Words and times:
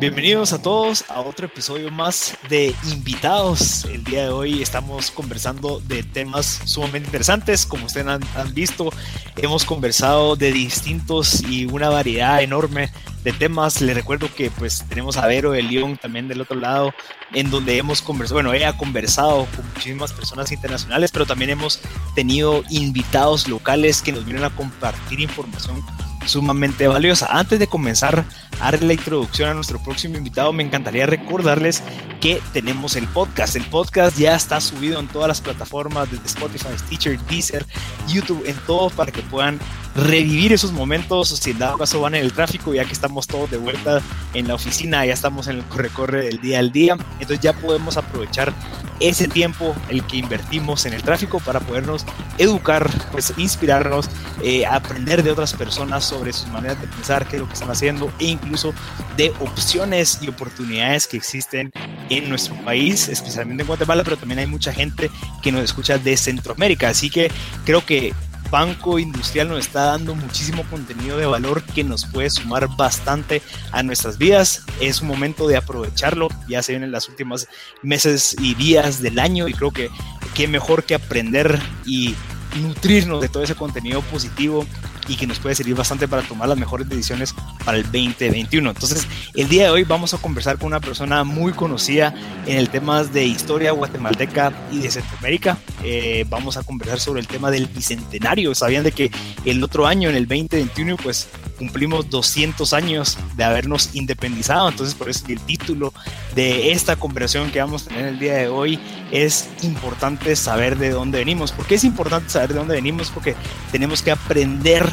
Bienvenidos 0.00 0.52
a 0.52 0.62
todos 0.62 1.04
a 1.08 1.20
otro 1.22 1.46
episodio 1.46 1.90
más 1.90 2.38
de 2.48 2.72
invitados. 2.92 3.84
El 3.84 4.04
día 4.04 4.22
de 4.22 4.28
hoy 4.28 4.62
estamos 4.62 5.10
conversando 5.10 5.80
de 5.80 6.04
temas 6.04 6.60
sumamente 6.66 7.08
interesantes. 7.08 7.66
Como 7.66 7.86
ustedes 7.86 8.06
han, 8.06 8.54
visto, 8.54 8.92
hemos 9.34 9.64
conversado 9.64 10.36
de 10.36 10.52
distintos 10.52 11.42
y 11.42 11.64
una 11.64 11.88
variedad 11.88 12.40
enorme 12.40 12.92
de 13.24 13.32
temas. 13.32 13.80
Les 13.80 13.96
recuerdo 13.96 14.32
que 14.32 14.52
pues 14.52 14.84
tenemos 14.88 15.16
a 15.16 15.26
Vero 15.26 15.50
de 15.50 15.64
León 15.64 15.98
también 16.00 16.28
del 16.28 16.42
otro 16.42 16.60
lado, 16.60 16.94
en 17.32 17.50
donde 17.50 17.76
hemos 17.76 18.00
conversado, 18.00 18.36
bueno, 18.36 18.52
ella 18.52 18.68
ha 18.68 18.76
conversado 18.76 19.48
con 19.56 19.66
muchísimas 19.74 20.12
personas 20.12 20.52
internacionales, 20.52 21.10
pero 21.10 21.26
también 21.26 21.50
hemos 21.50 21.80
tenido 22.14 22.62
invitados 22.70 23.48
locales 23.48 24.00
que 24.00 24.12
nos 24.12 24.24
vienen 24.24 24.44
a 24.44 24.54
compartir 24.54 25.18
información 25.18 25.82
sumamente 26.28 26.86
valiosa. 26.86 27.26
Antes 27.30 27.58
de 27.58 27.66
comenzar 27.66 28.24
a 28.60 28.70
darle 28.70 28.86
la 28.88 28.92
introducción 28.94 29.50
a 29.50 29.54
nuestro 29.54 29.82
próximo 29.82 30.16
invitado, 30.16 30.52
me 30.52 30.62
encantaría 30.62 31.06
recordarles 31.06 31.82
que 32.20 32.40
tenemos 32.52 32.96
el 32.96 33.06
podcast. 33.08 33.56
El 33.56 33.64
podcast 33.64 34.16
ya 34.18 34.34
está 34.34 34.60
subido 34.60 35.00
en 35.00 35.08
todas 35.08 35.28
las 35.28 35.40
plataformas, 35.40 36.10
desde 36.10 36.26
Spotify, 36.26 36.68
Stitcher, 36.78 37.18
Deezer, 37.26 37.66
YouTube, 38.08 38.44
en 38.46 38.56
todo 38.66 38.90
para 38.90 39.10
que 39.12 39.22
puedan 39.22 39.58
revivir 39.98 40.52
esos 40.52 40.72
momentos. 40.72 41.28
Si 41.28 41.50
en 41.50 41.58
dado 41.58 41.78
caso 41.78 42.00
van 42.00 42.14
en 42.14 42.24
el 42.24 42.32
tráfico, 42.32 42.74
ya 42.74 42.84
que 42.84 42.92
estamos 42.92 43.26
todos 43.26 43.50
de 43.50 43.56
vuelta 43.56 44.00
en 44.34 44.48
la 44.48 44.54
oficina, 44.54 45.04
ya 45.04 45.12
estamos 45.12 45.48
en 45.48 45.56
el 45.56 45.64
corre-corre 45.64 46.24
del 46.24 46.40
día 46.40 46.58
al 46.58 46.72
día, 46.72 46.96
entonces 47.14 47.40
ya 47.40 47.52
podemos 47.52 47.96
aprovechar 47.96 48.52
ese 49.00 49.28
tiempo, 49.28 49.76
el 49.90 50.04
que 50.04 50.16
invertimos 50.16 50.84
en 50.86 50.92
el 50.92 51.02
tráfico, 51.02 51.38
para 51.38 51.60
podernos 51.60 52.04
educar, 52.36 52.90
pues 53.12 53.32
inspirarnos, 53.36 54.08
eh, 54.42 54.66
aprender 54.66 55.22
de 55.22 55.30
otras 55.30 55.54
personas 55.54 56.04
sobre 56.04 56.32
sus 56.32 56.48
maneras 56.48 56.80
de 56.80 56.88
pensar, 56.88 57.26
qué 57.28 57.36
es 57.36 57.42
lo 57.42 57.46
que 57.46 57.54
están 57.54 57.70
haciendo 57.70 58.12
e 58.18 58.26
incluso 58.26 58.74
de 59.16 59.32
opciones 59.38 60.18
y 60.20 60.28
oportunidades 60.28 61.06
que 61.06 61.16
existen 61.16 61.70
en 62.10 62.28
nuestro 62.28 62.56
país, 62.64 63.08
especialmente 63.08 63.62
en 63.62 63.68
Guatemala, 63.68 64.02
pero 64.02 64.16
también 64.16 64.40
hay 64.40 64.46
mucha 64.46 64.72
gente 64.72 65.10
que 65.42 65.52
nos 65.52 65.62
escucha 65.62 65.98
de 65.98 66.16
Centroamérica. 66.16 66.88
Así 66.88 67.08
que 67.10 67.30
creo 67.64 67.84
que 67.84 68.14
Banco 68.50 68.98
Industrial 68.98 69.48
nos 69.48 69.60
está 69.60 69.84
dando 69.84 70.14
muchísimo 70.14 70.64
contenido 70.70 71.18
de 71.18 71.26
valor 71.26 71.62
que 71.62 71.84
nos 71.84 72.06
puede 72.06 72.30
sumar 72.30 72.68
bastante 72.76 73.42
a 73.72 73.82
nuestras 73.82 74.18
vidas. 74.18 74.64
Es 74.80 75.00
un 75.00 75.08
momento 75.08 75.46
de 75.46 75.56
aprovecharlo. 75.56 76.28
Ya 76.48 76.62
se 76.62 76.72
vienen 76.72 76.92
las 76.92 77.08
últimas 77.08 77.48
meses 77.82 78.36
y 78.40 78.54
días 78.54 79.02
del 79.02 79.18
año 79.18 79.48
y 79.48 79.52
creo 79.52 79.70
que 79.70 79.90
qué 80.34 80.48
mejor 80.48 80.84
que 80.84 80.94
aprender 80.94 81.60
y 81.84 82.14
nutrirnos 82.56 83.20
de 83.20 83.28
todo 83.28 83.42
ese 83.42 83.54
contenido 83.54 84.00
positivo 84.02 84.66
y 85.08 85.16
que 85.16 85.26
nos 85.26 85.38
puede 85.38 85.54
servir 85.54 85.74
bastante 85.74 86.06
para 86.06 86.22
tomar 86.22 86.48
las 86.48 86.58
mejores 86.58 86.88
decisiones 86.88 87.34
para 87.64 87.78
el 87.78 87.84
2021. 87.84 88.70
Entonces, 88.70 89.06
el 89.34 89.48
día 89.48 89.64
de 89.64 89.70
hoy 89.70 89.84
vamos 89.84 90.12
a 90.14 90.18
conversar 90.18 90.58
con 90.58 90.66
una 90.66 90.80
persona 90.80 91.24
muy 91.24 91.52
conocida 91.52 92.14
en 92.46 92.58
el 92.58 92.68
tema 92.68 93.02
de 93.04 93.24
historia 93.24 93.72
guatemalteca 93.72 94.52
y 94.70 94.80
de 94.80 94.90
Centroamérica. 94.90 95.58
Eh, 95.82 96.24
vamos 96.28 96.56
a 96.56 96.62
conversar 96.62 97.00
sobre 97.00 97.20
el 97.20 97.26
tema 97.26 97.50
del 97.50 97.66
bicentenario. 97.66 98.54
Sabían 98.54 98.84
de 98.84 98.92
que 98.92 99.10
el 99.44 99.64
otro 99.64 99.86
año, 99.86 100.10
en 100.10 100.16
el 100.16 100.28
2021, 100.28 100.96
pues 100.96 101.28
cumplimos 101.58 102.08
200 102.08 102.72
años 102.72 103.18
de 103.36 103.44
habernos 103.44 103.94
independizado. 103.94 104.68
Entonces, 104.68 104.94
por 104.94 105.10
eso 105.10 105.24
el 105.28 105.40
título 105.40 105.92
de 106.34 106.72
esta 106.72 106.96
conversación 106.96 107.50
que 107.50 107.60
vamos 107.60 107.86
a 107.86 107.88
tener 107.88 108.06
el 108.06 108.18
día 108.18 108.34
de 108.34 108.48
hoy 108.48 108.78
es 109.10 109.48
importante 109.62 110.34
saber 110.36 110.78
de 110.78 110.90
dónde 110.90 111.18
venimos. 111.18 111.52
¿Por 111.52 111.66
qué 111.66 111.74
es 111.74 111.84
importante 111.84 112.30
saber 112.30 112.50
de 112.50 112.58
dónde 112.60 112.74
venimos? 112.74 113.10
Porque 113.10 113.34
tenemos 113.72 114.02
que 114.02 114.10
aprender 114.10 114.86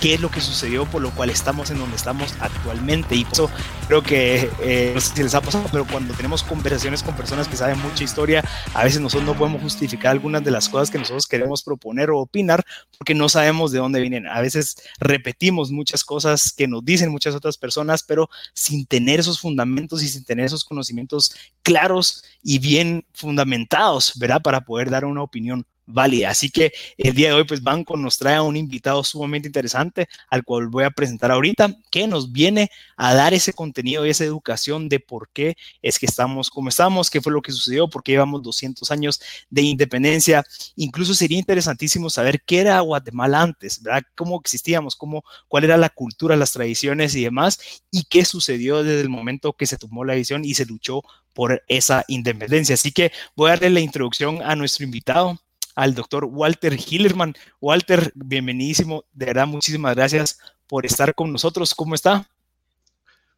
qué 0.00 0.14
es 0.14 0.20
lo 0.20 0.30
que 0.30 0.40
sucedió 0.40 0.86
por 0.86 1.02
lo 1.02 1.10
cual 1.10 1.30
estamos 1.30 1.70
en 1.70 1.78
donde 1.78 1.96
estamos 1.96 2.34
actualmente. 2.40 3.14
Y 3.14 3.24
por 3.24 3.32
eso 3.32 3.50
creo 3.86 4.02
que, 4.02 4.50
eh, 4.60 4.92
no 4.94 5.00
sé 5.00 5.14
si 5.14 5.22
les 5.22 5.34
ha 5.34 5.40
pasado, 5.40 5.66
pero 5.70 5.86
cuando 5.86 6.14
tenemos 6.14 6.42
conversaciones 6.42 7.02
con 7.02 7.16
personas 7.16 7.48
que 7.48 7.56
saben 7.56 7.78
mucha 7.80 8.04
historia, 8.04 8.44
a 8.74 8.84
veces 8.84 9.00
nosotros 9.00 9.26
no 9.26 9.36
podemos 9.36 9.62
justificar 9.62 10.12
algunas 10.12 10.44
de 10.44 10.50
las 10.50 10.68
cosas 10.68 10.90
que 10.90 10.98
nosotros 10.98 11.26
queremos 11.26 11.62
proponer 11.62 12.10
o 12.10 12.18
opinar 12.18 12.64
porque 12.96 13.14
no 13.14 13.28
sabemos 13.28 13.72
de 13.72 13.78
dónde 13.78 14.00
vienen. 14.00 14.26
A 14.26 14.40
veces 14.40 14.76
repetimos 14.98 15.70
muchas 15.70 16.04
cosas 16.04 16.52
que 16.52 16.68
nos 16.68 16.84
dicen 16.84 17.10
muchas 17.10 17.34
otras 17.34 17.56
personas, 17.56 18.02
pero 18.02 18.28
sin 18.54 18.86
tener 18.86 19.20
esos 19.20 19.40
fundamentos 19.40 20.02
y 20.02 20.08
sin 20.08 20.24
tener 20.24 20.46
esos 20.46 20.64
conocimientos 20.64 21.34
claros 21.62 22.24
y 22.42 22.58
bien 22.58 23.04
fundamentados, 23.12 24.12
¿verdad? 24.16 24.42
Para 24.42 24.62
poder 24.62 24.90
dar 24.90 25.04
una 25.04 25.22
opinión 25.22 25.66
válida. 25.88 26.30
Así 26.30 26.50
que 26.50 26.72
el 26.96 27.14
día 27.14 27.28
de 27.28 27.34
hoy, 27.34 27.44
pues 27.44 27.62
Banco 27.62 27.96
nos 27.96 28.18
trae 28.18 28.36
a 28.36 28.42
un 28.42 28.56
invitado 28.56 29.02
sumamente 29.02 29.48
interesante 29.48 30.08
al 30.28 30.44
cual 30.44 30.68
voy 30.68 30.84
a 30.84 30.90
presentar 30.90 31.32
ahorita, 31.32 31.74
que 31.90 32.06
nos 32.06 32.30
viene 32.30 32.70
a 32.96 33.14
dar 33.14 33.34
ese 33.34 33.52
contenido 33.52 34.06
y 34.06 34.10
esa 34.10 34.24
educación 34.24 34.88
de 34.88 35.00
por 35.00 35.30
qué 35.30 35.56
es 35.82 35.98
que 35.98 36.06
estamos 36.06 36.50
como 36.50 36.68
estamos, 36.68 37.10
qué 37.10 37.20
fue 37.20 37.32
lo 37.32 37.42
que 37.42 37.52
sucedió, 37.52 37.88
por 37.88 38.02
qué 38.02 38.12
llevamos 38.12 38.42
200 38.42 38.90
años 38.90 39.20
de 39.50 39.62
independencia. 39.62 40.44
Incluso 40.76 41.14
sería 41.14 41.38
interesantísimo 41.38 42.10
saber 42.10 42.42
qué 42.42 42.60
era 42.60 42.80
Guatemala 42.80 43.42
antes, 43.42 43.82
¿verdad? 43.82 44.02
Cómo 44.14 44.38
existíamos, 44.40 44.94
cómo, 44.94 45.24
cuál 45.48 45.64
era 45.64 45.76
la 45.76 45.88
cultura, 45.88 46.36
las 46.36 46.52
tradiciones 46.52 47.14
y 47.14 47.24
demás, 47.24 47.58
y 47.90 48.04
qué 48.04 48.24
sucedió 48.24 48.82
desde 48.82 49.00
el 49.00 49.08
momento 49.08 49.54
que 49.54 49.66
se 49.66 49.78
tomó 49.78 50.04
la 50.04 50.14
decisión 50.14 50.44
y 50.44 50.54
se 50.54 50.66
luchó 50.66 51.02
por 51.32 51.62
esa 51.68 52.04
independencia. 52.08 52.74
Así 52.74 52.92
que 52.92 53.12
voy 53.36 53.48
a 53.48 53.52
darle 53.52 53.70
la 53.70 53.80
introducción 53.80 54.42
a 54.42 54.56
nuestro 54.56 54.84
invitado 54.84 55.38
al 55.78 55.94
doctor 55.94 56.24
Walter 56.24 56.74
Hillerman. 56.74 57.34
Walter, 57.60 58.10
bienvenidísimo. 58.16 59.04
De 59.12 59.26
verdad, 59.26 59.46
muchísimas 59.46 59.94
gracias 59.94 60.40
por 60.66 60.84
estar 60.84 61.14
con 61.14 61.30
nosotros. 61.30 61.72
¿Cómo 61.72 61.94
está? 61.94 62.28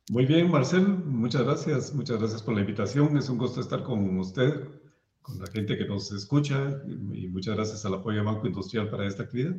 Muy 0.08 0.24
bien, 0.24 0.50
Marcel. 0.50 0.88
Muchas 0.88 1.42
gracias. 1.42 1.94
Muchas 1.94 2.18
gracias 2.18 2.42
por 2.42 2.54
la 2.54 2.62
invitación. 2.62 3.18
Es 3.18 3.28
un 3.28 3.36
gusto 3.36 3.60
estar 3.60 3.82
con 3.82 4.18
usted, 4.18 4.68
con 5.20 5.38
la 5.38 5.46
gente 5.48 5.76
que 5.76 5.84
nos 5.84 6.10
escucha 6.12 6.80
y 7.12 7.28
muchas 7.28 7.56
gracias 7.56 7.84
al 7.84 7.94
apoyo 7.94 8.16
de 8.16 8.24
Banco 8.24 8.46
Industrial 8.46 8.88
para 8.88 9.06
esta 9.06 9.24
actividad. 9.24 9.56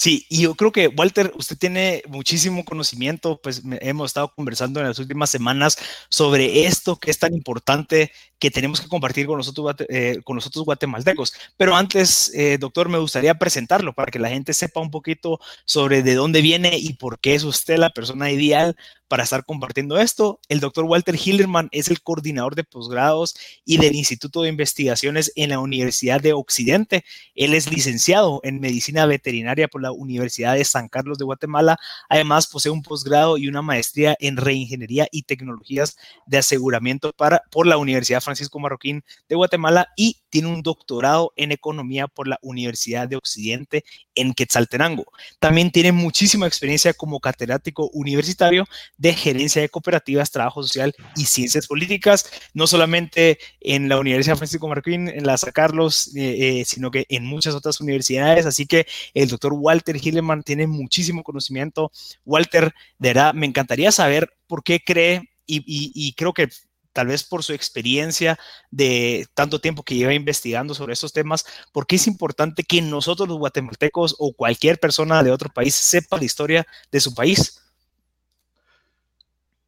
Sí, 0.00 0.26
y 0.28 0.42
yo 0.42 0.54
creo 0.54 0.70
que 0.70 0.86
Walter, 0.86 1.32
usted 1.36 1.58
tiene 1.58 2.04
muchísimo 2.06 2.64
conocimiento, 2.64 3.40
pues 3.42 3.62
hemos 3.80 4.10
estado 4.10 4.32
conversando 4.32 4.78
en 4.78 4.86
las 4.86 5.00
últimas 5.00 5.28
semanas 5.28 5.76
sobre 6.08 6.66
esto 6.66 6.94
que 7.00 7.10
es 7.10 7.18
tan 7.18 7.34
importante 7.34 8.12
que 8.38 8.52
tenemos 8.52 8.80
que 8.80 8.86
compartir 8.86 9.26
con 9.26 9.38
nosotros, 9.38 9.74
eh, 9.88 10.20
con 10.22 10.36
nosotros 10.36 10.64
guatemaltecos. 10.64 11.32
Pero 11.56 11.74
antes, 11.74 12.32
eh, 12.32 12.58
doctor, 12.58 12.88
me 12.88 12.98
gustaría 12.98 13.34
presentarlo 13.34 13.92
para 13.92 14.12
que 14.12 14.20
la 14.20 14.28
gente 14.28 14.54
sepa 14.54 14.80
un 14.80 14.92
poquito 14.92 15.40
sobre 15.64 16.04
de 16.04 16.14
dónde 16.14 16.42
viene 16.42 16.78
y 16.78 16.92
por 16.92 17.18
qué 17.18 17.34
es 17.34 17.42
usted 17.42 17.76
la 17.78 17.90
persona 17.90 18.30
ideal 18.30 18.76
para 19.08 19.24
estar 19.24 19.44
compartiendo 19.44 19.98
esto. 19.98 20.40
El 20.48 20.60
doctor 20.60 20.84
Walter 20.84 21.16
Hillerman 21.16 21.68
es 21.72 21.88
el 21.88 22.02
coordinador 22.02 22.54
de 22.54 22.64
posgrados 22.64 23.34
y 23.64 23.78
del 23.78 23.94
Instituto 23.94 24.42
de 24.42 24.50
Investigaciones 24.50 25.32
en 25.34 25.50
la 25.50 25.58
Universidad 25.58 26.20
de 26.20 26.34
Occidente. 26.34 27.04
Él 27.34 27.54
es 27.54 27.70
licenciado 27.70 28.40
en 28.44 28.60
Medicina 28.60 29.06
Veterinaria 29.06 29.68
por 29.68 29.82
la 29.82 29.92
Universidad 29.92 30.54
de 30.54 30.64
San 30.64 30.88
Carlos 30.88 31.18
de 31.18 31.24
Guatemala. 31.24 31.78
Además, 32.08 32.46
posee 32.46 32.70
un 32.70 32.82
posgrado 32.82 33.38
y 33.38 33.48
una 33.48 33.62
maestría 33.62 34.16
en 34.20 34.36
Reingeniería 34.36 35.08
y 35.10 35.22
Tecnologías 35.22 35.96
de 36.26 36.38
Aseguramiento 36.38 37.12
para, 37.12 37.42
por 37.50 37.66
la 37.66 37.78
Universidad 37.78 38.20
Francisco 38.20 38.58
Marroquín 38.60 39.02
de 39.28 39.36
Guatemala 39.36 39.88
y 39.96 40.18
tiene 40.30 40.48
un 40.48 40.62
doctorado 40.62 41.32
en 41.36 41.52
Economía 41.52 42.06
por 42.06 42.28
la 42.28 42.38
Universidad 42.42 43.08
de 43.08 43.16
Occidente 43.16 43.84
en 44.14 44.34
Quetzaltenango. 44.34 45.06
También 45.38 45.70
tiene 45.70 45.92
muchísima 45.92 46.46
experiencia 46.46 46.92
como 46.92 47.20
catedrático 47.20 47.88
universitario 47.92 48.66
de 48.98 49.14
gerencia 49.14 49.62
de 49.62 49.68
cooperativas, 49.68 50.30
trabajo 50.30 50.62
social 50.62 50.94
y 51.16 51.24
ciencias 51.24 51.66
políticas, 51.66 52.28
no 52.52 52.66
solamente 52.66 53.38
en 53.60 53.88
la 53.88 53.98
Universidad 53.98 54.36
Francisco 54.36 54.68
Marroquín, 54.68 55.08
en 55.08 55.24
la 55.24 55.38
San 55.38 55.52
Carlos, 55.52 56.14
eh, 56.16 56.60
eh, 56.60 56.64
sino 56.64 56.90
que 56.90 57.06
en 57.08 57.24
muchas 57.24 57.54
otras 57.54 57.80
universidades. 57.80 58.44
Así 58.44 58.66
que 58.66 58.86
el 59.14 59.28
doctor 59.28 59.52
Walter 59.54 59.96
Hilleman 59.96 60.42
tiene 60.42 60.66
muchísimo 60.66 61.22
conocimiento. 61.22 61.92
Walter, 62.24 62.74
de 62.98 63.08
verdad, 63.08 63.34
me 63.34 63.46
encantaría 63.46 63.92
saber 63.92 64.36
por 64.46 64.64
qué 64.64 64.80
cree 64.80 65.30
y, 65.46 66.12
creo 66.12 66.34
que 66.34 66.48
tal 66.92 67.06
vez 67.06 67.24
por 67.24 67.42
su 67.42 67.54
experiencia 67.54 68.38
de 68.70 69.26
tanto 69.32 69.60
tiempo 69.60 69.82
que 69.82 69.94
lleva 69.94 70.12
investigando 70.12 70.74
sobre 70.74 70.92
estos 70.92 71.12
temas, 71.12 71.46
¿por 71.72 71.86
qué 71.86 71.96
es 71.96 72.06
importante 72.06 72.64
que 72.64 72.82
nosotros 72.82 73.28
los 73.28 73.38
guatemaltecos 73.38 74.16
o 74.18 74.32
cualquier 74.34 74.78
persona 74.78 75.22
de 75.22 75.30
otro 75.30 75.48
país 75.48 75.74
sepa 75.74 76.18
la 76.18 76.24
historia 76.24 76.66
de 76.90 77.00
su 77.00 77.14
país? 77.14 77.67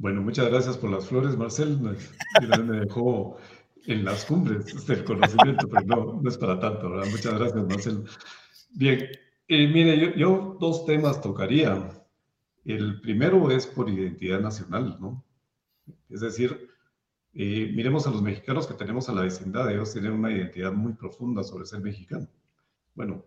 Bueno, 0.00 0.22
muchas 0.22 0.48
gracias 0.48 0.78
por 0.78 0.88
las 0.88 1.06
flores, 1.06 1.36
Marcel. 1.36 1.78
Me 1.78 2.80
dejó 2.80 3.36
en 3.84 4.02
las 4.06 4.24
cumbres 4.24 4.86
del 4.86 5.04
conocimiento, 5.04 5.68
pero 5.68 5.84
no, 5.84 6.20
no 6.22 6.26
es 6.26 6.38
para 6.38 6.58
tanto, 6.58 6.88
¿verdad? 6.88 7.10
Muchas 7.10 7.34
gracias, 7.38 7.68
Marcel. 7.68 8.04
Bien, 8.70 8.98
eh, 9.46 9.68
mire, 9.68 10.18
yo, 10.18 10.56
dos 10.58 10.86
temas 10.86 11.20
tocaría. 11.20 11.86
El 12.64 13.02
primero 13.02 13.50
es 13.50 13.66
por 13.66 13.90
identidad 13.90 14.40
nacional, 14.40 14.96
¿no? 14.98 15.22
Es 16.08 16.20
decir, 16.22 16.70
eh, 17.34 17.70
miremos 17.74 18.06
a 18.06 18.10
los 18.10 18.22
mexicanos 18.22 18.66
que 18.66 18.72
tenemos 18.72 19.06
a 19.10 19.12
la 19.12 19.20
vecindad, 19.20 19.70
ellos 19.70 19.92
tienen 19.92 20.12
una 20.12 20.32
identidad 20.32 20.72
muy 20.72 20.94
profunda 20.94 21.42
sobre 21.44 21.66
ser 21.66 21.80
mexicano. 21.80 22.26
Bueno, 22.94 23.26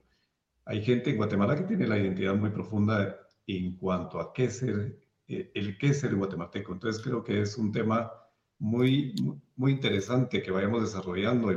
hay 0.66 0.82
gente 0.84 1.12
en 1.12 1.18
Guatemala 1.18 1.56
que 1.56 1.66
tiene 1.66 1.86
la 1.86 2.00
identidad 2.00 2.34
muy 2.34 2.50
profunda 2.50 3.16
en 3.46 3.76
cuanto 3.78 4.20
a 4.20 4.34
qué 4.34 4.50
ser 4.50 5.03
eh, 5.34 5.52
el 5.56 5.78
qué 5.78 5.88
es 5.88 6.00
ser 6.00 6.16
guatemalteco. 6.16 6.74
Entonces 6.74 7.02
creo 7.02 7.24
que 7.24 7.42
es 7.42 7.58
un 7.58 7.72
tema 7.72 8.12
muy, 8.60 9.16
muy 9.56 9.72
interesante 9.74 10.42
que 10.42 10.52
vayamos 10.52 10.82
desarrollando 10.82 11.52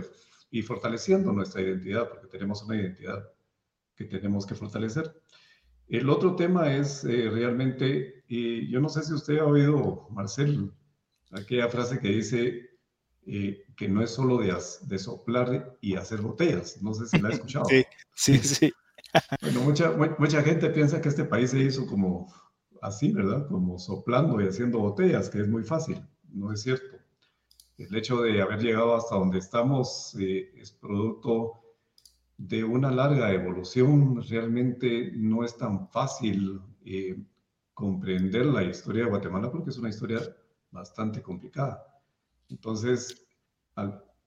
y, 0.51 0.63
fortaleciendo 0.63 1.33
nuestra 1.33 1.61
identidad, 1.61 2.09
porque 2.09 2.29
tenemos 2.29 2.63
una 2.63 2.77
identidad 2.77 3.31
que 3.95 4.07
tenemos 4.07 4.47
que 4.47 4.55
fortalecer. 4.55 5.15
El 5.89 6.09
otro 6.09 6.35
tema 6.35 6.75
es 6.75 7.05
eh, 7.05 7.29
realmente, 7.31 8.25
y 8.27 8.71
yo 8.71 8.81
no 8.81 8.89
sé 8.89 9.03
si 9.03 9.13
usted 9.13 9.39
ha 9.39 9.45
oído, 9.45 10.09
Marcel, 10.11 10.73
aquella 11.31 11.69
frase 11.69 12.01
que 12.01 12.09
dice 12.09 12.71
eh, 13.27 13.65
que 13.77 13.89
no 13.89 14.03
es 14.03 14.11
solo 14.11 14.39
de, 14.39 14.57
de, 14.83 14.99
soplar 14.99 15.77
y 15.81 15.97
hacer 15.97 16.23
botellas. 16.23 16.81
No 16.83 16.95
sé 16.95 17.07
si 17.07 17.19
la 17.19 17.29
ha 17.29 17.33
escuchado. 17.35 17.67
Sí, 17.67 17.85
sí, 18.15 18.39
sí. 18.39 18.73
Bueno, 19.43 19.63
mucha, 19.63 19.93
mucha 20.19 20.43
gente 20.43 20.71
piensa 20.71 21.01
que 21.01 21.09
este 21.09 21.25
país 21.25 21.51
se 21.51 21.61
hizo 21.61 21.87
como 21.87 22.33
así, 22.83 23.13
¿verdad? 23.13 23.47
Como 23.49 23.79
soplando 23.79 24.41
y 24.41 24.47
haciendo 24.47 24.79
botellas, 24.79 25.31
que 25.31 25.41
es 25.41 25.49
muy 25.49 25.63
fácil. 25.65 26.03
No 26.33 26.53
es 26.53 26.63
cierto. 26.63 26.97
El 27.79 27.95
hecho 27.95 28.23
de 28.23 28.41
haber 28.41 28.61
llegado 28.61 28.97
hasta 28.97 29.17
donde 29.17 29.39
estamos 29.39 30.17
eh, 30.19 30.51
es 30.57 30.73
producto 30.73 31.61
de 32.39 32.65
una 32.65 32.91
larga 32.91 33.33
evolución. 33.33 34.23
Realmente 34.29 35.13
no 35.15 35.45
es 35.45 35.57
tan 35.57 35.89
fácil 35.89 36.61
eh, 36.85 37.23
comprender 37.75 38.47
la 38.47 38.63
historia 38.63 39.05
de 39.05 39.11
Guatemala 39.11 39.51
porque 39.51 39.71
es 39.71 39.79
una 39.79 39.91
historia 39.91 40.21
bastante 40.71 41.23
complicada. 41.23 41.85
Entonces, 42.49 43.27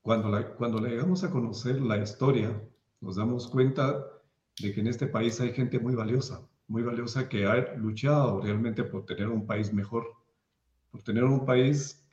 cuando, 0.02 0.30
la, 0.30 0.56
cuando 0.56 0.80
le 0.80 0.90
llegamos 0.90 1.24
a 1.24 1.32
conocer 1.32 1.82
la 1.82 1.98
historia, 1.98 2.62
nos 3.02 3.16
damos 3.16 3.48
cuenta 3.48 4.06
de 4.60 4.74
que 4.74 4.82
en 4.82 4.88
este 4.88 5.08
país 5.08 5.40
hay 5.40 5.54
gente 5.54 5.80
muy 5.80 5.96
valiosa, 5.96 6.48
muy 6.70 6.84
valiosa 6.84 7.28
que 7.28 7.46
ha 7.46 7.76
luchado 7.76 8.42
realmente 8.42 8.84
por 8.84 9.06
tener 9.06 9.28
un 9.28 9.46
país 9.46 9.74
mejor, 9.74 10.06
por 10.92 11.02
tener 11.02 11.24
un 11.24 11.46
país 11.46 12.06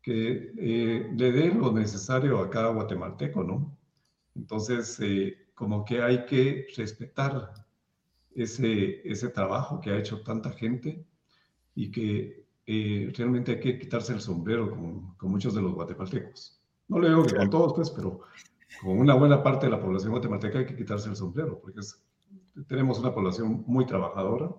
que 0.00 0.52
eh, 0.56 1.10
le 1.14 1.32
dé 1.32 1.52
lo 1.52 1.72
necesario 1.72 2.38
a 2.38 2.48
cada 2.48 2.68
guatemalteco, 2.68 3.42
¿no? 3.42 3.76
Entonces, 4.36 4.98
eh, 5.00 5.48
como 5.54 5.84
que 5.84 6.00
hay 6.02 6.24
que 6.24 6.68
respetar 6.76 7.52
ese, 8.34 9.02
ese 9.08 9.28
trabajo 9.30 9.80
que 9.80 9.90
ha 9.90 9.98
hecho 9.98 10.22
tanta 10.22 10.52
gente 10.52 11.04
y 11.74 11.90
que 11.90 12.46
eh, 12.66 13.12
realmente 13.16 13.52
hay 13.52 13.60
que 13.60 13.78
quitarse 13.78 14.12
el 14.12 14.20
sombrero 14.20 14.70
con, 14.70 15.16
con, 15.16 15.30
muchos 15.30 15.54
de 15.54 15.62
los 15.62 15.74
guatemaltecos. 15.74 16.60
No 16.86 17.00
le 17.00 17.08
digo 17.08 17.24
que 17.24 17.34
con 17.34 17.50
todos, 17.50 17.74
pues, 17.74 17.90
pero 17.90 18.20
con 18.82 18.98
una 18.98 19.14
buena 19.14 19.42
parte 19.42 19.66
de 19.66 19.72
la 19.72 19.80
población 19.80 20.12
guatemalteca 20.12 20.60
hay 20.60 20.66
que 20.66 20.76
quitarse 20.76 21.08
el 21.08 21.16
sombrero, 21.16 21.58
porque 21.60 21.80
es, 21.80 22.00
tenemos 22.64 22.98
una 22.98 23.14
población 23.14 23.64
muy 23.66 23.86
trabajadora, 23.86 24.50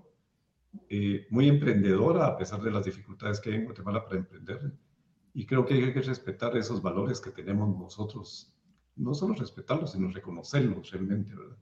eh, 0.89 1.25
muy 1.29 1.47
emprendedora, 1.47 2.27
a 2.27 2.37
pesar 2.37 2.61
de 2.61 2.71
las 2.71 2.85
dificultades 2.85 3.39
que 3.39 3.49
hay 3.49 3.55
en 3.55 3.65
Guatemala 3.65 4.03
para 4.03 4.17
emprender. 4.17 4.73
Y 5.33 5.45
creo 5.45 5.65
que 5.65 5.75
hay 5.75 5.93
que 5.93 6.01
respetar 6.01 6.55
esos 6.57 6.81
valores 6.81 7.19
que 7.19 7.31
tenemos 7.31 7.77
nosotros, 7.77 8.53
no 8.95 9.13
solo 9.13 9.33
respetarlos, 9.35 9.91
sino 9.91 10.09
reconocerlos 10.09 10.91
realmente, 10.91 11.33
¿verdad? 11.35 11.57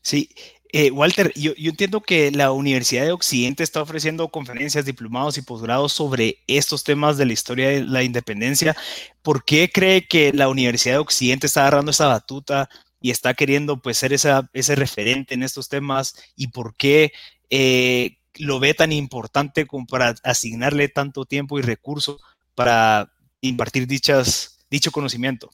Sí, 0.00 0.28
eh, 0.72 0.90
Walter, 0.90 1.32
yo, 1.34 1.52
entiendo 1.56 2.00
que 2.00 2.30
la 2.30 2.52
Universidad 2.52 3.04
de 3.04 3.12
Occidente 3.12 3.62
está 3.62 3.82
ofreciendo 3.82 4.28
conferencias, 4.28 4.84
diplomados 4.86 5.36
y 5.36 5.42
posgrados 5.42 5.92
sobre 5.92 6.38
estos 6.46 6.84
temas 6.84 7.16
de 7.18 7.26
la 7.26 7.32
historia 7.32 7.68
de 7.68 7.84
la 7.84 8.02
independencia. 8.02 8.76
¿Por 9.22 9.44
qué 9.44 9.70
cree 9.72 10.06
que 10.06 10.32
la 10.32 10.48
Universidad 10.48 10.94
de 10.94 11.00
Occidente 11.00 11.46
está 11.46 11.62
agarrando 11.62 11.90
esa 11.90 12.06
batuta 12.06 12.70
y 13.02 13.10
está 13.10 13.34
queriendo 13.34 13.82
pues, 13.82 13.98
ser 13.98 14.12
esa, 14.12 14.48
ese 14.52 14.74
referente 14.76 15.34
en 15.34 15.42
estos 15.42 15.68
temas? 15.68 16.14
¿Y 16.36 16.48
por 16.48 16.74
qué 16.76 17.12
eh, 17.50 18.18
lo 18.36 18.60
ve 18.60 18.72
tan 18.72 18.92
importante 18.92 19.66
como 19.66 19.86
para 19.86 20.14
asignarle 20.22 20.88
tanto 20.88 21.26
tiempo 21.26 21.58
y 21.58 21.62
recursos 21.62 22.20
para 22.54 23.12
impartir 23.40 23.86
dichas, 23.86 24.64
dicho 24.70 24.90
conocimiento? 24.90 25.50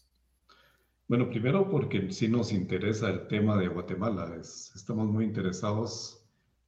Bueno, 1.09 1.31
primero 1.31 1.71
porque 1.71 2.13
sí 2.13 2.29
nos 2.29 2.53
interesa 2.53 3.09
el 3.09 3.27
tema 3.29 3.57
de 3.57 3.69
Guatemala. 3.69 4.37
estamos 4.41 5.07
muy 5.07 5.25
interesados 5.25 6.23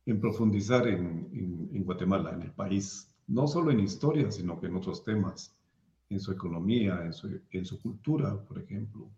en 0.07 0.19
profundizar 0.19 0.89
en, 0.89 1.85
Guatemala, 1.85 2.33
en 2.33 2.43
el 2.43 2.51
país, 2.51 3.11
no 3.27 3.47
solo 3.47 3.71
en 3.71 3.81
historia, 3.81 4.31
sino 4.31 4.59
que 4.59 4.67
en 4.67 4.77
otros 4.77 5.05
temas, 5.05 5.55
en 6.09 6.21
su 6.21 6.33
economía, 6.33 7.03
en 7.51 7.65
su, 7.65 7.81
cultura, 7.81 8.35
por 8.43 8.59
ejemplo, 8.59 9.11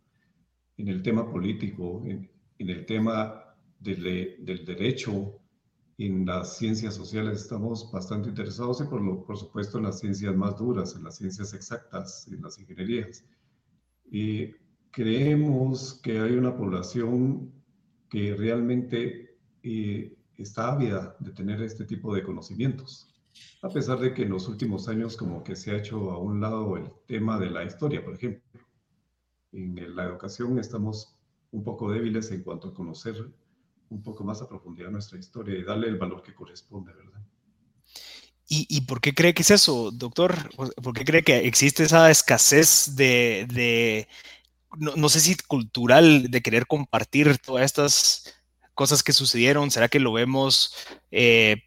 en 0.82 0.88
el 0.88 1.00
tema 1.00 1.30
político, 1.30 2.02
en, 2.06 2.28
el 2.58 2.84
tema 2.86 3.54
del, 3.78 4.64
derecho, 4.66 5.38
en 5.96 6.26
las 6.26 6.56
ciencias 6.58 6.94
sociales 6.94 7.42
estamos 7.42 7.90
bastante 7.92 8.30
interesados 8.30 8.80
y 8.80 8.84
por, 8.84 9.24
por 9.24 9.38
supuesto 9.38 9.78
en 9.78 9.84
las 9.84 10.00
ciencias 10.00 10.34
más 10.34 10.58
duras, 10.58 10.96
en 10.96 11.04
las 11.04 11.18
ciencias 11.18 11.54
exactas, 11.54 12.26
en 12.26 12.42
las 12.42 12.58
ingenierías. 12.58 13.24
Y 14.10 14.54
creemos 14.90 16.00
que 16.02 16.18
hay 16.18 16.32
una 16.32 16.56
población 16.56 17.52
que 18.10 18.34
realmente 18.34 19.38
eh, 19.62 20.16
está 20.36 20.72
ávida 20.72 21.16
de 21.20 21.30
tener 21.30 21.62
este 21.62 21.84
tipo 21.84 22.12
de 22.12 22.24
conocimientos, 22.24 23.08
a 23.62 23.68
pesar 23.68 24.00
de 24.00 24.12
que 24.12 24.22
en 24.22 24.30
los 24.30 24.48
últimos 24.48 24.88
años 24.88 25.16
como 25.16 25.44
que 25.44 25.54
se 25.54 25.70
ha 25.70 25.76
hecho 25.76 26.10
a 26.10 26.18
un 26.18 26.40
lado 26.40 26.76
el 26.76 26.90
tema 27.06 27.38
de 27.38 27.50
la 27.50 27.62
historia, 27.62 28.04
por 28.04 28.14
ejemplo. 28.14 28.61
En 29.52 29.94
la 29.94 30.04
educación 30.04 30.58
estamos 30.58 31.14
un 31.50 31.62
poco 31.62 31.90
débiles 31.90 32.30
en 32.30 32.42
cuanto 32.42 32.68
a 32.68 32.74
conocer 32.74 33.14
un 33.90 34.02
poco 34.02 34.24
más 34.24 34.40
a 34.40 34.48
profundidad 34.48 34.90
nuestra 34.90 35.18
historia 35.18 35.58
y 35.58 35.62
darle 35.62 35.88
el 35.88 35.98
valor 35.98 36.22
que 36.22 36.34
corresponde, 36.34 36.92
¿verdad? 36.92 37.20
¿Y, 38.54 38.82
por 38.82 39.00
qué 39.00 39.14
cree 39.14 39.32
que 39.32 39.40
es 39.40 39.50
eso, 39.50 39.90
doctor? 39.90 40.36
¿Por 40.54 40.92
qué 40.92 41.06
cree 41.06 41.22
que 41.22 41.38
existe 41.46 41.84
esa 41.84 42.10
escasez 42.10 42.94
de, 42.96 44.06
no, 44.76 45.08
sé 45.08 45.20
si 45.20 45.36
cultural 45.36 46.30
de 46.30 46.42
querer 46.42 46.66
compartir 46.66 47.38
todas 47.38 47.64
estas 47.64 48.34
cosas 48.74 49.02
que 49.02 49.14
sucedieron? 49.14 49.70
¿Será 49.70 49.88
que 49.88 50.00
lo 50.00 50.12
vemos 50.12 50.74
eh, 51.10 51.62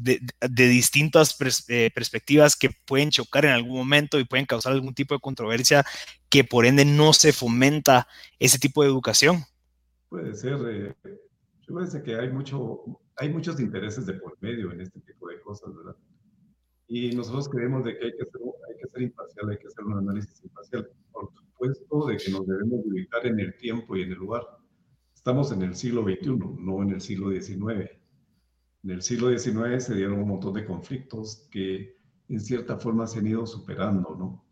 de, 0.00 0.20
distintas 0.68 1.36
eh, 1.68 1.90
perspectivas 1.94 2.56
que 2.56 2.70
pueden 2.84 3.10
chocar 3.10 3.44
en 3.44 3.52
algún 3.52 3.76
momento 3.76 4.18
y 4.18 4.24
pueden 4.24 4.46
causar 4.46 4.72
algún 4.72 4.94
tipo 4.94 5.14
de 5.14 5.20
controversia 5.20 5.84
que 6.28 6.44
por 6.44 6.66
ende 6.66 6.84
no 6.84 7.12
se 7.12 7.32
fomenta 7.32 8.06
ese 8.38 8.58
tipo 8.58 8.82
de 8.82 8.88
educación? 8.88 9.44
Puede 10.08 10.34
ser. 10.34 10.58
Eh, 10.68 10.94
yo 11.66 11.74
parece 11.74 12.02
que 12.02 12.16
hay, 12.16 12.30
mucho, 12.30 12.82
hay 13.16 13.30
muchos 13.30 13.58
intereses 13.60 14.06
de 14.06 14.14
por 14.14 14.36
medio 14.40 14.72
en 14.72 14.80
este 14.80 15.00
tipo 15.00 15.28
de 15.28 15.40
cosas, 15.40 15.74
¿verdad? 15.74 15.96
Y 16.86 17.10
nosotros 17.12 17.48
creemos 17.48 17.84
de 17.84 17.98
que 17.98 18.06
hay 18.06 18.12
que 18.12 18.24
ser, 18.24 18.40
hay 18.68 18.80
que 18.80 18.88
ser 18.88 19.02
imparcial, 19.02 19.50
hay 19.50 19.58
que 19.58 19.66
hacer 19.66 19.84
un 19.84 19.98
análisis 19.98 20.42
imparcial 20.42 20.88
supuesto 21.58 22.06
de 22.06 22.16
que 22.16 22.30
nos 22.30 22.46
debemos 22.46 22.80
ubicar 22.86 23.26
en 23.26 23.40
el 23.40 23.56
tiempo 23.56 23.96
y 23.96 24.02
en 24.02 24.12
el 24.12 24.18
lugar. 24.18 24.42
Estamos 25.14 25.52
en 25.52 25.62
el 25.62 25.74
siglo 25.74 26.04
XXI, 26.04 26.38
no 26.60 26.82
en 26.82 26.90
el 26.90 27.00
siglo 27.00 27.30
XIX. 27.30 27.90
En 28.84 28.90
el 28.90 29.02
siglo 29.02 29.36
XIX 29.36 29.82
se 29.82 29.94
dieron 29.94 30.20
un 30.20 30.28
montón 30.28 30.54
de 30.54 30.64
conflictos 30.64 31.48
que 31.50 31.96
en 32.28 32.40
cierta 32.40 32.78
forma 32.78 33.06
se 33.06 33.18
han 33.18 33.26
ido 33.26 33.46
superando, 33.46 34.14
¿no? 34.16 34.44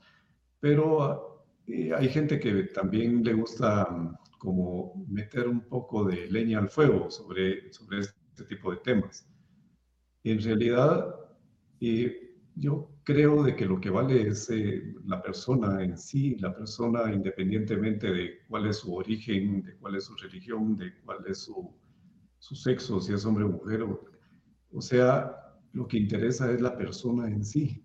Pero 0.61 1.47
eh, 1.67 1.93
hay 1.95 2.09
gente 2.09 2.41
que 2.41 2.65
también 2.65 3.23
le 3.23 3.35
gusta 3.35 3.85
mm, 3.91 4.17
como 4.39 5.05
meter 5.09 5.49
un 5.49 5.61
poco 5.61 6.05
de 6.05 6.31
leña 6.31 6.59
al 6.59 6.69
fuego 6.69 7.11
sobre, 7.11 7.73
sobre 7.73 8.01
este 8.01 8.45
tipo 8.49 8.71
de 8.71 8.79
temas. 8.79 9.29
En 10.25 10.41
realidad, 10.43 11.15
eh, 11.81 12.35
yo 12.57 12.91
creo 13.05 13.43
de 13.43 13.55
que 13.55 13.67
lo 13.67 13.81
que 13.81 13.91
vale 13.91 14.29
es 14.29 14.51
eh, 14.51 14.95
la 15.05 15.23
persona 15.23 15.83
en 15.85 15.97
sí, 15.97 16.37
la 16.37 16.55
persona 16.55 17.13
independientemente 17.13 18.13
de 18.13 18.39
cuál 18.49 18.67
es 18.67 18.79
su 18.79 18.95
origen, 18.95 19.63
de 19.63 19.77
cuál 19.77 19.97
es 19.97 20.05
su 20.05 20.17
religión, 20.17 20.77
de 20.77 20.93
cuál 21.05 21.19
es 21.27 21.39
su, 21.43 21.73
su 22.39 22.55
sexo, 22.55 23.01
si 23.01 23.13
es 23.13 23.25
hombre 23.25 23.45
o 23.45 23.49
mujer. 23.49 23.85
O, 24.73 24.81
sea, 24.81 25.57
lo 25.73 25.87
que 25.87 25.99
interesa 25.99 26.51
es 26.51 26.61
la 26.61 26.77
persona 26.77 27.29
en 27.29 27.45
sí. 27.45 27.83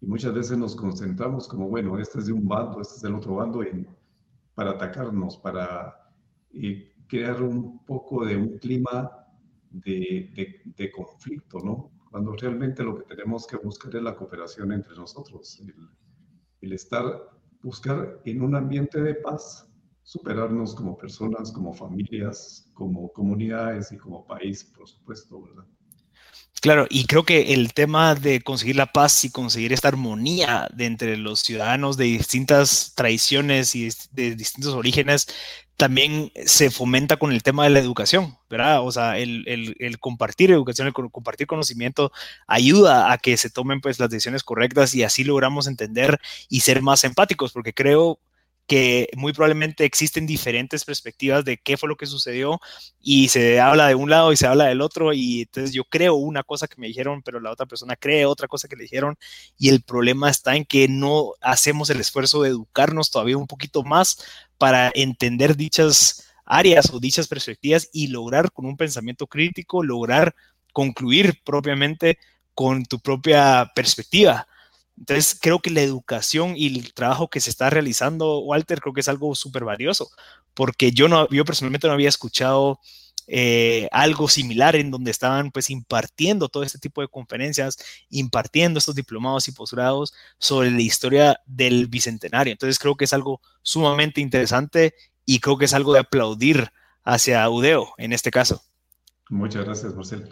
Y 0.00 0.06
muchas 0.06 0.34
veces 0.34 0.58
nos 0.58 0.76
concentramos 0.76 1.48
como, 1.48 1.68
bueno, 1.68 1.98
este 1.98 2.18
es 2.18 2.26
de 2.26 2.32
un 2.32 2.46
bando, 2.46 2.80
este 2.80 2.96
es 2.96 3.02
del 3.02 3.14
otro 3.14 3.36
bando, 3.36 3.62
en, 3.62 3.86
para 4.54 4.72
atacarnos, 4.72 5.36
para 5.38 6.10
eh, 6.52 6.92
crear 7.06 7.42
un 7.42 7.84
poco 7.84 8.24
de 8.24 8.36
un 8.36 8.58
clima 8.58 9.10
de, 9.70 10.30
de, 10.34 10.62
de 10.76 10.92
conflicto, 10.92 11.58
¿no? 11.60 11.94
cuando 12.14 12.36
realmente 12.36 12.84
lo 12.84 12.94
que 12.94 13.02
tenemos 13.12 13.44
que 13.44 13.56
buscar 13.56 13.96
es 13.96 14.00
la 14.00 14.14
cooperación 14.14 14.70
entre 14.70 14.94
nosotros, 14.94 15.60
el, 16.60 16.72
estar, 16.72 17.04
buscar 17.60 18.20
en 18.24 18.40
un 18.40 18.54
ambiente 18.54 19.02
de 19.02 19.16
paz, 19.16 19.68
superarnos 20.04 20.76
como 20.76 20.96
personas, 20.96 21.50
como 21.50 21.72
familias, 21.72 22.70
como 22.72 23.12
comunidades 23.12 23.90
y 23.90 23.96
como 23.96 24.24
país, 24.24 24.62
por 24.62 24.86
supuesto, 24.86 25.42
¿verdad? 25.42 25.66
Claro, 26.60 26.86
y 26.88 27.04
creo 27.06 27.24
que 27.24 27.52
el 27.52 27.74
tema 27.74 28.14
de 28.14 28.40
conseguir 28.40 28.76
la 28.76 28.86
paz 28.86 29.24
y 29.24 29.30
conseguir 29.30 29.74
esta 29.74 29.88
armonía 29.88 30.66
de 30.72 30.86
entre 30.86 31.18
los 31.18 31.40
ciudadanos 31.40 31.98
de 31.98 32.04
distintas 32.04 32.94
tradiciones 32.94 33.74
y 33.74 33.90
de 34.12 34.34
distintos 34.34 34.72
orígenes 34.72 35.26
también 35.76 36.32
se 36.46 36.70
fomenta 36.70 37.16
con 37.16 37.32
el 37.32 37.42
tema 37.42 37.64
de 37.64 37.70
la 37.70 37.80
educación, 37.80 38.38
¿verdad? 38.48 38.82
O 38.82 38.92
sea, 38.92 39.18
el, 39.18 39.44
compartir 40.00 40.52
educación, 40.52 40.86
el 40.86 40.92
compartir 40.94 41.46
conocimiento 41.46 42.12
ayuda 42.46 43.12
a 43.12 43.18
que 43.18 43.36
se 43.36 43.50
tomen 43.50 43.80
pues 43.80 43.98
las 43.98 44.08
decisiones 44.08 44.44
correctas 44.44 44.94
y 44.94 45.02
así 45.02 45.24
logramos 45.24 45.66
entender 45.66 46.20
y 46.48 46.60
ser 46.60 46.80
más 46.80 47.04
empáticos, 47.04 47.52
porque 47.52 47.74
creo 47.74 48.20
que 48.66 49.08
muy 49.16 49.32
probablemente 49.32 49.84
existen 49.84 50.26
diferentes 50.26 50.84
perspectivas 50.84 51.44
de 51.44 51.58
qué 51.58 51.76
fue 51.76 51.88
lo 51.88 51.96
que 51.96 52.06
sucedió 52.06 52.60
y 53.00 53.28
se 53.28 53.60
habla 53.60 53.88
de 53.88 53.94
un 53.94 54.08
lado 54.08 54.32
y 54.32 54.36
se 54.36 54.46
habla 54.46 54.66
del 54.66 54.80
otro 54.80 55.12
y 55.12 55.42
entonces 55.42 55.74
yo 55.74 55.84
creo 55.84 56.14
una 56.14 56.42
cosa 56.42 56.66
que 56.66 56.80
me 56.80 56.86
dijeron, 56.86 57.22
pero 57.22 57.40
la 57.40 57.50
otra 57.50 57.66
persona 57.66 57.96
cree 57.96 58.24
otra 58.24 58.48
cosa 58.48 58.68
que 58.68 58.76
le 58.76 58.84
dijeron 58.84 59.16
y 59.58 59.68
el 59.68 59.82
problema 59.82 60.30
está 60.30 60.56
en 60.56 60.64
que 60.64 60.88
no 60.88 61.32
hacemos 61.40 61.90
el 61.90 62.00
esfuerzo 62.00 62.42
de 62.42 62.50
educarnos 62.50 63.10
todavía 63.10 63.36
un 63.36 63.46
poquito 63.46 63.82
más 63.82 64.24
para 64.56 64.90
entender 64.94 65.56
dichas 65.56 66.24
áreas 66.46 66.90
o 66.92 67.00
dichas 67.00 67.28
perspectivas 67.28 67.88
y 67.92 68.08
lograr 68.08 68.50
con 68.52 68.66
un 68.66 68.76
pensamiento 68.76 69.26
crítico, 69.26 69.82
lograr 69.82 70.34
concluir 70.72 71.40
propiamente 71.44 72.18
con 72.54 72.84
tu 72.84 72.98
propia 73.00 73.70
perspectiva 73.74 74.46
entonces, 74.98 75.36
creo 75.40 75.58
que 75.58 75.70
la 75.70 75.82
educación 75.82 76.54
y 76.56 76.78
el 76.78 76.94
trabajo 76.94 77.28
que 77.28 77.40
se 77.40 77.50
está 77.50 77.68
realizando, 77.68 78.38
Walter, 78.40 78.80
creo 78.80 78.94
que 78.94 79.00
es 79.00 79.08
algo 79.08 79.34
súper 79.34 79.64
valioso, 79.64 80.08
porque 80.54 80.92
yo, 80.92 81.08
no, 81.08 81.28
yo 81.30 81.44
personalmente 81.44 81.88
no 81.88 81.94
había 81.94 82.08
escuchado 82.08 82.78
eh, 83.26 83.88
algo 83.90 84.28
similar 84.28 84.76
en 84.76 84.90
donde 84.90 85.10
estaban 85.10 85.50
pues 85.50 85.70
impartiendo 85.70 86.48
todo 86.48 86.62
este 86.62 86.78
tipo 86.78 87.00
de 87.00 87.08
conferencias, 87.08 87.78
impartiendo 88.10 88.78
estos 88.78 88.94
diplomados 88.94 89.48
y 89.48 89.52
posgrados 89.52 90.14
sobre 90.38 90.70
la 90.70 90.80
historia 90.80 91.40
del 91.46 91.88
Bicentenario. 91.88 92.52
Entonces, 92.52 92.78
creo 92.78 92.96
que 92.96 93.06
es 93.06 93.12
algo 93.12 93.40
sumamente 93.62 94.20
interesante 94.20 94.94
y 95.24 95.40
creo 95.40 95.58
que 95.58 95.64
es 95.64 95.74
algo 95.74 95.92
de 95.92 96.00
aplaudir 96.00 96.70
hacia 97.02 97.48
Udeo 97.50 97.94
en 97.98 98.12
este 98.12 98.30
caso. 98.30 98.62
Muchas 99.28 99.64
gracias, 99.64 99.94
Marcelo. 99.94 100.28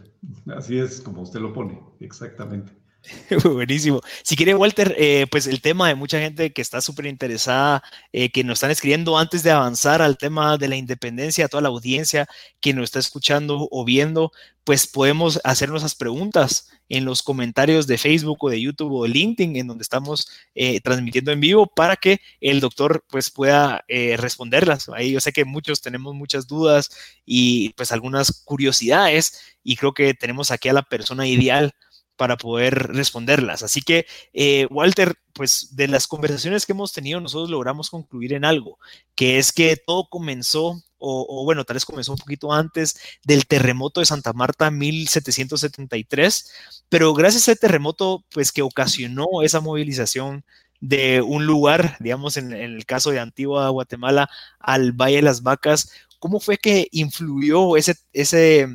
Así 0.54 0.78
es 0.78 1.00
como 1.00 1.22
usted 1.22 1.40
lo 1.40 1.52
pone, 1.52 1.80
exactamente. 1.98 2.81
Buenísimo. 3.44 4.00
Si 4.22 4.36
quiere, 4.36 4.54
Walter, 4.54 4.94
eh, 4.98 5.26
pues 5.30 5.46
el 5.46 5.60
tema 5.60 5.88
de 5.88 5.94
mucha 5.94 6.20
gente 6.20 6.52
que 6.52 6.62
está 6.62 6.80
súper 6.80 7.06
interesada, 7.06 7.82
eh, 8.12 8.30
que 8.30 8.44
nos 8.44 8.54
están 8.54 8.70
escribiendo 8.70 9.18
antes 9.18 9.42
de 9.42 9.50
avanzar 9.50 10.02
al 10.02 10.16
tema 10.18 10.56
de 10.56 10.68
la 10.68 10.76
independencia, 10.76 11.46
a 11.46 11.48
toda 11.48 11.62
la 11.62 11.68
audiencia 11.68 12.28
que 12.60 12.72
nos 12.72 12.84
está 12.84 12.98
escuchando 13.00 13.68
o 13.70 13.84
viendo, 13.84 14.30
pues 14.64 14.86
podemos 14.86 15.40
hacernos 15.42 15.82
esas 15.82 15.96
preguntas 15.96 16.68
en 16.88 17.04
los 17.04 17.22
comentarios 17.22 17.86
de 17.86 17.98
Facebook 17.98 18.38
o 18.44 18.50
de 18.50 18.60
YouTube 18.60 18.92
o 18.92 19.02
de 19.04 19.08
LinkedIn, 19.08 19.56
en 19.56 19.66
donde 19.66 19.82
estamos 19.82 20.28
eh, 20.54 20.80
transmitiendo 20.80 21.32
en 21.32 21.40
vivo, 21.40 21.66
para 21.66 21.96
que 21.96 22.20
el 22.40 22.60
doctor 22.60 23.04
pues 23.08 23.30
pueda 23.30 23.84
responderlas. 24.16 24.88
Ahí 24.90 25.12
yo 25.12 25.20
sé 25.20 25.32
que 25.32 25.44
muchos 25.44 25.80
tenemos 25.80 26.14
muchas 26.14 26.46
dudas 26.46 26.90
y 27.26 27.70
pues 27.70 27.90
algunas 27.92 28.42
curiosidades 28.44 29.56
y 29.64 29.76
creo 29.76 29.92
que 29.94 30.14
tenemos 30.14 30.50
aquí 30.50 30.68
a 30.68 30.72
la 30.72 30.82
persona 30.82 31.26
ideal 31.26 31.72
para 32.16 32.36
poder 32.36 32.74
responderlas. 32.92 33.62
Así 33.62 33.82
que, 33.82 34.06
eh, 34.32 34.66
Walter, 34.70 35.14
pues 35.32 35.74
de 35.76 35.88
las 35.88 36.06
conversaciones 36.06 36.66
que 36.66 36.72
hemos 36.72 36.92
tenido, 36.92 37.20
nosotros 37.20 37.50
logramos 37.50 37.90
concluir 37.90 38.32
en 38.34 38.44
algo, 38.44 38.78
que 39.14 39.38
es 39.38 39.52
que 39.52 39.76
todo 39.76 40.08
comenzó, 40.08 40.82
o, 40.98 41.44
bueno, 41.44 41.64
tal 41.64 41.74
vez 41.74 41.84
comenzó 41.84 42.12
un 42.12 42.18
poquito 42.18 42.52
antes 42.52 42.96
del 43.24 43.46
terremoto 43.46 44.00
de 44.00 44.06
Santa 44.06 44.32
Marta 44.32 44.70
1773, 44.70 46.52
pero 46.88 47.12
gracias 47.12 47.48
a 47.48 47.52
ese 47.52 47.60
terremoto, 47.60 48.24
pues 48.32 48.52
que 48.52 48.62
ocasionó 48.62 49.26
esa 49.42 49.60
movilización 49.60 50.44
de 50.80 51.22
un 51.22 51.46
lugar, 51.46 51.96
digamos, 52.00 52.36
en, 52.36 52.52
en 52.52 52.74
el 52.74 52.86
caso 52.86 53.10
de 53.10 53.20
Antigua 53.20 53.68
Guatemala, 53.70 54.28
al 54.60 54.92
Valle 54.92 55.16
de 55.16 55.22
las 55.22 55.42
Vacas, 55.42 55.90
¿cómo 56.22 56.38
fue 56.38 56.56
que 56.58 56.86
influyó 56.92 57.76
ese, 57.76 57.96
ese, 58.12 58.68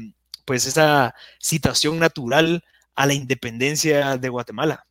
pues 0.44 0.66
esa 0.66 1.16
situación 1.40 1.98
natural 2.00 2.64
a 2.98 3.06
la 3.06 3.14
independencia 3.14 4.18
de 4.18 4.28
Guatemala? 4.28 4.86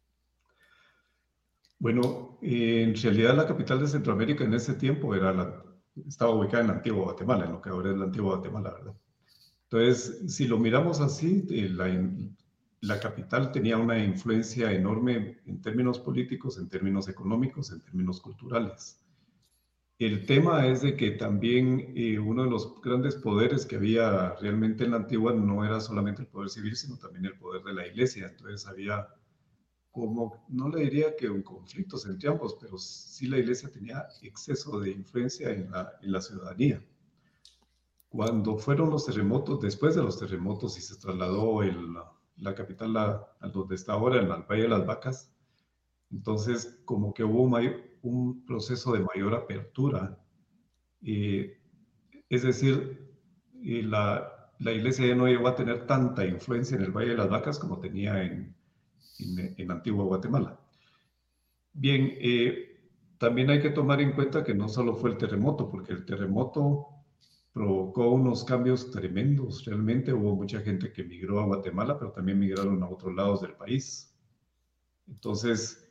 Bueno, 1.78 2.38
en 2.40 2.94
realidad 2.94 3.36
la 3.36 3.46
capital 3.46 3.80
de 3.80 3.88
Centroamérica 3.88 4.44
en 4.44 4.54
ese 4.54 4.74
tiempo 4.74 5.14
era 5.14 5.32
la, 5.32 5.62
estaba 6.06 6.30
ubicada 6.30 6.62
en 6.62 6.68
la 6.68 6.74
antigua 6.74 7.04
Guatemala, 7.04 7.44
en 7.44 7.52
lo 7.52 7.60
que 7.60 7.68
ahora 7.68 7.90
es 7.90 7.98
la 7.98 8.04
antigua 8.04 8.36
Guatemala, 8.36 8.70
¿verdad? 8.70 8.94
Entonces, 9.64 10.22
si 10.32 10.46
lo 10.46 10.58
miramos 10.58 11.00
así, 11.00 11.44
eh, 11.50 11.68
la, 11.68 11.88
la 12.80 13.00
capital 13.00 13.50
tenía 13.50 13.76
una 13.76 13.98
influencia 13.98 14.72
enorme 14.72 15.38
en 15.44 15.60
términos 15.60 15.98
políticos, 15.98 16.58
en 16.58 16.68
términos 16.68 17.08
económicos, 17.08 17.72
en 17.72 17.80
términos 17.80 18.20
culturales. 18.20 19.04
El 19.98 20.26
tema 20.26 20.66
es 20.66 20.82
de 20.82 20.94
que 20.94 21.12
también 21.12 21.94
eh, 21.96 22.18
uno 22.18 22.44
de 22.44 22.50
los 22.50 22.80
grandes 22.82 23.16
poderes 23.16 23.64
que 23.64 23.76
había 23.76 24.34
realmente 24.34 24.84
en 24.84 24.90
la 24.90 24.98
antigua 24.98 25.32
no 25.32 25.64
era 25.64 25.80
solamente 25.80 26.22
el 26.22 26.28
poder 26.28 26.50
civil, 26.50 26.76
sino 26.76 26.98
también 26.98 27.24
el 27.24 27.38
poder 27.38 27.62
de 27.62 27.72
la 27.72 27.86
iglesia. 27.86 28.26
Entonces 28.26 28.66
había 28.66 29.08
como, 29.90 30.44
no 30.50 30.68
le 30.68 30.82
diría 30.82 31.16
que 31.16 31.30
un 31.30 31.42
conflicto 31.42 31.96
entre 32.06 32.28
ambos, 32.28 32.58
pero 32.60 32.76
sí 32.76 33.26
la 33.26 33.38
iglesia 33.38 33.70
tenía 33.72 34.06
exceso 34.20 34.78
de 34.78 34.90
influencia 34.90 35.50
en 35.50 35.70
la, 35.70 36.20
ciudadanía. 36.20 36.84
Cuando 38.10 38.58
fueron 38.58 38.90
los 38.90 39.06
terremotos, 39.06 39.62
después 39.62 39.94
de 39.94 40.02
los 40.02 40.18
terremotos 40.18 40.76
y 40.76 40.82
se 40.82 40.96
trasladó 40.96 41.62
el, 41.62 41.94
la 42.36 42.54
capital 42.54 42.94
a, 42.98 43.26
a, 43.40 43.48
donde 43.48 43.74
está 43.74 43.94
ahora, 43.94 44.20
en 44.20 44.30
el 44.30 44.42
Valle 44.42 44.64
de 44.64 44.68
las 44.68 44.84
Vacas, 44.84 45.32
entonces 46.10 46.78
como 46.84 47.14
que 47.14 47.24
hubo 47.24 47.48
mayor, 47.48 47.80
un 48.08 48.44
proceso 48.46 48.92
de 48.92 49.00
mayor 49.00 49.34
apertura. 49.34 50.18
es 51.02 52.42
decir, 52.42 53.06
la, 53.62 54.52
la, 54.58 54.72
iglesia 54.72 55.06
ya 55.06 55.14
no 55.14 55.26
llegó 55.26 55.48
a 55.48 55.56
tener 55.56 55.86
tanta 55.86 56.24
influencia 56.24 56.76
en 56.76 56.84
el 56.84 56.92
Valle 56.92 57.10
de 57.10 57.16
las 57.16 57.28
Vacas 57.30 57.58
como 57.58 57.80
tenía 57.80 58.22
en, 58.22 58.54
en, 59.18 59.70
Antigua 59.70 60.04
Guatemala. 60.04 60.58
Bien, 61.72 62.14
eh, 62.20 62.76
también 63.18 63.50
hay 63.50 63.60
que 63.60 63.70
tomar 63.70 64.00
en 64.00 64.12
cuenta 64.12 64.44
que 64.44 64.54
no 64.54 64.68
solo 64.68 64.94
fue 64.94 65.10
el 65.10 65.18
terremoto, 65.18 65.70
porque 65.70 65.92
el 65.92 66.04
terremoto 66.04 66.88
provocó 67.52 68.10
unos 68.10 68.44
cambios 68.44 68.90
tremendos. 68.90 69.64
Realmente 69.64 70.12
hubo 70.12 70.36
mucha 70.36 70.60
gente 70.60 70.92
que 70.92 71.04
migró 71.04 71.40
a 71.40 71.46
Guatemala, 71.46 71.98
pero 71.98 72.12
también 72.12 72.38
migraron 72.38 72.82
a 72.82 72.88
otros 72.88 73.14
lados 73.14 73.40
del 73.40 73.54
país. 73.54 74.14
Entonces, 75.08 75.85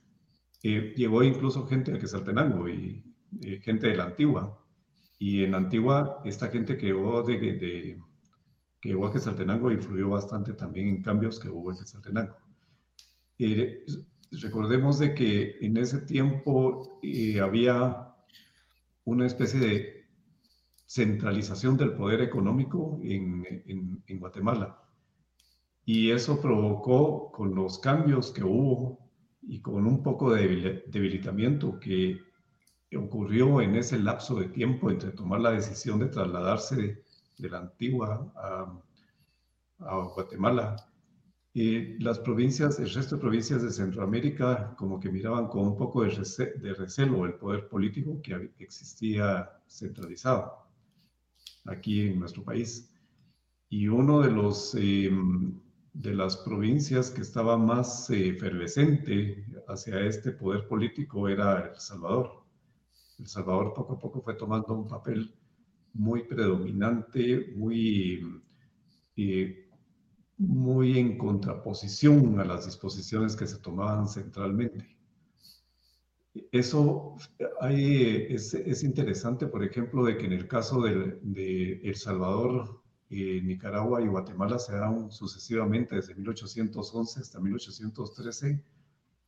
llegó 0.70 1.24
incluso 1.24 1.68
gente 1.68 1.92
de 1.92 2.00
Quesaltenango 2.00 2.68
y 2.70 3.04
gente 3.62 3.88
de 3.88 3.96
la 3.96 4.06
Antigua. 4.06 4.62
Y 5.20 5.44
en 5.44 5.56
Antigua, 5.56 6.22
esta 6.26 6.50
gente 6.50 6.78
que 6.78 6.88
llegó, 6.88 7.24
de, 7.24 7.38
de, 7.38 8.02
que 8.82 8.90
llegó 8.90 9.08
a 9.08 9.14
Quesaltenango 9.14 9.72
influyó 9.72 10.10
bastante 10.10 10.54
también 10.54 10.88
en 10.88 11.02
cambios 11.02 11.40
que 11.40 11.50
hubo 11.50 11.72
en 11.72 11.78
Quesaltenango. 11.78 12.36
recordemos 14.32 15.00
de 15.00 15.14
que 15.14 15.58
en 15.62 15.78
ese 15.78 16.02
tiempo 16.02 17.00
eh, 17.02 17.40
había 17.40 18.14
una 19.06 19.26
especie 19.26 19.60
de 19.60 20.06
centralización 20.88 21.78
del 21.78 21.94
poder 21.94 22.22
económico 22.22 23.00
en, 23.04 23.46
en, 23.68 24.04
en 24.08 24.20
Guatemala. 24.20 24.82
Y 25.86 26.10
eso 26.10 26.42
provocó, 26.42 27.32
con 27.32 27.54
los 27.54 27.78
cambios 27.78 28.32
que 28.32 28.44
hubo 28.44 29.05
y 29.48 29.62
con 29.62 29.86
un 29.86 30.02
poco 30.02 30.34
de 30.34 30.84
debilitamiento 30.88 31.80
que 31.80 32.20
ocurrió 32.96 33.62
en 33.62 33.76
ese 33.76 34.00
lapso 34.00 34.36
de 34.36 34.48
tiempo 34.50 34.90
entre 34.90 35.12
tomar 35.12 35.42
la 35.42 35.52
decisión 35.52 36.00
de 36.00 36.08
trasladarse 36.08 37.04
de, 37.38 37.50
la 37.50 37.60
antigua 37.60 38.32
a, 38.36 38.82
Guatemala. 40.16 40.76
Y 41.54 42.00
las 42.00 42.20
provincias, 42.20 42.80
el 42.80 42.90
resto 42.90 43.16
de 43.16 43.22
provincias 43.22 43.62
de 43.62 43.72
Centroamérica, 43.72 44.74
como 44.78 45.00
que 45.00 45.10
miraban 45.10 45.48
con 45.48 45.68
un 45.68 45.78
poco 45.78 46.04
de, 46.04 46.10
recelo 46.78 47.26
el 47.26 47.36
poder 47.36 47.68
político 47.68 48.22
que 48.22 48.52
existía 48.60 49.50
centralizado 49.68 50.66
aquí 51.66 52.08
en 52.08 52.20
nuestro 52.20 52.44
país. 52.44 52.90
Y 53.70 53.88
uno 53.88 54.22
de 54.22 54.32
los 54.32 54.76
em, 54.76 55.60
de 55.96 56.14
las 56.14 56.36
provincias 56.38 57.10
que 57.10 57.22
estaba 57.22 57.58
más 57.58 58.10
eh, 58.10 58.30
efervescente 58.30 59.46
hacia 59.68 60.02
este 60.02 60.32
poder 60.32 60.68
político 60.68 61.30
era 61.30 61.72
El 61.72 61.80
Salvador. 61.80 62.44
El 63.18 63.28
Salvador 63.28 63.74
poco 63.74 63.94
a 63.94 64.00
poco 64.00 64.22
fue 64.22 64.36
tomando 64.36 64.74
un 64.74 64.88
papel 64.88 65.34
muy 65.94 66.24
predominante, 66.24 67.54
muy, 67.56 68.42
eh, 69.16 69.70
muy 70.38 71.00
en 71.00 71.18
contraposición 71.18 72.42
a 72.42 72.46
las 72.46 72.66
disposiciones 72.66 73.38
que 73.38 73.48
se 73.48 73.60
tomaban 73.60 74.10
centralmente. 74.10 74.98
Eso 76.52 77.16
hay, 77.62 78.28
es, 78.32 78.54
es, 78.54 78.84
interesante, 78.84 79.48
por 79.48 79.64
ejemplo, 79.64 80.04
de 80.04 80.18
que 80.18 80.26
en 80.26 80.34
el 80.34 80.50
caso 80.50 80.82
de, 80.82 81.20
de 81.22 81.80
El 81.84 81.96
Salvador 81.96 82.84
Nicaragua 83.10 84.02
y 84.02 84.08
Guatemala 84.08 84.58
se 84.60 84.76
dan 84.76 85.12
sucesivamente 85.12 85.96
desde 85.96 86.16
1811 86.16 87.20
hasta 87.20 87.40
1813 87.40 88.64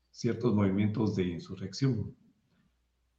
ciertos 0.09 0.53
movimientos 0.53 1.15
de 1.15 1.23
insurrección. 1.23 2.15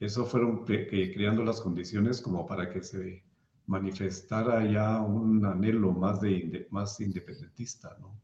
Eso 0.00 0.24
fueron 0.24 0.64
creando 0.64 1.44
las 1.44 1.60
condiciones 1.60 2.20
como 2.20 2.46
para 2.46 2.70
que 2.70 2.82
se 2.82 3.24
manifestara 3.66 4.64
ya 4.70 5.00
un 5.00 5.44
anhelo 5.44 5.92
más, 5.92 6.20
de, 6.20 6.66
más 6.70 7.00
independentista, 7.00 7.96
¿no? 8.00 8.20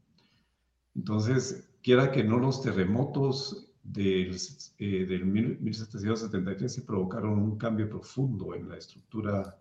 Entonces, 0.95 1.69
quiera 1.83 2.11
que 2.11 2.23
no 2.23 2.39
los 2.39 2.61
terremotos 2.61 3.73
del, 3.83 4.35
eh, 4.79 5.05
del 5.05 5.25
1773 5.25 6.73
se 6.73 6.81
provocaron 6.81 7.37
un 7.39 7.57
cambio 7.57 7.89
profundo 7.89 8.55
en 8.55 8.69
la 8.69 8.77
estructura 8.77 9.57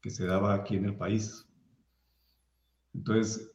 que 0.00 0.10
se 0.10 0.26
daba 0.26 0.54
aquí 0.54 0.76
en 0.76 0.86
el 0.86 0.96
país. 0.96 1.48
Entonces, 2.94 3.50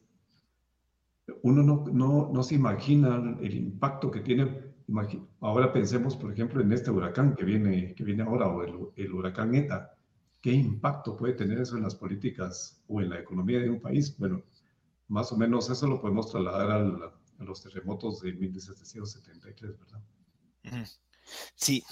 uno 1.42 1.62
no, 1.62 1.84
no, 1.92 2.30
no 2.32 2.42
se 2.42 2.54
imagina 2.54 3.36
el 3.40 3.54
impacto 3.54 4.10
que 4.10 4.20
tiene. 4.20 4.68
Ahora 5.40 5.72
pensemos, 5.72 6.16
por 6.16 6.32
ejemplo, 6.32 6.62
en 6.62 6.72
este 6.72 6.90
huracán 6.90 7.34
que 7.34 7.44
viene, 7.44 7.94
que 7.94 8.04
viene 8.04 8.22
ahora, 8.22 8.48
o 8.48 8.62
el, 8.62 8.74
el 8.96 9.12
huracán 9.12 9.54
ETA. 9.54 9.94
¿Qué 10.40 10.52
impacto 10.52 11.16
puede 11.16 11.34
tener 11.34 11.58
eso 11.58 11.76
en 11.76 11.82
las 11.82 11.96
políticas 11.96 12.80
o 12.86 13.00
en 13.00 13.10
la 13.10 13.18
economía 13.18 13.58
de 13.58 13.70
un 13.70 13.80
país? 13.80 14.16
Bueno, 14.18 14.42
más 15.08 15.32
o 15.32 15.36
menos 15.36 15.68
eso 15.68 15.86
lo 15.86 16.00
podemos 16.00 16.30
trasladar 16.30 16.70
al, 16.70 17.02
a 17.38 17.44
los 17.44 17.62
terremotos 17.62 18.20
de 18.20 18.32
1773, 18.32 19.78
¿verdad? 19.78 20.88
Sí. 21.54 21.84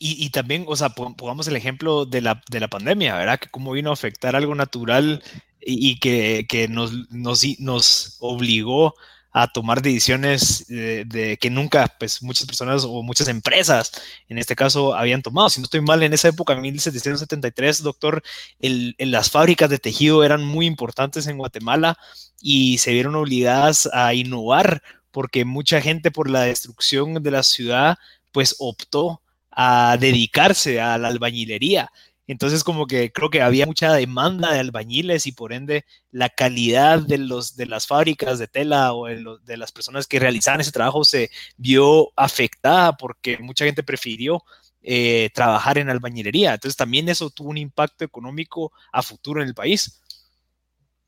Y, 0.00 0.30
también, 0.30 0.64
o 0.68 0.76
sea, 0.76 0.90
pongamos 0.90 1.48
el 1.48 1.56
ejemplo 1.56 2.06
de 2.06 2.20
la, 2.20 2.40
de 2.48 2.60
la 2.60 2.68
pandemia, 2.68 3.16
¿verdad? 3.16 3.40
Que 3.40 3.48
cómo 3.48 3.72
vino 3.72 3.90
a 3.90 3.94
afectar 3.94 4.36
algo 4.36 4.54
natural 4.54 5.24
y, 5.60 5.98
que, 5.98 6.68
nos, 6.68 8.16
obligó 8.20 8.94
a 9.30 9.46
tomar 9.48 9.82
decisiones 9.82 10.66
de, 10.68 11.38
que 11.40 11.50
nunca, 11.50 11.94
pues, 11.98 12.22
muchas 12.22 12.46
personas 12.46 12.84
o 12.84 13.02
muchas 13.02 13.28
empresas, 13.28 13.92
en 14.28 14.38
este 14.38 14.56
caso, 14.56 14.94
habían 14.94 15.22
tomado. 15.22 15.50
Si 15.50 15.60
no 15.60 15.64
estoy 15.64 15.80
mal, 15.80 16.02
en 16.02 16.12
esa 16.12 16.28
época, 16.28 16.54
en 16.54 16.62
1773, 16.62 17.82
doctor, 17.82 18.22
el, 18.60 18.94
las 18.98 19.30
fábricas 19.30 19.70
de 19.70 19.78
tejido 19.78 20.24
eran 20.24 20.44
muy 20.44 20.66
importantes 20.66 21.26
en 21.26 21.38
Guatemala 21.38 21.98
y 22.40 22.78
se 22.78 22.92
vieron 22.92 23.14
obligadas 23.16 23.88
a 23.92 24.14
innovar 24.14 24.82
porque 25.10 25.44
mucha 25.44 25.80
gente 25.80 26.10
por 26.10 26.30
la 26.30 26.42
destrucción 26.42 27.22
de 27.22 27.30
la 27.30 27.42
ciudad, 27.42 27.98
pues, 28.32 28.56
optó 28.58 29.20
a 29.50 29.96
dedicarse 29.98 30.80
a 30.80 30.98
la 30.98 31.08
albañilería 31.08 31.90
entonces, 32.28 32.62
como 32.62 32.86
que 32.86 33.10
creo 33.10 33.30
que 33.30 33.40
había 33.40 33.64
mucha 33.64 33.94
demanda 33.94 34.52
de 34.52 34.60
albañiles 34.60 35.26
y 35.26 35.32
por 35.32 35.54
ende 35.54 35.86
la 36.10 36.28
calidad 36.28 37.00
de, 37.00 37.16
los, 37.16 37.56
de 37.56 37.64
las 37.64 37.86
fábricas 37.86 38.38
de 38.38 38.46
tela 38.46 38.92
o 38.92 39.06
de, 39.06 39.56
las 39.56 39.72
personas 39.72 40.06
que 40.06 40.18
realizaban 40.18 40.60
ese 40.60 40.70
trabajo 40.70 41.04
se 41.04 41.30
vio 41.56 42.12
afectada 42.16 42.98
porque 42.98 43.38
mucha 43.38 43.64
gente 43.64 43.82
prefirió 43.82 44.42
eh, 44.82 45.30
trabajar 45.32 45.78
en 45.78 45.88
albañilería. 45.88 46.52
Entonces, 46.52 46.76
también 46.76 47.08
eso 47.08 47.30
tuvo 47.30 47.48
un 47.48 47.56
impacto 47.56 48.04
económico 48.04 48.72
a 48.92 49.02
futuro 49.02 49.40
en 49.40 49.48
el 49.48 49.54
país. 49.54 50.02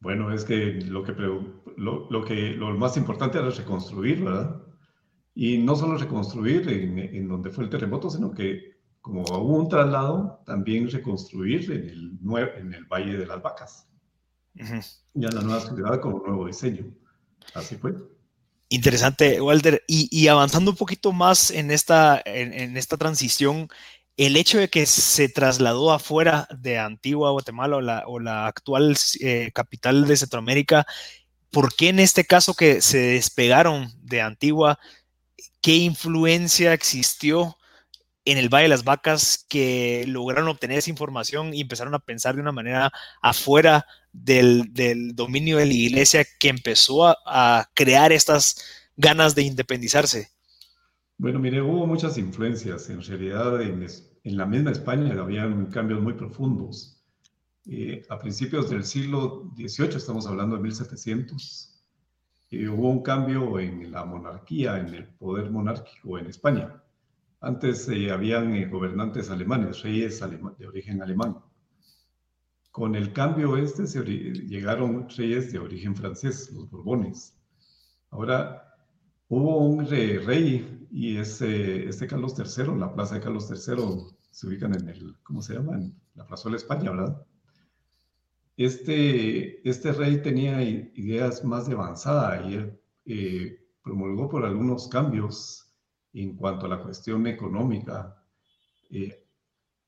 Bueno, 0.00 0.32
es 0.32 0.44
que 0.44 0.80
lo 0.86 1.04
que, 1.04 1.12
lo, 1.76 2.24
que 2.24 2.52
lo 2.52 2.70
más 2.78 2.96
importante 2.96 3.36
era 3.36 3.50
reconstruir, 3.50 4.24
¿verdad? 4.24 4.56
Y 5.34 5.58
no 5.58 5.76
solo 5.76 5.98
reconstruir 5.98 6.66
en, 6.70 6.98
en 6.98 7.28
donde 7.28 7.50
fue 7.50 7.64
el 7.64 7.70
terremoto, 7.70 8.08
sino 8.08 8.32
que 8.32 8.79
como 9.00 9.22
hubo 9.22 9.56
un 9.56 9.68
traslado, 9.68 10.42
también 10.44 10.90
reconstruir 10.90 11.70
en 11.70 11.88
el, 11.88 12.18
en 12.56 12.74
el 12.74 12.84
Valle 12.84 13.16
de 13.16 13.26
las 13.26 13.42
Vacas. 13.42 13.86
Ya 14.54 15.28
la 15.30 15.40
nueva 15.42 15.60
ciudad 15.60 16.00
con 16.00 16.14
un 16.14 16.22
nuevo 16.24 16.46
diseño. 16.46 16.84
Así 17.54 17.76
fue. 17.76 17.94
Interesante, 18.68 19.40
Walter. 19.40 19.82
Y, 19.86 20.28
avanzando 20.28 20.70
un 20.70 20.76
poquito 20.76 21.12
más 21.12 21.50
en 21.50 21.70
esta, 21.70 22.22
en, 22.24 22.76
esta 22.76 22.96
transición, 22.96 23.68
el 24.16 24.36
hecho 24.36 24.58
de 24.58 24.68
que 24.68 24.86
se 24.86 25.28
trasladó 25.28 25.92
afuera 25.92 26.46
de 26.56 26.78
Antigua 26.78 27.30
Guatemala 27.30 27.76
o 27.76 27.80
la, 27.80 28.04
o 28.06 28.20
la 28.20 28.46
actual 28.46 28.96
eh, 29.20 29.50
capital 29.54 30.06
de 30.06 30.16
Centroamérica, 30.16 30.86
¿por 31.50 31.74
qué 31.74 31.88
en 31.88 32.00
este 32.00 32.24
caso 32.24 32.54
que 32.54 32.80
se 32.82 32.98
despegaron 32.98 33.90
de 34.02 34.20
Antigua, 34.20 34.78
qué 35.62 35.76
influencia 35.76 36.72
existió 36.72 37.56
en 38.30 38.38
el 38.38 38.48
Valle 38.48 38.64
de 38.64 38.68
las 38.68 38.84
Vacas 38.84 39.44
que 39.48 40.04
lograron 40.06 40.48
obtener 40.48 40.78
esa 40.78 40.90
información 40.90 41.52
y 41.52 41.62
empezaron 41.62 41.94
a 41.94 41.98
pensar 41.98 42.34
de 42.34 42.40
una 42.40 42.52
manera 42.52 42.92
afuera 43.20 43.86
del, 44.12 45.14
dominio 45.14 45.58
de 45.58 45.66
la 45.66 45.72
iglesia 45.72 46.24
que 46.38 46.48
empezó 46.48 47.08
a, 47.08 47.68
crear 47.74 48.12
estas 48.12 48.62
ganas 48.96 49.34
de 49.34 49.42
independizarse? 49.42 50.28
Bueno, 51.18 51.38
mire, 51.38 51.60
hubo 51.60 51.86
muchas 51.86 52.18
influencias. 52.18 52.88
En 52.90 53.02
realidad, 53.02 53.60
en, 53.62 53.86
la 54.24 54.46
misma 54.46 54.70
España 54.70 55.12
habían 55.20 55.66
cambios 55.66 56.00
muy 56.00 56.14
profundos. 56.14 57.02
Eh, 57.66 58.02
a 58.08 58.18
principios 58.18 58.70
del 58.70 58.84
siglo 58.84 59.50
XVIII, 59.56 59.96
estamos 59.96 60.26
hablando 60.26 60.56
de 60.56 60.62
1700, 60.62 61.82
eh, 62.50 62.68
hubo 62.68 62.90
un 62.90 63.02
cambio 63.02 63.58
en 63.60 63.92
la 63.92 64.04
monarquía, 64.04 64.78
en 64.78 64.94
el 64.94 65.06
poder 65.06 65.50
monárquico 65.50 66.18
en 66.18 66.26
España. 66.26 66.82
Antes 67.40 67.88
eh, 67.88 68.10
habían 68.10 68.54
eh, 68.54 68.66
gobernantes 68.66 69.30
alemanes, 69.30 69.82
reyes 69.82 70.20
de 70.58 70.66
origen 70.66 71.02
alemán. 71.02 71.38
Con 72.70 72.94
el 72.94 73.12
cambio 73.12 73.56
este 73.56 73.86
se 73.86 74.02
llegaron 74.04 75.08
reyes 75.08 75.50
de 75.50 75.58
origen 75.58 75.96
francés, 75.96 76.52
los 76.52 76.70
Borbones. 76.70 77.36
Ahora 78.10 78.74
hubo 79.28 79.58
un 79.58 79.86
rey, 79.86 80.86
y 80.90 81.16
ese, 81.16 81.88
este 81.88 82.06
Carlos 82.06 82.34
III, 82.38 82.78
la 82.78 82.92
plaza 82.94 83.14
de 83.14 83.20
Carlos 83.22 83.50
III, 83.50 84.16
se 84.30 84.46
ubican 84.46 84.74
en 84.74 84.88
el, 84.88 85.16
¿cómo 85.22 85.40
se 85.40 85.54
llama? 85.54 85.76
En 85.76 85.94
la 86.14 86.26
plaza 86.26 86.50
de 86.50 86.56
España, 86.56 86.90
¿verdad? 86.90 87.26
Este, 88.56 89.66
este 89.68 89.92
rey 89.92 90.20
tenía 90.20 90.62
ideas 90.62 91.42
más 91.44 91.66
de 91.66 91.72
avanzada 91.72 92.46
y 92.46 92.70
eh, 93.06 93.66
promulgó 93.82 94.28
por 94.28 94.44
algunos 94.44 94.88
cambios 94.88 95.69
en 96.12 96.36
cuanto 96.36 96.66
a 96.66 96.68
la 96.68 96.82
cuestión 96.82 97.26
económica. 97.26 98.16
Eh, 98.90 99.24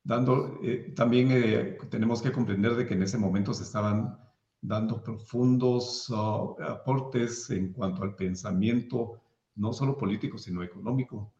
dando, 0.03 0.59
eh, 0.63 0.93
también 0.95 1.29
eh, 1.33 1.79
tenemos 1.91 2.23
que 2.23 2.33
comprender 2.33 2.77
de 2.77 2.87
que 2.87 2.95
en 2.95 3.03
ese 3.03 3.19
momento 3.19 3.53
se 3.55 3.65
estaban 3.65 4.19
dando 4.61 5.03
profundos 5.03 6.09
uh, 6.11 6.57
aportes 6.63 7.51
en 7.51 7.73
cuanto 7.73 8.05
al 8.05 8.15
pensamiento, 8.15 9.21
no 9.57 9.73
solo 9.73 9.99
político, 9.99 10.39
sino 10.39 10.63
económico. 10.63 11.33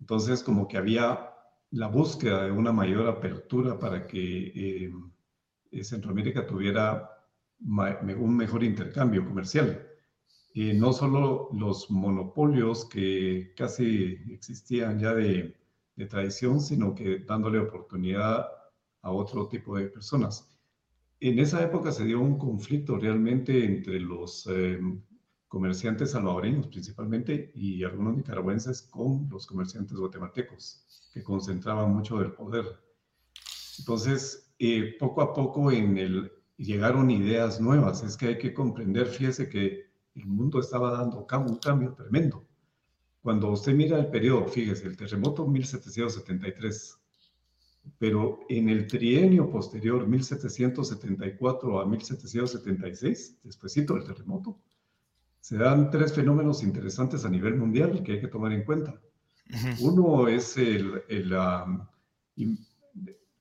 Entonces, 0.00 0.42
como 0.42 0.66
que 0.66 0.76
había 0.76 1.30
la 1.70 1.86
búsqueda 1.86 2.44
de 2.44 2.50
una 2.50 2.72
mayor 2.72 3.06
apertura 3.06 3.78
para 3.78 4.08
que 4.08 4.92
Centroamérica 5.82 6.44
tuviera 6.44 7.08
un 7.60 8.36
mejor 8.36 8.64
intercambio 8.64 9.24
comercial 9.24 9.91
no 10.54 10.92
solo 10.92 11.48
los 11.52 11.90
monopolios 11.90 12.84
que 12.84 13.52
casi 13.56 14.18
existían 14.30 14.98
ya 14.98 15.14
de, 15.14 15.56
tradición, 16.10 16.60
sino 16.60 16.96
que 16.96 17.20
dándole 17.20 17.60
oportunidad 17.60 18.48
a 19.02 19.10
otro 19.12 19.46
tipo 19.46 19.76
de 19.76 19.86
personas. 19.86 20.52
En 21.20 21.38
esa 21.38 21.62
época 21.62 21.92
se 21.92 22.04
dio 22.04 22.20
un 22.20 22.38
conflicto 22.38 22.96
realmente 22.98 23.64
entre 23.64 24.00
los 24.00 24.48
eh, 24.50 24.80
comerciantes 25.46 26.10
salvadoreños 26.10 26.66
principalmente 26.66 27.52
y 27.54 27.84
algunos 27.84 28.16
nicaragüenses 28.16 28.82
con 28.82 29.28
los 29.30 29.46
comerciantes 29.46 29.96
guatemaltecos, 29.96 31.08
que 31.14 31.22
concentraban 31.22 31.94
mucho 31.94 32.18
del 32.18 32.32
poder. 32.32 32.64
Entonces, 33.78 34.52
eh, 34.58 34.96
poco 34.98 35.22
a 35.22 35.32
poco 35.32 35.70
en 35.70 35.98
el, 35.98 36.32
llegaron 36.56 37.10
ideas 37.10 37.60
nuevas. 37.60 38.02
Es 38.02 38.16
que 38.16 38.26
hay 38.26 38.38
que 38.38 38.54
comprender, 38.54 39.06
fíjese 39.06 39.48
que 39.48 39.91
el 40.14 40.26
mundo 40.26 40.60
estaba 40.60 40.90
dando 40.90 41.26
un 41.26 41.58
cambio 41.58 41.94
tremendo. 41.94 42.44
Cuando 43.22 43.50
usted 43.50 43.72
mira 43.74 43.98
el 43.98 44.08
periodo, 44.08 44.48
fíjese, 44.48 44.86
el 44.86 44.96
terremoto 44.96 45.46
1773, 45.46 46.98
pero 47.98 48.40
en 48.48 48.68
el 48.68 48.86
trienio 48.86 49.50
posterior, 49.50 50.06
1774 50.06 51.80
a 51.80 51.86
1776, 51.86 53.38
despuésito 53.42 53.94
del 53.94 54.04
terremoto, 54.04 54.58
se 55.40 55.56
dan 55.56 55.90
tres 55.90 56.12
fenómenos 56.12 56.62
interesantes 56.62 57.24
a 57.24 57.28
nivel 57.28 57.56
mundial 57.56 58.02
que 58.04 58.12
hay 58.12 58.20
que 58.20 58.28
tomar 58.28 58.52
en 58.52 58.64
cuenta. 58.64 59.00
Uno 59.80 60.28
es 60.28 60.56
el, 60.56 61.02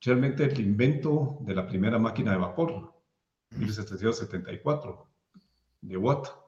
realmente 0.02 0.44
el 0.46 0.60
invento 0.60 1.38
de 1.42 1.56
la 1.56 1.68
primera 1.68 2.00
máquina 2.00 2.32
de 2.32 2.38
vapor, 2.38 2.94
1774, 3.52 5.08
de 5.82 5.98
Watt. 5.98 6.41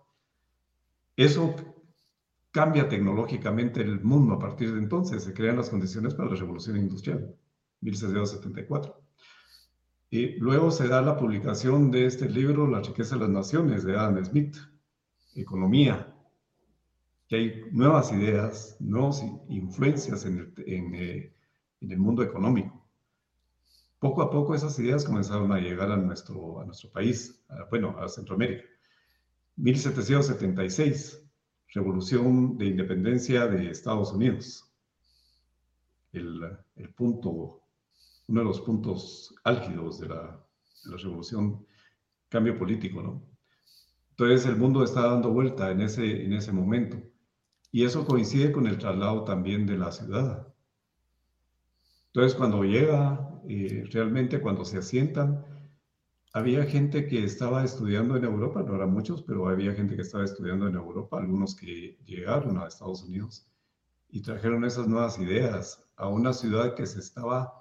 Eso 1.16 1.56
cambia 2.52 2.88
tecnológicamente 2.88 3.82
el 3.82 4.02
mundo 4.02 4.36
a 4.36 4.40
partir 4.40 4.74
de 4.74 4.80
entonces. 4.80 5.24
Se 5.24 5.34
crean 5.34 5.58
las 5.58 5.70
condiciones 5.70 6.14
para 6.14 6.30
la 6.30 6.36
revolución 6.36 6.78
industrial, 6.78 7.36
1774. 7.82 9.02
Y 10.10 10.38
luego 10.38 10.70
se 10.70 10.88
da 10.88 11.02
la 11.02 11.18
publicación 11.18 11.90
de 11.90 12.06
este 12.06 12.30
libro, 12.30 12.68
La 12.68 12.82
riqueza 12.82 13.16
de 13.16 13.22
las 13.22 13.30
naciones, 13.32 13.84
de 13.84 13.98
Adam 13.98 14.24
Smith, 14.24 14.56
Economía, 15.34 16.16
que 17.28 17.36
hay 17.36 17.62
nuevas 17.72 18.12
ideas, 18.12 18.78
nuevas 18.80 19.24
influencias 19.50 20.26
en 20.26 20.38
el, 20.38 20.54
en, 20.68 20.96
eh, 20.96 21.34
en 21.82 21.92
el 21.92 21.98
mundo 21.98 22.22
económico. 22.22 22.86
poco 23.98 24.22
a 24.22 24.30
poco 24.30 24.54
esas 24.54 24.78
ideas 24.78 25.06
comenzaron 25.06 25.52
a 25.52 25.60
llegar 25.60 25.92
a 25.92 25.98
nuestro 25.98 26.92
país, 26.92 27.44
bueno, 27.72 27.98
a 27.98 28.08
Centroamérica. 28.08 28.66
1776, 29.56 31.24
Revolución 31.74 32.58
de 32.58 32.66
Independencia 32.66 33.48
de 33.48 33.70
Estados 33.70 34.12
Unidos. 34.12 34.72
El, 36.12 36.42
punto, 36.96 37.62
uno 38.28 38.40
de 38.42 38.46
los 38.46 38.62
puntos 38.62 39.34
álgidos 39.44 40.00
de 40.00 40.10
la, 40.10 40.40
revolución, 40.86 41.66
cambio 42.30 42.58
político, 42.58 43.02
¿no? 43.02 43.24
Entonces 44.12 44.46
el 44.46 44.58
mundo 44.58 44.84
está 44.84 45.08
dando 45.08 45.32
vuelta 45.32 45.72
en 45.72 45.82
ese, 45.82 46.26
en 46.26 46.34
ese 46.34 46.52
momento. 46.52 47.02
Y 47.72 47.86
eso 47.86 48.06
coincide 48.06 48.52
con 48.52 48.68
el 48.68 48.78
traslado 48.78 49.24
también 49.24 49.66
de 49.66 49.78
la 49.78 49.92
ciudad. 49.92 50.54
Entonces 52.08 52.38
cuando 52.38 52.64
llega, 52.64 53.42
eh, 53.50 53.86
realmente 53.92 54.40
cuando 54.40 54.66
se 54.66 54.78
asientan, 54.78 55.44
había 56.34 56.66
gente 56.66 57.08
que 57.08 57.24
estaba 57.24 57.64
estudiando 57.64 58.18
en 58.18 58.24
Europa, 58.24 58.64
no 58.64 58.76
eran 58.76 58.92
muchos, 58.92 59.22
pero 59.22 59.48
había 59.48 59.74
gente 59.74 59.96
que 59.96 60.02
estaba 60.02 60.26
estudiando 60.26 60.68
en 60.68 60.74
Europa, 60.74 61.20
algunos 61.20 61.56
que 61.56 62.00
llegaron 62.06 62.58
a 62.58 62.68
Estados 62.68 63.04
Unidos 63.04 63.48
y 64.10 64.22
trajeron 64.22 64.66
esas 64.66 64.88
nuevas 64.88 65.20
ideas 65.20 65.86
a 65.96 66.08
una 66.08 66.34
ciudad 66.34 66.74
que 66.74 66.88
se 66.88 67.00
estaba 67.00 67.54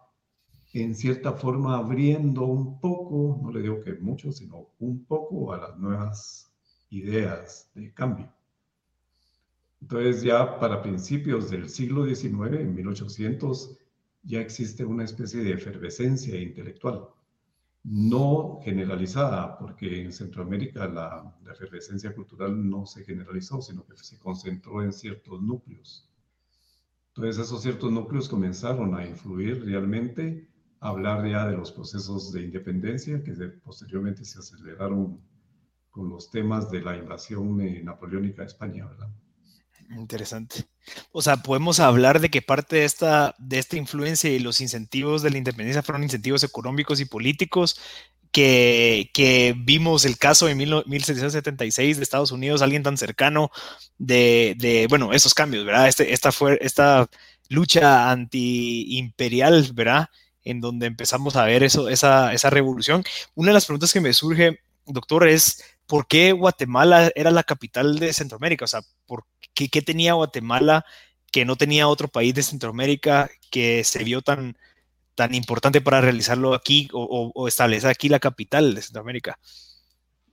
en 0.72 0.94
cierta 0.94 1.34
forma 1.34 1.76
abriendo 1.76 2.46
un 2.46 2.80
poco, 2.80 3.38
no 3.42 3.52
le 3.52 3.60
digo 3.60 3.82
que 3.82 3.92
mucho, 3.92 4.32
sino 4.32 4.68
un 4.78 5.04
poco 5.04 5.52
a 5.52 5.58
las 5.58 5.78
nuevas 5.78 6.50
ideas 6.88 7.70
de 7.74 7.92
cambio. 7.92 8.32
Entonces 9.82 10.22
ya 10.22 10.58
para 10.58 10.80
principios 10.80 11.50
del 11.50 11.68
siglo 11.68 12.06
XIX, 12.06 12.60
en 12.60 12.74
1800, 12.74 13.76
ya 14.22 14.40
existe 14.40 14.82
una 14.82 15.04
especie 15.04 15.42
de 15.42 15.52
efervescencia 15.52 16.40
intelectual, 16.40 17.06
no 17.84 18.60
generalizada, 18.62 19.58
porque 19.58 20.02
en 20.02 20.12
Centroamérica 20.12 20.86
la, 20.86 21.34
la 21.44 21.52
efervescencia 21.52 22.14
cultural 22.14 22.68
no 22.68 22.86
se 22.86 23.04
generalizó, 23.04 23.60
sino 23.60 23.84
que 23.84 23.96
se 23.96 24.18
concentró 24.18 24.82
en 24.82 24.92
ciertos 24.92 25.42
núcleos. 25.42 26.08
Entonces 27.08 27.44
esos 27.44 27.62
ciertos 27.62 27.92
núcleos 27.92 28.28
comenzaron 28.28 28.94
a 28.94 29.06
influir 29.06 29.64
realmente 29.64 30.48
hablar 30.80 31.28
ya 31.28 31.46
de 31.46 31.56
los 31.56 31.70
procesos 31.70 32.32
de 32.32 32.42
independencia 32.42 33.22
que 33.22 33.32
posteriormente 33.62 34.24
se 34.24 34.38
aceleraron 34.38 35.20
con 35.90 36.08
los 36.08 36.30
temas 36.30 36.70
de 36.70 36.80
la 36.80 36.96
invasión 36.96 37.60
eh, 37.60 37.82
napoleónica 37.84 38.42
a 38.42 38.46
España, 38.46 38.86
¿verdad? 38.86 39.08
Interesante. 39.90 40.64
O 41.12 41.22
sea, 41.22 41.38
podemos 41.38 41.80
hablar 41.80 42.20
de 42.20 42.30
que 42.30 42.42
parte 42.42 42.76
de 42.76 42.84
esta, 42.84 43.34
de 43.38 43.58
esta 43.58 43.76
influencia 43.76 44.30
y 44.30 44.38
los 44.38 44.60
incentivos 44.60 45.22
de 45.22 45.30
la 45.30 45.38
independencia 45.38 45.82
fueron 45.82 46.02
incentivos 46.02 46.42
económicos 46.44 47.00
y 47.00 47.04
políticos 47.04 47.78
que, 48.30 49.10
que, 49.12 49.54
vimos 49.56 50.04
el 50.04 50.16
caso 50.16 50.46
de 50.46 50.54
1776 50.54 51.98
de 51.98 52.02
Estados 52.02 52.32
Unidos, 52.32 52.62
alguien 52.62 52.82
tan 52.82 52.96
cercano 52.96 53.50
de, 53.98 54.54
de 54.58 54.86
bueno, 54.88 55.12
esos 55.12 55.34
cambios, 55.34 55.64
¿verdad? 55.66 55.88
Este, 55.88 56.12
esta, 56.12 56.32
fue, 56.32 56.58
esta 56.62 57.08
lucha 57.48 58.10
antiimperial, 58.10 59.70
¿verdad? 59.74 60.08
en 60.44 60.60
donde 60.60 60.86
empezamos 60.86 61.36
a 61.36 61.44
ver 61.44 61.62
eso, 61.62 61.88
esa, 61.88 62.32
esa 62.32 62.50
revolución. 62.50 63.04
Una 63.34 63.50
de 63.50 63.54
las 63.54 63.66
preguntas 63.66 63.92
que 63.92 64.00
me 64.00 64.12
surge, 64.12 64.60
doctor, 64.86 65.28
es 65.28 65.62
¿por 65.86 66.06
qué 66.06 66.32
Guatemala 66.32 67.10
era 67.14 67.30
la 67.30 67.44
capital 67.44 67.98
de 67.98 68.12
Centroamérica? 68.12 68.64
O 68.64 68.68
sea, 68.68 68.80
¿por 69.06 69.24
qué, 69.54 69.68
qué 69.68 69.82
tenía 69.82 70.14
Guatemala 70.14 70.84
que 71.32 71.44
no 71.44 71.56
tenía 71.56 71.88
otro 71.88 72.08
país 72.08 72.34
de 72.34 72.42
Centroamérica 72.42 73.30
que 73.50 73.84
se 73.84 74.04
vio 74.04 74.20
tan, 74.20 74.56
tan 75.14 75.34
importante 75.34 75.80
para 75.80 76.00
realizarlo 76.00 76.54
aquí 76.54 76.88
o, 76.92 77.48
establecer 77.48 77.90
aquí 77.90 78.08
la 78.08 78.20
capital 78.20 78.74
de 78.74 78.82
Centroamérica? 78.82 79.38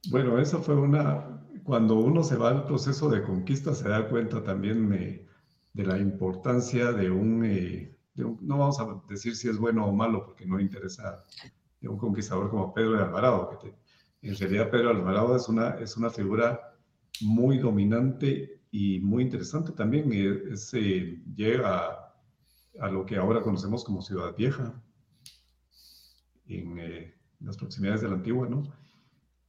Bueno, 0.09 0.39
eso 0.39 0.61
fue 0.61 0.75
una, 0.75 1.41
cuando 1.63 1.95
uno 1.95 2.23
se 2.23 2.35
va 2.35 2.49
al 2.49 2.65
proceso 2.65 3.09
de 3.09 3.23
conquista 3.23 3.73
se 3.73 3.87
da 3.87 4.07
cuenta 4.09 4.43
también 4.43 4.89
de, 4.89 5.25
de 5.73 5.85
la 5.85 5.97
importancia 5.97 6.91
de 6.91 7.09
un, 7.09 7.45
eh, 7.45 7.95
no 8.15 8.57
vamos 8.57 8.79
a 8.79 9.01
decir 9.07 9.35
si 9.35 9.49
es 9.49 9.57
bueno 9.57 9.85
o 9.85 9.93
malo, 9.93 10.25
porque 10.25 10.45
no 10.45 10.59
interesa 10.59 11.23
de 11.79 11.87
un 11.87 11.97
conquistador 11.97 12.49
como 12.49 12.73
Pedro 12.73 12.93
de 12.93 13.03
Alvarado. 13.03 13.57
Que 13.61 13.75
en 14.21 14.37
realidad 14.37 14.69
Pedro 14.69 14.89
de 14.89 14.95
Alvarado 14.99 15.35
es 15.35 15.47
una, 15.47 15.75
es 15.79 15.95
una 15.95 16.09
figura 16.09 16.59
muy 17.21 17.57
dominante 17.57 18.58
y 18.71 18.99
muy 18.99 19.23
interesante 19.23 19.71
también. 19.71 20.57
Se 20.57 21.21
llega 21.35 22.13
a, 22.79 22.89
lo 22.89 23.05
que 23.05 23.17
ahora 23.17 23.41
conocemos 23.41 23.83
como 23.83 24.01
Ciudad 24.01 24.35
Vieja, 24.35 24.81
en, 26.47 26.79
eh, 26.79 27.15
las 27.39 27.57
proximidades 27.57 28.01
de 28.01 28.09
la 28.09 28.15
antigua, 28.15 28.47
¿no? 28.47 28.63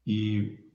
Y 0.05 0.71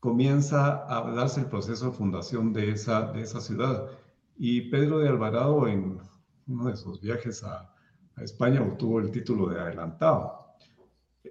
comienza 0.00 0.84
a 0.88 1.10
darse 1.12 1.40
el 1.40 1.46
proceso 1.46 1.86
de 1.86 1.96
fundación 1.96 2.52
de 2.52 2.70
esa, 2.70 3.12
de 3.12 3.22
esa 3.22 3.40
ciudad. 3.40 3.90
Y 4.36 4.62
Pedro 4.70 4.98
de 4.98 5.08
Alvarado 5.08 5.66
en 5.66 5.98
uno 6.46 6.70
de 6.70 6.76
sus 6.76 7.00
viajes 7.00 7.42
a, 7.44 7.74
España 8.16 8.60
obtuvo 8.60 8.98
el 8.98 9.12
título 9.12 9.48
de 9.48 9.60
adelantado. 9.60 10.56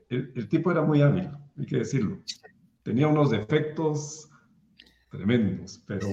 El, 0.07 0.47
tipo 0.47 0.71
era 0.71 0.81
muy 0.81 1.01
hábil, 1.01 1.29
hay 1.57 1.65
que 1.65 1.79
decirlo. 1.79 2.19
Tenía 2.81 3.09
unos 3.09 3.29
defectos 3.29 4.26
tremendos, 5.09 5.83
pero, 5.85 6.07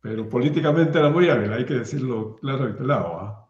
pero 0.00 0.28
políticamente 0.28 0.98
era 0.98 1.10
muy 1.10 1.28
hábil, 1.28 1.52
hay 1.52 1.64
que 1.64 1.74
decirlo 1.74 2.36
claro 2.36 2.68
y 2.68 2.72
pelado. 2.74 3.18
¿ah? 3.18 3.48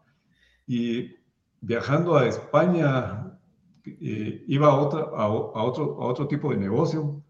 Y 0.67 1.15
viajando 1.61 2.15
a 2.15 2.27
España, 2.27 3.39
eh, 3.85 4.43
iba 4.47 4.67
a, 4.67 4.75
otra, 4.75 5.01
a, 5.01 5.27
otro, 5.27 6.01
a 6.01 6.05
otro 6.05 6.27
tipo 6.27 6.51
de 6.51 6.57
negocio, 6.57 7.23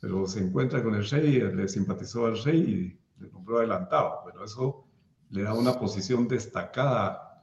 pero 0.00 0.26
se 0.26 0.40
encuentra 0.40 0.82
con 0.82 0.94
el 0.94 1.08
rey, 1.08 1.40
le 1.40 1.68
simpatizó 1.68 2.26
al 2.26 2.42
rey 2.42 2.60
y 2.60 3.22
le 3.22 3.30
nombró 3.30 3.58
adelantado. 3.58 4.20
Pero 4.26 4.44
eso 4.44 4.84
le 5.30 5.42
da 5.42 5.54
una 5.54 5.78
posición 5.78 6.28
destacada, 6.28 7.42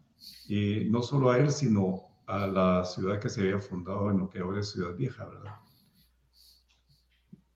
eh, 0.50 0.88
no 0.90 1.02
solo 1.02 1.32
a 1.32 1.40
él, 1.40 1.52
sino 1.52 2.12
a 2.28 2.48
la 2.48 2.86
ciudad 2.86 3.20
que 3.20 3.30
se 3.30 3.42
había 3.42 3.60
fundado 3.60 4.12
en 4.12 4.20
lo 4.20 4.30
que 4.30 4.40
ahora 4.40 4.60
es 4.60 4.70
Ciudad 4.70 4.96
Vieja, 4.96 5.26
¿verdad? 5.26 5.56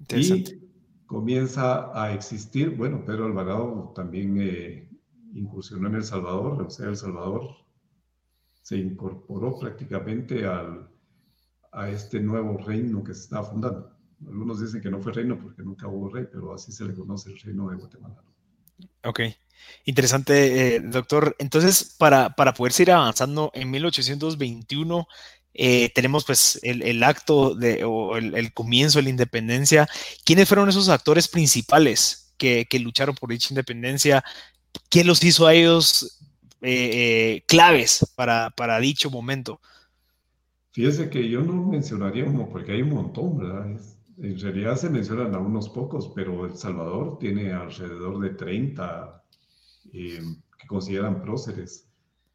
Y 0.10 0.64
comienza 1.06 1.91
a 2.00 2.13
existir, 2.13 2.72
bueno, 2.76 3.04
Pedro 3.06 3.26
Alvarado 3.26 3.94
también 3.96 4.38
eh, 4.39 4.89
incursionó 5.34 5.88
en 5.88 5.96
El 5.96 6.04
Salvador, 6.04 6.62
o 6.62 6.70
sea, 6.70 6.88
El 6.88 6.98
Salvador 6.98 7.56
se 8.62 8.78
incorporó 8.78 9.60
prácticamente 9.60 10.46
al, 10.48 10.89
a 11.72 11.89
este 11.89 12.20
nuevo 12.20 12.58
reino 12.58 13.04
que 13.04 13.13
se 13.13 13.22
estaba 13.22 13.44
fundando. 13.44 13.91
Algunos 14.26 14.62
dicen 14.62 14.82
que 14.82 14.89
no 14.89 15.00
fue 15.00 15.12
reino 15.12 15.38
porque 15.39 15.62
nunca 15.62 15.88
hubo 15.88 16.10
rey, 16.10 16.26
pero 16.32 16.54
así 16.54 16.72
se 16.72 16.86
le 16.86 16.96
conoce 16.96 17.32
el 17.32 17.39
reino 17.39 17.70
de 17.70 17.76
Guatemala. 17.78 18.24
Ok, 19.04 19.20
interesante, 19.86 20.76
eh, 20.76 20.80
doctor. 20.80 21.36
Entonces, 21.38 21.96
para, 21.98 22.32
para 22.32 22.54
poder 22.54 22.74
seguir 22.74 22.94
avanzando, 22.94 23.52
en 23.54 23.70
1821 23.70 25.08
eh, 25.58 25.89
tenemos 25.96 26.26
pues 26.26 26.60
el, 26.63 27.02
acto 27.02 27.56
de, 27.56 27.86
o 27.86 28.18
el, 28.18 28.54
comienzo 28.54 29.00
de 29.00 29.04
la 29.04 29.10
independencia. 29.10 29.88
¿Quiénes 30.26 30.50
fueron 30.50 30.68
esos 30.68 30.89
actores 30.89 31.30
principales 31.30 32.34
que, 32.38 32.68
lucharon 32.82 33.15
por 33.15 33.30
dicha 33.30 33.48
independencia? 33.52 34.24
¿Quién 34.89 35.08
los 35.08 35.24
hizo 35.24 35.48
a 35.48 35.54
ellos 35.54 36.20
eh, 36.62 37.44
claves 37.48 38.06
para, 38.15 38.80
dicho 38.82 39.10
momento? 39.10 39.62
Fíjese 40.72 41.10
que 41.10 41.30
yo 41.30 41.41
no 41.41 41.54
mencionaría 41.63 42.26
uno, 42.26 42.50
porque 42.50 42.74
hay 42.74 42.82
un 42.82 42.89
montón, 42.89 43.38
¿verdad? 43.38 43.80
En 44.18 44.39
realidad 44.39 44.76
se 44.76 44.89
mencionan 44.89 45.34
a 45.36 45.39
unos 45.39 45.70
pocos, 45.70 46.12
pero 46.13 46.46
El 46.46 46.58
Salvador 46.58 47.18
tiene 47.18 47.54
alrededor 47.54 48.20
de 48.20 48.32
30 48.32 49.24
eh, 49.94 50.22
que 50.58 50.68
consideran 50.68 51.22
próceres. 51.22 51.85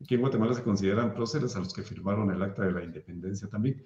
Aquí 0.03 0.15
en 0.15 0.23
Guatemala 0.23 0.55
se 0.55 0.63
consideran 0.63 1.15
próceres 1.15 1.55
a 1.57 1.59
los 1.59 1.75
que 1.75 1.83
firmaron 1.83 2.31
el 2.31 2.43
acta 2.43 2.65
de 2.65 2.73
la 2.73 2.85
independencia 2.85 3.49
también. 3.49 3.85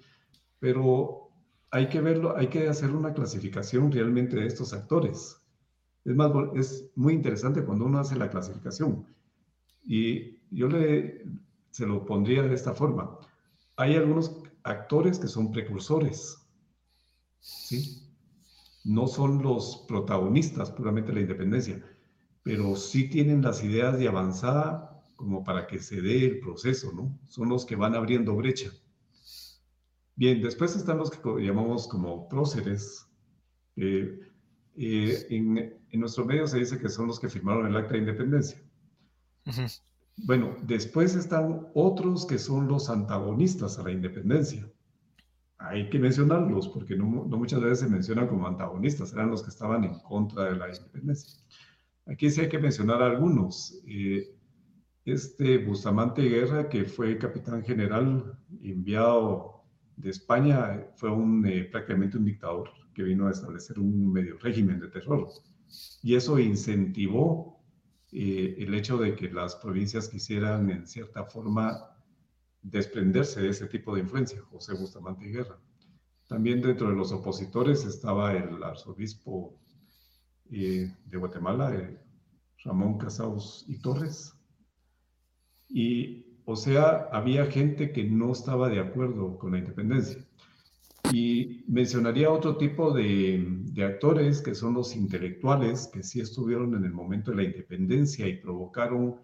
Pero 0.59 1.29
hay 1.71 1.89
que 1.89 1.99
verlo, 1.99 2.37
hay 2.37 2.47
que 2.47 2.69
hacer 2.69 2.91
una 2.91 3.13
clasificación 3.13 3.91
realmente 3.91 4.37
de 4.37 4.47
estos 4.47 4.73
actores. 4.73 5.41
Es 6.05 6.15
más, 6.15 6.31
es 6.55 6.91
muy 6.95 7.13
interesante 7.13 7.65
cuando 7.65 7.85
uno 7.85 7.99
hace 7.99 8.15
la 8.15 8.29
clasificación. 8.29 9.05
Y 9.83 10.39
yo 10.51 10.67
le, 10.67 11.25
se 11.71 11.85
lo 11.85 12.05
pondría 12.05 12.43
de 12.43 12.55
esta 12.55 12.73
forma. 12.73 13.17
Hay 13.75 13.95
algunos 13.95 14.41
actores 14.63 15.19
que 15.19 15.27
son 15.27 15.51
precursores, 15.51 16.37
¿sí? 17.39 18.01
No 18.85 19.07
son 19.07 19.43
los 19.43 19.83
protagonistas 19.87 20.71
puramente 20.71 21.09
de 21.09 21.15
la 21.15 21.21
independencia, 21.21 21.83
pero 22.43 22.75
sí 22.75 23.09
tienen 23.09 23.41
las 23.41 23.63
ideas 23.63 23.97
de 23.99 24.07
avanzada 24.07 24.94
como 25.15 25.43
para 25.43 25.67
que 25.67 25.79
se 25.79 26.01
dé 26.01 26.25
el 26.25 26.39
proceso, 26.39 26.91
¿no? 26.93 27.17
Son 27.27 27.49
los 27.49 27.65
que 27.65 27.75
van 27.75 27.95
abriendo 27.95 28.35
brecha. 28.35 28.71
Bien, 30.15 30.41
después 30.41 30.75
están 30.75 30.97
los 30.97 31.11
que 31.11 31.19
llamamos 31.41 31.87
como 31.87 32.27
próceres. 32.29 33.07
Eh, 33.75 34.19
eh, 34.77 35.27
en, 35.29 35.99
nuestro 35.99 36.25
medio 36.25 36.47
se 36.47 36.59
dice 36.59 36.77
que 36.77 36.89
son 36.89 37.07
los 37.07 37.19
que 37.19 37.29
firmaron 37.29 37.67
el 37.67 37.75
acta 37.75 37.93
de 37.93 37.99
independencia. 37.99 38.61
Bueno, 40.17 40.55
después 40.63 41.15
están 41.15 41.67
otros 41.73 42.25
que 42.25 42.37
son 42.37 42.67
los 42.67 42.89
antagonistas 42.89 43.77
a 43.77 43.83
la 43.83 43.91
independencia. 43.91 44.69
Hay 45.57 45.89
que 45.89 45.99
mencionarlos 45.99 46.67
porque 46.69 46.95
no, 46.95 47.05
muchas 47.05 47.61
veces 47.61 47.79
se 47.79 47.87
mencionan 47.87 48.27
como 48.27 48.47
antagonistas, 48.47 49.13
eran 49.13 49.29
los 49.29 49.43
que 49.43 49.49
estaban 49.49 49.83
en 49.83 49.99
contra 49.99 50.45
de 50.45 50.55
la 50.55 50.69
independencia. 50.69 51.41
Aquí 52.05 52.29
sí 52.29 52.41
hay 52.41 52.49
que 52.49 52.59
mencionar 52.59 53.01
algunos. 53.01 53.81
Eh, 53.87 54.35
este 55.05 55.59
Bustamante 55.59 56.23
Guerra, 56.23 56.67
que 56.67 56.85
fue 56.85 57.17
capitán 57.19 57.63
general 57.63 58.39
enviado 58.61 59.63
de 59.95 60.09
España, 60.09 60.87
fue 60.95 61.09
eh, 61.45 61.63
prácticamente 61.71 62.17
un 62.17 62.25
dictador 62.25 62.71
que 62.93 63.03
vino 63.03 63.27
a 63.27 63.31
establecer 63.31 63.79
un 63.79 64.11
medio 64.11 64.37
régimen 64.39 64.79
de 64.79 64.87
terror. 64.87 65.29
Y 66.01 66.15
eso 66.15 66.39
incentivó 66.39 67.61
eh, 68.11 68.55
el 68.57 68.73
hecho 68.73 68.97
de 68.97 69.15
que 69.15 69.29
las 69.29 69.55
provincias 69.55 70.09
quisieran, 70.09 70.71
en 70.71 70.87
cierta 70.87 71.25
forma, 71.25 71.95
desprenderse 72.63 73.41
de 73.41 73.49
ese 73.49 73.67
tipo 73.67 73.93
de 73.93 74.01
influencia, 74.01 74.41
José 74.49 74.73
Bustamante 74.73 75.27
Guerra. 75.27 75.59
También 76.27 76.61
dentro 76.61 76.89
de 76.89 76.95
los 76.95 77.11
opositores 77.11 77.85
estaba 77.85 78.33
el 78.33 78.63
arzobispo 78.63 79.55
eh, 80.49 80.91
de 81.05 81.17
Guatemala, 81.17 81.91
Ramón 82.63 82.97
Casaus 82.97 83.65
y 83.67 83.77
Torres, 83.77 84.34
y, 85.69 86.25
o 86.45 86.55
sea, 86.55 87.09
había 87.11 87.45
gente 87.47 87.91
que 87.91 88.03
no 88.03 88.31
estaba 88.31 88.69
de 88.69 88.79
acuerdo 88.79 89.37
con 89.37 89.53
la 89.53 89.59
independencia. 89.59 90.23
Y 91.11 91.63
mencionaría 91.67 92.31
otro 92.31 92.57
tipo 92.57 92.91
de, 92.91 93.45
de, 93.71 93.83
actores 93.83 94.41
que 94.41 94.55
son 94.55 94.73
los 94.73 94.95
intelectuales 94.95 95.87
que 95.93 96.01
sí 96.01 96.19
estuvieron 96.19 96.73
en 96.75 96.83
el 96.83 96.93
momento 96.93 97.31
de 97.31 97.37
la 97.37 97.43
independencia 97.43 98.27
y 98.27 98.37
provocaron 98.37 99.17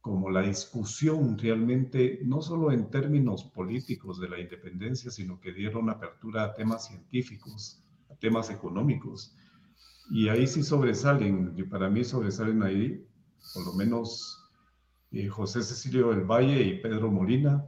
como 0.00 0.30
la 0.30 0.42
discusión 0.42 1.36
realmente, 1.38 2.20
no 2.24 2.40
solo 2.40 2.72
en 2.72 2.90
términos 2.90 3.44
políticos 3.44 4.18
de 4.18 4.30
la 4.30 4.40
independencia, 4.40 5.10
sino 5.10 5.38
que 5.40 5.52
dieron 5.52 5.90
apertura 5.90 6.44
a 6.44 6.54
temas 6.54 6.86
científicos, 6.86 7.82
a 8.10 8.16
temas 8.16 8.50
económicos. 8.50 9.36
Y 10.10 10.28
ahí 10.28 10.46
sí 10.46 10.62
sobresalen, 10.62 11.52
y 11.56 11.64
para 11.64 11.90
mí 11.90 12.02
sobresalen 12.02 12.62
ahí, 12.62 13.06
por 13.54 13.66
lo 13.66 13.74
menos 13.74 14.39
eh, 15.12 15.28
José 15.28 15.62
Cecilio 15.62 16.10
del 16.10 16.24
Valle 16.24 16.62
y 16.62 16.78
Pedro 16.78 17.10
Molina, 17.10 17.64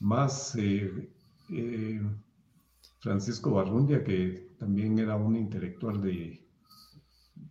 más 0.00 0.56
eh, 0.56 1.10
eh, 1.50 2.00
Francisco 3.00 3.50
Barrundia, 3.50 4.02
que 4.02 4.54
también 4.58 4.98
era 4.98 5.14
un 5.16 5.36
intelectual 5.36 6.00
de, 6.00 6.42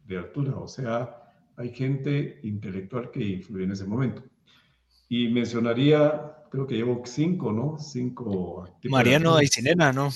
de 0.06 0.18
altura. 0.18 0.58
O 0.58 0.68
sea, 0.68 1.32
hay 1.58 1.70
gente 1.70 2.40
intelectual 2.42 3.12
que 3.12 3.24
influyó 3.24 3.66
en 3.66 3.72
ese 3.74 3.86
momento. 3.86 4.24
Y 5.10 5.28
mencionaría, 5.28 6.36
creo 6.50 6.66
que 6.66 6.76
llevo 6.76 7.04
cinco, 7.06 7.52
¿no? 7.54 7.78
Cinco. 7.78 8.68
Mariano 8.90 9.36
Aicinena, 9.36 9.94
¿no? 9.94 10.10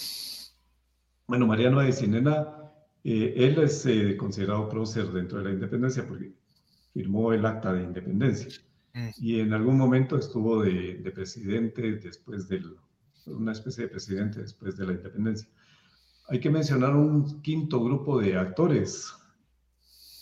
Bueno, 1.27 1.45
Mariano 1.45 1.79
Aicinena, 1.79 2.71
él 3.03 3.59
es 3.59 3.87
considerado 4.17 4.67
prócer 4.69 5.11
dentro 5.11 5.37
de 5.37 5.43
la 5.43 5.51
independencia 5.51 6.07
porque 6.07 6.33
firmó 6.93 7.31
el 7.31 7.45
acta 7.45 7.73
de 7.73 7.83
independencia. 7.83 8.49
Y 9.17 9.39
en 9.39 9.53
algún 9.53 9.77
momento 9.77 10.17
estuvo 10.17 10.63
de, 10.63 11.11
presidente 11.13 11.93
después 11.97 12.47
de 12.47 12.61
una 13.25 13.51
especie 13.51 13.83
de 13.83 13.89
presidente 13.89 14.41
después 14.41 14.77
de 14.77 14.85
la 14.85 14.93
independencia. 14.93 15.47
Hay 16.29 16.39
que 16.39 16.49
mencionar 16.49 16.95
un 16.95 17.41
quinto 17.41 17.83
grupo 17.83 18.19
de 18.19 18.37
actores, 18.37 19.13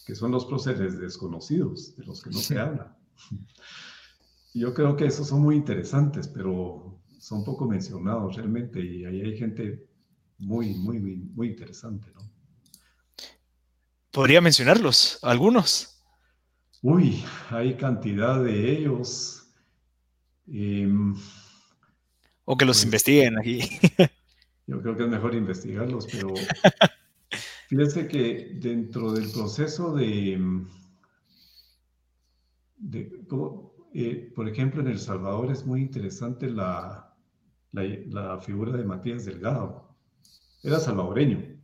que 0.05 0.15
son 0.15 0.31
los 0.31 0.45
próceres 0.45 0.99
desconocidos, 0.99 1.95
de 1.95 2.05
los 2.05 2.21
que 2.21 2.29
no 2.29 2.39
se 2.39 2.59
habla. 2.59 2.97
Yo 4.53 4.73
creo 4.73 4.95
que 4.95 5.05
esos 5.05 5.27
son 5.27 5.41
muy 5.41 5.55
interesantes, 5.55 6.27
pero 6.27 6.99
son 7.19 7.43
poco 7.43 7.65
mencionados 7.65 8.35
realmente 8.35 8.79
y 8.79 9.05
ahí 9.05 9.21
hay 9.21 9.37
gente 9.37 9.85
muy, 10.37 10.73
muy, 10.75 10.99
muy 10.99 11.47
interesante, 11.49 12.11
¿no? 12.13 12.21
¿Podría 14.11 14.39
mencionarlos, 14.39 15.19
algunos? 15.23 15.94
Uy, 16.87 17.25
hay 17.49 17.73
cantidad 17.77 18.43
de 18.43 18.71
ellos. 18.71 19.51
Em, 20.45 21.15
o 22.43 22.55
que 22.55 22.63
los 22.63 22.77
pues, 22.77 22.85
investiguen 22.85 23.39
aquí. 23.39 23.61
yo 24.67 24.79
creo 24.83 24.95
que 24.95 25.01
es 25.01 25.09
mejor 25.09 25.33
investigarlos, 25.33 26.05
pero 26.11 26.35
fíjense 27.69 28.07
que 28.07 28.51
dentro 28.61 29.11
del 29.13 29.31
proceso 29.31 29.95
de, 29.95 30.39
eh, 33.95 34.31
por 34.35 34.47
ejemplo, 34.47 34.81
en 34.81 34.89
El 34.89 34.99
Salvador 34.99 35.51
es 35.51 35.65
muy 35.65 35.81
interesante 35.81 36.51
la, 36.51 37.15
la, 37.71 38.39
figura 38.41 38.77
de 38.77 38.83
Matías 38.83 39.25
Delgado. 39.25 39.89
Era 40.61 40.79
salvadoreño, 40.79 41.57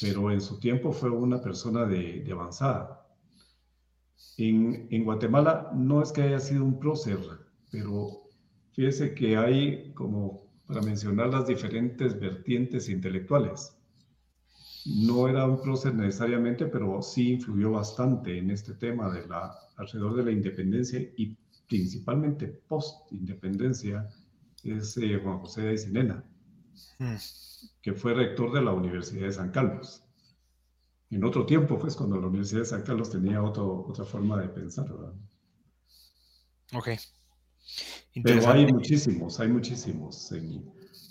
pero 0.00 0.32
en 0.32 0.40
su 0.40 0.58
tiempo 0.58 0.90
fue 0.90 1.10
una 1.10 1.40
persona 1.40 1.84
de 1.84 2.28
avanzada. 2.32 2.99
En, 4.36 5.04
Guatemala 5.04 5.70
no 5.74 6.02
es 6.02 6.12
que 6.12 6.22
haya 6.22 6.40
sido 6.40 6.64
un 6.64 6.78
prócer, 6.78 7.18
pero 7.70 8.22
fíjese 8.72 9.14
que 9.14 9.36
hay 9.36 9.92
como 9.92 10.46
para 10.66 10.82
mencionar 10.82 11.28
las 11.28 11.46
diferentes 11.46 12.18
vertientes 12.18 12.88
intelectuales. 12.88 13.76
No 14.86 15.28
era 15.28 15.46
un 15.46 15.60
prócer 15.60 15.94
necesariamente, 15.94 16.66
pero 16.66 17.02
sí 17.02 17.32
influyó 17.32 17.72
bastante 17.72 18.38
en 18.38 18.50
este 18.50 18.72
tema 18.74 19.10
de 19.12 19.26
la, 19.26 19.52
alrededor 19.76 20.16
de 20.16 20.24
la 20.24 20.32
independencia 20.32 21.00
y 21.16 21.36
principalmente 21.68 22.46
post-independencia, 22.46 24.08
es 24.64 24.96
eh, 24.96 25.20
Juan 25.22 25.38
José 25.38 25.62
de 25.62 25.68
Aicinena, 25.70 26.24
mm. 26.98 27.14
que 27.82 27.92
fue 27.92 28.14
rector 28.14 28.52
de 28.52 28.62
la 28.62 28.72
Universidad 28.72 29.26
de 29.26 29.32
San 29.32 29.50
Carlos 29.50 30.02
en 31.10 31.24
otro 31.24 31.44
tiempo, 31.44 31.78
pues 31.78 31.96
cuando 31.96 32.20
la 32.20 32.28
Universidad 32.28 32.60
de 32.60 32.66
San 32.66 32.82
Carlos 32.82 33.10
tenía 33.10 33.42
otro, 33.42 33.84
otra 33.88 34.04
forma 34.04 34.40
de 34.40 34.48
pensar, 34.48 34.88
¿verdad? 34.88 35.12
Ok. 36.72 36.88
Pero 38.22 38.48
hay 38.48 38.66
muchísimos, 38.66 39.40
hay 39.40 39.48
muchísimos. 39.48 40.32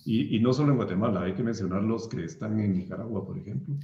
y, 0.05 0.39
no 0.39 0.53
solo 0.53 0.71
en 0.71 0.77
Guatemala, 0.77 1.23
hay 1.23 1.33
que 1.33 1.43
mencionar 1.43 1.83
los 1.83 2.07
que 2.07 2.23
están 2.23 2.59
en 2.59 2.77
Nicaragua, 2.77 3.25
por 3.25 3.37
ejemplo. 3.37 3.75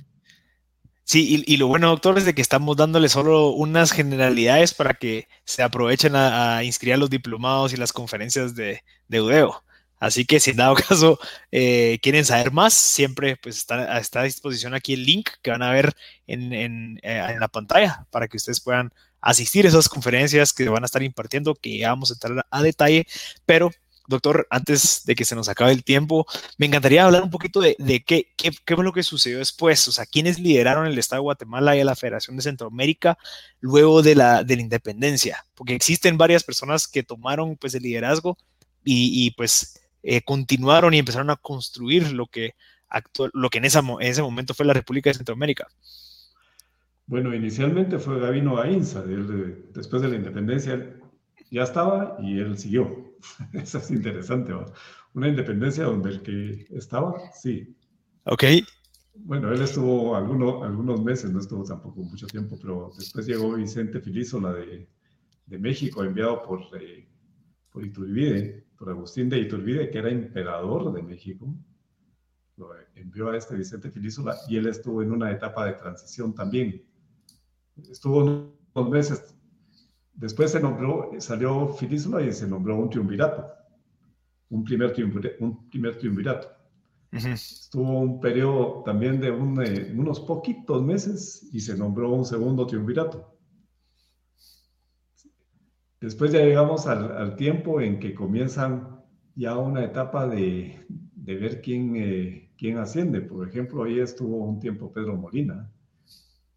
Sí, 1.03 1.43
y, 1.45 1.57
lo 1.57 1.67
bueno, 1.67 1.89
doctor, 1.89 2.17
es 2.17 2.25
de 2.25 2.33
que 2.33 2.41
estamos 2.41 2.77
dándole 2.77 3.09
solo 3.09 3.49
unas 3.49 3.91
generalidades 3.91 4.73
para 4.73 4.95
que 4.95 5.27
se 5.43 5.61
aprovechen 5.61 6.15
a, 6.15 6.63
inscribir 6.63 6.97
los 6.97 7.11
diplomados 7.11 7.73
y 7.73 7.77
las 7.77 7.93
conferencias 7.93 8.55
de, 8.55 8.81
de 9.07 9.21
UDEO. 9.21 9.64
Así 9.99 10.25
que 10.25 10.39
si 10.39 10.51
en 10.51 10.57
dado 10.57 10.75
caso 10.89 11.19
eh, 11.51 11.99
quieren 12.01 12.25
saber 12.25 12.51
más, 12.51 12.73
siempre 12.73 13.37
pues 13.37 13.57
está, 13.57 13.95
a 13.95 14.23
disposición 14.23 14.73
aquí 14.73 14.93
el 14.93 15.05
link 15.05 15.29
que 15.41 15.51
van 15.51 15.63
a 15.63 15.71
ver 15.71 15.93
en, 16.27 16.53
eh, 16.53 16.99
en, 17.03 17.39
la 17.39 17.47
pantalla 17.47 18.05
para 18.11 18.27
que 18.27 18.37
ustedes 18.37 18.59
puedan 18.59 18.93
asistir 19.21 19.65
a 19.65 19.69
esas 19.69 19.89
conferencias 19.89 20.53
que 20.53 20.69
van 20.69 20.83
a 20.83 20.85
estar 20.85 21.01
impartiendo, 21.01 21.55
que 21.55 21.77
ya 21.79 21.89
vamos 21.89 22.11
a 22.11 22.13
entrar 22.13 22.45
a 22.49 22.61
detalle, 22.61 23.07
pero 23.45 23.71
doctor, 24.07 24.47
antes 24.49 25.03
de 25.05 25.15
que 25.15 25.25
se 25.25 25.35
nos 25.35 25.49
acabe 25.49 25.71
el 25.71 25.83
tiempo, 25.83 26.25
me 26.57 26.65
encantaría 26.67 27.05
hablar 27.05 27.23
un 27.23 27.29
poquito 27.29 27.59
de, 27.59 27.75
qué, 28.05 28.33
qué, 28.37 28.51
fue 28.75 28.83
lo 28.83 28.93
que 28.93 29.03
sucedió 29.03 29.39
después, 29.39 29.87
o 29.87 29.91
sea, 29.91 30.05
quiénes 30.05 30.39
lideraron 30.39 30.85
el 30.87 30.97
Estado 30.97 31.21
de 31.21 31.23
Guatemala 31.23 31.75
y 31.75 31.83
la 31.83 31.95
Federación 31.95 32.37
de 32.37 32.43
Centroamérica 32.43 33.17
luego 33.59 34.01
de 34.01 34.15
la, 34.15 34.43
de 34.43 34.55
independencia, 34.55 35.45
porque 35.55 35.75
existen 35.75 36.17
varias 36.17 36.43
personas 36.43 36.87
que 36.87 37.03
tomaron 37.03 37.57
pues 37.57 37.73
el 37.73 37.83
liderazgo 37.83 38.37
y, 38.83 39.25
y 39.25 39.31
pues 39.31 39.81
eh, 40.07 40.21
continuaron 40.21 40.93
y 40.93 40.99
empezaron 40.99 41.31
a 41.31 41.35
construir 41.35 42.11
lo 42.11 42.27
que, 42.27 42.53
lo 43.33 43.49
que 43.49 43.57
en, 43.57 43.65
esa, 43.65 43.79
en 43.79 44.07
ese 44.07 44.21
momento 44.21 44.53
fue 44.53 44.65
la 44.65 44.73
República 44.73 45.09
de 45.09 45.15
Centroamérica. 45.15 45.67
Bueno, 47.07 47.33
inicialmente 47.33 47.97
fue 47.97 48.19
Gabino 48.19 48.55
Gainza, 48.55 49.01
después 49.01 50.01
de 50.01 50.09
la 50.09 50.15
independencia 50.15 50.95
ya 51.49 51.63
estaba 51.63 52.17
y 52.21 52.39
él 52.39 52.57
siguió. 52.57 53.15
Eso 53.53 53.79
es 53.79 53.89
interesante, 53.89 54.53
Una 55.13 55.27
independencia 55.27 55.85
donde 55.85 56.09
el 56.09 56.21
que 56.21 56.67
estaba, 56.71 57.15
sí. 57.33 57.75
Ok. 58.25 58.43
Bueno, 59.15 59.51
él 59.51 59.61
estuvo 59.61 60.15
algunos, 60.15 60.63
algunos 60.63 61.01
meses, 61.01 61.31
no 61.31 61.39
estuvo 61.39 61.63
tampoco 61.63 62.01
mucho 62.01 62.27
tiempo, 62.27 62.59
pero 62.61 62.91
después 62.97 63.25
llegó 63.25 63.53
Vicente 63.53 64.01
Filísola 64.01 64.53
de, 64.53 64.87
de 65.45 65.57
México, 65.57 66.03
enviado 66.03 66.43
por, 66.43 66.61
eh, 66.79 67.07
por 67.71 67.85
Iturbide, 67.85 68.64
por 68.85 68.93
Agustín 68.93 69.29
de 69.29 69.39
Iturbide, 69.39 69.89
que 69.89 69.97
era 69.97 70.11
emperador 70.11 70.93
de 70.93 71.01
México, 71.01 71.47
lo 72.57 72.69
envió 72.93 73.29
a 73.29 73.37
este 73.37 73.55
Vicente 73.55 73.89
Filísola 73.89 74.35
y 74.47 74.57
él 74.57 74.67
estuvo 74.67 75.01
en 75.01 75.11
una 75.11 75.31
etapa 75.31 75.65
de 75.65 75.73
transición 75.73 76.35
también. 76.35 76.83
Estuvo 77.89 78.53
unos 78.75 78.89
meses. 78.89 79.35
Después 80.13 80.51
se 80.51 80.59
nombró, 80.59 81.09
salió 81.17 81.69
Filísola 81.69 82.21
y 82.21 82.31
se 82.31 82.47
nombró 82.47 82.77
un 82.77 82.89
triunvirato, 82.89 83.47
un 84.49 84.63
primer, 84.63 84.93
triunvirato. 84.93 85.35
Un 85.43 85.69
primer 85.69 85.97
triunvirato. 85.97 86.47
Estuvo 87.11 87.99
un 88.01 88.19
periodo 88.19 88.83
también 88.83 89.19
de 89.19 89.31
unos 89.31 90.19
poquitos 90.19 90.83
meses 90.83 91.49
y 91.51 91.59
se 91.59 91.75
nombró 91.75 92.11
un 92.11 92.25
segundo 92.25 92.67
triunvirato. 92.67 93.34
Después 96.05 96.31
ya 96.31 96.45
llegamos 96.45 96.85
al, 96.85 97.35
tiempo 97.35 97.81
en 97.81 97.99
que 97.99 98.13
comienzan 98.13 99.01
ya 99.33 99.57
una 99.57 99.83
etapa 99.83 100.27
de, 100.27 100.85
ver 101.15 101.61
quién, 101.63 101.95
eh, 101.95 102.51
quién 102.55 102.77
asciende. 102.77 103.21
Por 103.21 103.49
ejemplo, 103.49 103.83
ahí 103.83 103.99
estuvo 103.99 104.37
un 104.45 104.59
tiempo 104.59 104.93
Pedro 104.93 105.15
Molina. 105.15 105.67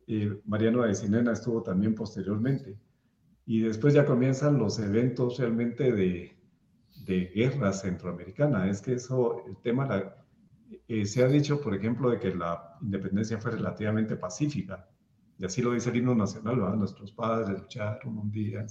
Eh, 0.07 0.39
Mariano 0.45 0.83
Adecinena 0.83 1.33
estuvo 1.33 1.63
también 1.63 1.95
posteriormente. 1.95 2.79
Y 3.47 3.61
después 3.61 3.95
ya 3.95 4.05
comienzan 4.05 4.59
los 4.59 4.79
eventos 4.81 5.39
realmente 5.39 5.93
de, 5.93 6.37
de 7.07 7.33
guerra 7.35 7.73
centroamericana. 7.73 8.69
Es 8.69 8.83
que 8.83 8.93
eso, 8.93 9.47
el 9.47 9.57
tema, 9.63 10.15
eh, 10.89 11.07
se 11.07 11.25
ha 11.25 11.27
dicho, 11.27 11.59
por 11.59 11.75
ejemplo, 11.75 12.11
de 12.11 12.19
que 12.19 12.35
la 12.35 12.77
independencia 12.83 13.39
fue 13.39 13.53
relativamente 13.53 14.15
pacífica. 14.15 14.87
Y 15.39 15.47
así 15.47 15.63
lo 15.63 15.73
dice 15.73 15.89
el 15.89 15.97
himno 15.97 16.15
nacional, 16.15 16.57
¿verdad? 16.57 16.77
Nuestros 16.77 17.13
padres 17.13 17.59
lucharon 17.59 18.19
un 18.19 18.31
día 18.31 18.67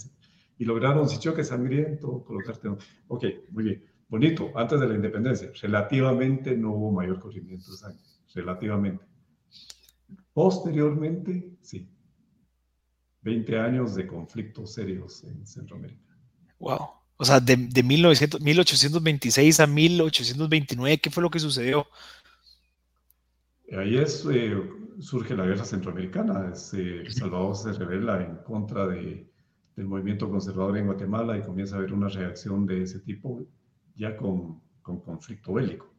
y 0.57 0.65
lograron, 0.65 1.07
sin 1.07 1.19
choque 1.19 1.43
sangriento, 1.43 2.23
colocarte. 2.23 2.69
Ok, 3.07 3.25
muy 3.51 3.63
bien. 3.63 3.83
Bonito, 4.09 4.51
antes 4.55 4.79
de 4.79 4.87
la 4.87 4.95
independencia, 4.95 5.51
relativamente 5.61 6.55
no 6.55 6.71
hubo 6.71 6.91
mayor 6.91 7.19
corrimiento 7.19 7.71
de 7.71 7.77
sangre, 7.77 8.01
relativamente. 8.33 9.03
Posteriormente, 10.33 11.57
sí. 11.61 11.89
20 13.21 13.59
años 13.59 13.95
de 13.95 14.07
conflictos 14.07 14.73
serios 14.73 15.23
en 15.25 15.45
Centroamérica. 15.45 16.15
Wow. 16.59 16.87
O 17.17 17.25
sea, 17.25 17.39
de, 17.39 17.57
de 17.57 17.83
1900, 17.83 18.39
1826 18.39 19.59
a 19.59 19.67
1829, 19.67 20.99
¿qué 20.99 21.09
fue 21.09 21.23
lo 21.23 21.29
que 21.29 21.39
sucedió? 21.39 21.87
Ahí 23.77 23.97
es, 23.97 24.25
eh, 24.31 24.55
surge 24.99 25.35
la 25.35 25.45
guerra 25.45 25.65
centroamericana. 25.65 26.51
Es, 26.53 26.73
eh, 26.73 27.03
Salvador 27.09 27.55
se 27.55 27.73
revela 27.73 28.23
en 28.23 28.37
contra 28.37 28.87
de, 28.87 29.26
del 29.77 29.87
movimiento 29.87 30.29
conservador 30.29 30.77
en 30.77 30.87
Guatemala 30.87 31.37
y 31.37 31.43
comienza 31.43 31.75
a 31.75 31.79
haber 31.79 31.93
una 31.93 32.09
reacción 32.09 32.65
de 32.65 32.81
ese 32.83 32.99
tipo 32.99 33.47
ya 33.95 34.17
con, 34.17 34.59
con 34.81 34.99
conflicto 34.99 35.53
bélico. 35.53 35.93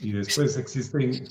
Y 0.00 0.12
después 0.12 0.56
existen 0.56 1.24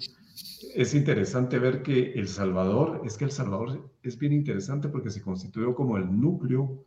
es 0.76 0.94
interesante 0.94 1.60
ver 1.60 1.82
que 1.84 2.14
El 2.14 2.28
Salvador, 2.28 3.02
es 3.06 3.18
que 3.18 3.26
El 3.26 3.32
Salvador 3.32 3.90
es 4.04 4.18
bien 4.18 4.34
interesante 4.34 4.88
porque 4.90 5.10
se 5.10 5.22
constituyó 5.22 5.76
como 5.76 5.98
el 5.98 6.20
núcleo 6.20 6.86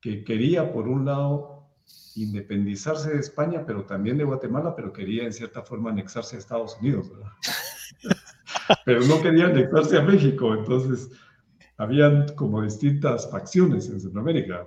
que 0.00 0.24
quería, 0.24 0.72
por 0.72 0.88
un 0.88 1.04
lado, 1.04 1.68
independizarse 2.16 3.10
de 3.10 3.20
España, 3.20 3.64
pero 3.66 3.84
también 3.84 4.18
de 4.18 4.24
Guatemala, 4.24 4.74
pero 4.74 4.92
quería 4.92 5.24
en 5.24 5.32
cierta 5.32 5.62
forma 5.62 5.90
anexarse 5.90 6.36
a 6.36 6.38
Estados 6.38 6.78
Unidos, 6.80 7.10
¿verdad? 7.10 7.32
pero 8.84 9.04
no 9.06 9.20
quería 9.20 9.46
anexarse 9.46 9.98
a 9.98 10.02
México, 10.02 10.54
entonces 10.54 11.10
habían 11.82 12.34
como 12.36 12.62
distintas 12.62 13.28
facciones 13.28 13.88
en 13.88 14.00
Centroamérica. 14.00 14.66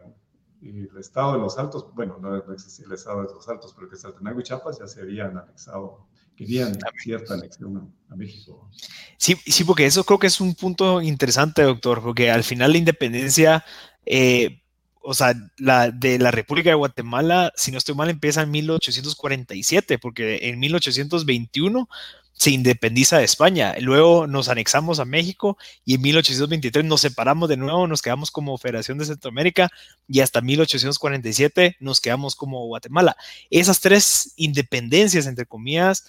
Y 0.62 0.82
el 0.82 0.98
Estado 0.98 1.34
de 1.34 1.40
los 1.40 1.58
Altos, 1.58 1.86
bueno, 1.94 2.18
no, 2.20 2.36
existía 2.54 2.88
el 2.88 2.94
Estado 2.94 3.24
de 3.24 3.34
los 3.34 3.48
Altos, 3.48 3.74
pero 3.76 3.90
que 3.90 3.96
Saltenagua 3.96 4.42
y 4.42 4.44
Chiapas 4.44 4.80
ya 4.80 4.88
se 4.88 5.02
habían 5.02 5.38
anexado 5.38 6.08
querían 6.36 6.78
cierta 7.02 7.36
anexión 7.36 7.94
a, 8.10 8.16
México. 8.18 8.70
Sí, 9.18 9.36
sí, 9.46 9.64
porque 9.64 9.86
eso 9.86 10.04
creo 10.04 10.20
que 10.20 10.28
es 10.28 10.42
un 10.42 10.54
punto 10.54 11.02
interesante, 11.02 11.62
doctor, 11.62 12.02
porque 12.02 12.30
al 12.30 12.44
final 12.44 12.74
la 12.74 12.78
independencia, 12.78 13.64
eh, 14.06 14.62
o 15.02 15.14
sea, 15.14 15.34
la 15.58 15.92
de 15.92 16.20
la 16.20 16.32
República 16.32 16.72
de 16.72 16.76
Guatemala, 16.76 17.54
si 17.56 17.72
no 17.72 17.78
estoy 17.78 17.96
mal, 17.96 18.10
empieza 18.10 18.42
en 18.42 18.52
1847, 18.52 19.98
porque 20.00 20.50
en 20.50 20.60
1821 20.60 21.88
se 22.36 22.52
independiza 22.52 23.18
de 23.18 23.24
España. 23.24 23.76
Luego 23.80 24.28
nos 24.28 24.50
anexamos 24.50 25.00
a 25.00 25.06
México 25.06 25.58
y 25.86 25.96
en 25.96 26.02
1823 26.02 26.84
nos 26.84 27.02
separamos 27.02 27.50
de 27.50 27.58
nuevo, 27.58 27.88
nos 27.88 28.02
quedamos 28.02 28.30
como 28.30 28.58
Federación 28.58 28.98
de 28.98 29.06
Centroamérica 29.06 29.70
y 30.08 30.20
hasta 30.20 30.42
1847 30.42 31.78
nos 31.80 32.02
quedamos 32.02 32.36
como 32.36 32.66
Guatemala. 32.68 33.16
Esas 33.50 33.80
tres 33.80 34.34
independencias, 34.36 35.28
entre 35.28 35.46
comillas, 35.46 36.06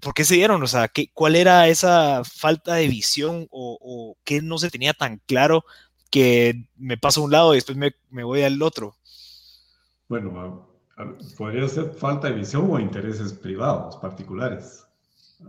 ¿por 0.00 0.14
qué 0.14 0.24
se 0.24 0.34
dieron? 0.34 0.62
O 0.62 0.66
sea, 0.66 0.88
¿qué, 0.88 1.10
¿cuál 1.14 1.36
era 1.36 1.68
esa 1.68 2.22
falta 2.24 2.74
de 2.74 2.88
visión 2.88 3.46
o, 3.50 4.16
qué 4.24 4.42
no 4.42 4.58
se 4.58 4.70
tenía 4.70 4.94
tan 4.94 5.18
claro 5.26 5.64
que 6.10 6.66
me 6.76 6.98
paso 6.98 7.20
a 7.20 7.24
un 7.24 7.30
lado 7.30 7.54
y 7.54 7.58
después 7.58 7.78
me, 7.78 7.94
me 8.10 8.24
voy 8.24 8.42
al 8.42 8.60
otro? 8.62 8.96
Bueno, 10.08 10.68
podría 11.38 11.68
ser 11.68 11.94
falta 11.94 12.28
de 12.28 12.34
visión 12.34 12.68
o 12.68 12.80
intereses 12.80 13.32
privados, 13.32 13.96
particulares. 13.96 14.84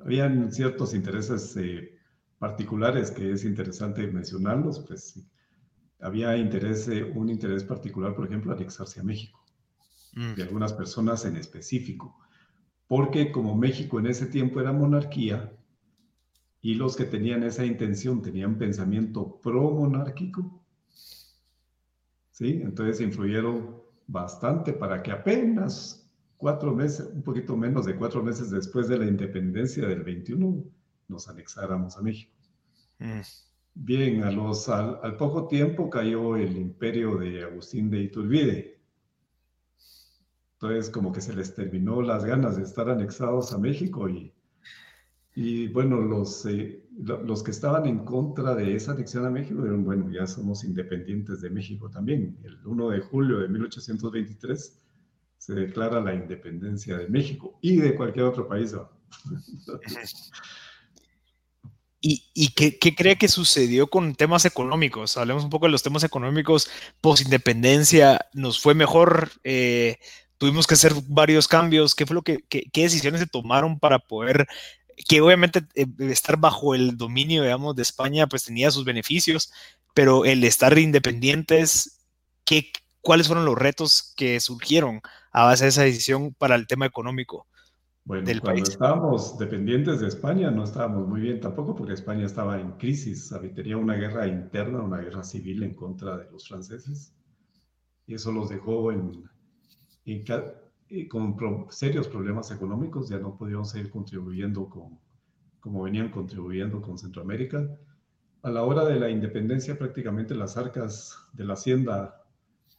Habían 0.04 0.52
ciertos 0.52 0.94
intereses 0.94 1.56
eh, 1.58 1.98
particulares 2.40 3.12
que 3.12 3.32
es 3.32 3.46
interesante 3.46 4.08
mencionarlos, 4.08 4.80
pues 4.82 5.20
había 6.00 6.36
interés, 6.38 6.88
eh, 6.88 7.04
un 7.04 7.30
interés 7.30 7.64
particular, 7.64 8.16
por 8.16 8.26
ejemplo, 8.26 8.52
anexarse 8.52 9.00
a 9.00 9.04
México, 9.04 9.44
mm. 10.14 10.34
de 10.36 10.44
algunas 10.44 10.74
personas 10.74 11.26
en 11.26 11.38
específico 11.38 12.18
porque 12.88 13.32
como 13.32 13.56
México 13.56 14.00
en 14.00 14.06
ese 14.06 14.28
tiempo 14.28 14.60
era 14.60 14.72
monarquía 14.72 15.52
y 16.62 16.76
los 16.76 16.96
que 16.96 17.06
tenían 17.06 17.44
esa 17.44 17.66
intención 17.66 18.22
tenían 18.22 18.58
pensamiento 18.58 19.40
pro-monárquico, 19.42 20.64
¿sí? 22.30 22.62
Entonces 22.64 23.02
influyeron 23.02 23.82
bastante 24.06 24.74
para 24.74 25.02
que 25.02 25.12
apenas 25.12 26.03
cuatro 26.44 26.76
meses, 26.76 27.10
un 27.14 27.24
poquito 27.24 27.56
menos 27.56 27.86
de 27.86 27.96
cuatro 27.96 28.22
meses 28.22 28.52
después 28.52 28.90
de 28.90 28.98
la 28.98 29.06
independencia 29.06 29.88
del 29.88 30.04
21, 30.04 30.62
nos 31.08 31.30
anexáramos 31.30 31.98
a 31.98 32.02
México. 32.02 32.34
Mm. 33.00 33.22
Bien, 33.76 34.24
a 34.26 34.30
los, 34.30 34.68
al 34.68 35.16
poco 35.16 35.48
tiempo 35.48 35.90
cayó 35.90 36.36
el 36.36 36.58
imperio 36.58 37.16
de 37.16 37.44
Agustín 37.44 37.90
de 37.90 38.02
Iturbide, 38.02 38.78
entonces, 40.56 40.90
como 40.90 41.14
que 41.14 41.22
se 41.22 41.34
les 41.34 41.56
terminó 41.56 42.02
las 42.02 42.26
ganas 42.26 42.58
de 42.58 42.64
estar 42.64 42.90
anexados 42.90 43.54
a 43.54 43.58
México 43.58 44.10
y, 44.10 44.34
y 45.36 45.70
bueno, 45.70 46.02
los, 46.02 46.46
eh, 46.46 46.84
los 46.98 47.42
que 47.42 47.52
estaban 47.52 47.86
en 47.86 48.00
contra 48.00 48.54
de 48.54 48.76
esa 48.76 48.92
anexión 48.92 49.26
a 49.26 49.30
México 49.30 49.62
dijeron, 49.62 49.86
bueno, 49.86 50.12
ya 50.12 50.28
somos 50.28 50.66
independientes 50.66 51.40
de 51.40 51.50
México 51.50 51.90
también. 51.90 52.38
El 52.44 52.58
1 52.68 52.90
de 52.90 53.00
julio 53.00 53.40
de 53.40 53.48
1823 53.48 54.83
se 55.46 55.54
declara 55.54 56.00
la 56.00 56.14
independencia 56.14 56.98
de 56.98 57.10
México 57.10 57.60
y 57.62 57.76
de 57.76 57.96
cualquier 57.96 58.28
otro 58.28 58.48
país. 58.48 58.74
¿Y, 62.00 62.30
y 62.34 62.54
qué, 62.54 62.80
qué, 62.80 62.96
cree 62.96 63.18
que 63.18 63.28
sucedió 63.28 63.88
con 63.88 64.16
temas 64.16 64.46
económicos? 64.46 65.18
Hablemos 65.18 65.44
un 65.44 65.50
poco 65.50 65.66
de 65.66 65.74
los 65.74 65.84
temas 65.84 66.06
económicos 66.06 66.70
post-independencia. 67.02 68.26
¿Nos 68.34 68.62
fue 68.62 68.74
mejor? 68.74 69.32
Eh, 69.44 69.98
tuvimos 70.38 70.66
que 70.66 70.76
hacer 70.76 70.94
varios 71.08 71.50
cambios, 71.50 71.94
qué 71.94 72.06
fue 72.06 72.14
lo 72.16 72.22
que, 72.22 72.46
qué, 72.48 72.70
decisiones 72.74 73.20
se 73.20 73.28
tomaron 73.28 73.80
para 73.80 74.00
poder, 74.00 74.48
que 75.10 75.20
obviamente 75.20 75.64
eh, 75.76 75.88
estar 76.00 76.38
bajo 76.38 76.74
el 76.74 76.96
dominio, 76.96 77.44
digamos, 77.44 77.76
de 77.76 77.82
España, 77.82 78.28
pues 78.28 78.46
tenía 78.46 78.72
sus 78.72 78.86
beneficios, 78.86 79.52
pero 79.94 80.24
el 80.24 80.44
estar 80.46 80.78
independientes, 80.78 82.00
¿qué, 82.46 82.72
¿cuáles 83.02 83.28
fueron 83.28 83.44
los 83.46 83.58
retos 83.58 84.14
que 84.16 84.40
surgieron 84.40 85.02
a 85.34 85.46
base 85.46 85.66
de 85.66 85.70
esa 85.70 85.84
decisión 85.84 86.34
para 86.34 86.56
el 86.56 86.68
tema 86.68 86.86
económico? 86.86 87.48
Bueno, 88.06 88.26
del 88.26 88.42
cuando 88.42 88.64
estábamos 88.64 89.38
dependientes 89.38 90.02
de 90.02 90.08
España 90.08 90.52
no 90.52 90.66
estábamos 90.66 91.08
muy 91.08 91.22
bien 91.22 91.40
tampoco 91.40 91.74
porque 91.74 91.94
España 91.94 92.26
estaba 92.26 92.60
en 92.60 92.74
crisis, 92.74 93.34
tenía 93.56 93.78
una 93.78 93.96
guerra 93.96 94.28
interna, 94.28 94.82
una 94.82 94.98
guerra 94.98 95.24
civil 95.24 95.64
en 95.64 95.74
contra 95.74 96.18
de 96.18 96.30
los 96.30 96.48
franceses 96.48 97.14
y 98.06 98.16
eso 98.16 98.32
los 98.34 98.50
dejó 98.50 98.92
en, 98.92 99.24
y, 100.06 101.08
con 101.08 101.68
serios 101.70 102.08
problemas 102.08 102.52
económicos, 102.52 103.10
ya 103.10 103.20
no 103.20 103.38
podían 103.38 103.66
seguir 103.66 103.90
contribuyendo 103.90 104.70
con, 104.70 105.00
como 105.62 105.84
venían 105.84 106.10
contribuyendo 106.10 106.82
con 106.82 106.98
Centroamérica. 106.98 107.66
A 108.42 108.52
la 108.52 108.64
hora 108.64 108.84
de 108.84 109.00
la 109.00 109.10
independencia, 109.10 109.78
prácticamente 109.78 110.36
las 110.36 110.58
arcas 110.58 111.18
de 111.32 111.46
la 111.46 111.54
hacienda 111.54 112.22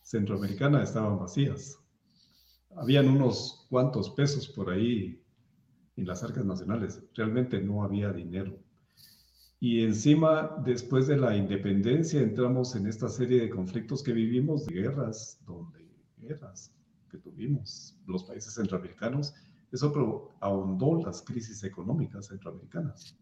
centroamericana 0.03 0.83
estaban 0.83 1.19
vacías. 1.19 1.79
Habían 2.77 3.09
unos 3.09 3.67
cuantos 3.71 4.11
pesos 4.11 4.49
por 4.49 4.71
ahí 4.71 5.23
en 5.97 6.07
las 6.07 6.23
arcas 6.23 6.45
nacionales. 6.45 7.03
Realmente 7.15 7.61
no 7.61 7.85
había 7.85 8.13
dinero. 8.13 8.59
Y 9.61 9.83
encima, 9.83 10.57
después 10.65 11.07
de 11.07 11.17
la 11.17 11.37
independencia, 11.37 12.21
entramos 12.21 12.75
en 12.77 12.87
esta 12.87 13.09
serie 13.09 13.41
de 13.41 13.51
conflictos 13.51 14.03
que 14.03 14.13
vivimos, 14.13 14.67
de 14.67 14.75
guerras, 14.75 15.41
donde 15.47 15.89
guerras, 16.19 16.75
tuvimos 17.19 17.97
los 18.07 18.25
países 18.25 18.55
centroamericanos, 18.55 19.35
eso 19.73 20.31
ahondó 20.41 21.03
las 21.05 21.23
crisis 21.23 21.65
económicas 21.65 22.27
centroamericanas. 22.27 23.17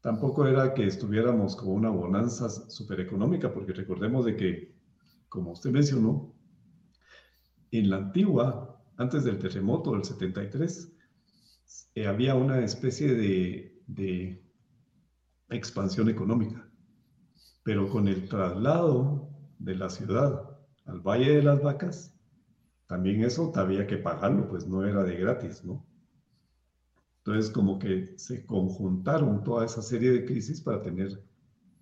Tampoco 0.00 0.46
era 0.46 0.74
que 0.74 0.86
estuviéramos 0.86 1.56
como 1.56 1.72
una 1.72 1.90
bonanza 1.90 2.48
supereconómica, 2.48 3.52
porque 3.52 3.72
recordemos 3.72 4.24
de 4.24 4.36
que, 4.36 4.74
como 5.28 5.52
usted 5.52 5.70
mencionó, 5.70 6.34
en 7.70 7.90
la 7.90 7.96
antigua, 7.96 8.69
antes 9.00 9.24
del 9.24 9.38
terremoto 9.38 9.92
del 9.92 10.04
73, 10.04 10.92
eh, 11.94 12.06
había 12.06 12.34
una 12.34 12.62
especie 12.62 13.14
de, 13.14 14.44
expansión 15.48 16.10
económica, 16.10 16.70
pero 17.62 17.88
con 17.88 18.08
el 18.08 18.28
traslado 18.28 19.30
de 19.58 19.74
la 19.74 19.88
ciudad 19.88 20.58
al 20.84 21.00
Valle 21.00 21.36
de 21.36 21.42
las 21.42 21.62
Vacas, 21.62 22.14
también 22.86 23.24
eso 23.24 23.50
había 23.56 23.86
que 23.86 23.96
pagarlo, 23.96 24.46
pues 24.48 24.68
no 24.68 24.84
era 24.84 25.02
de 25.02 25.16
gratis, 25.16 25.64
¿no? 25.64 25.86
Entonces, 27.24 27.50
como 27.50 27.78
que 27.78 28.12
se 28.16 28.44
conjuntaron 28.44 29.42
toda 29.42 29.64
esa 29.64 29.80
serie 29.80 30.10
de 30.10 30.26
crisis 30.26 30.60
para 30.60 30.82
tener 30.82 31.22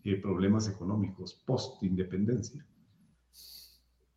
eh, 0.04 0.20
problemas 0.20 0.68
económicos 0.68 1.42
post-independencia. 1.44 2.64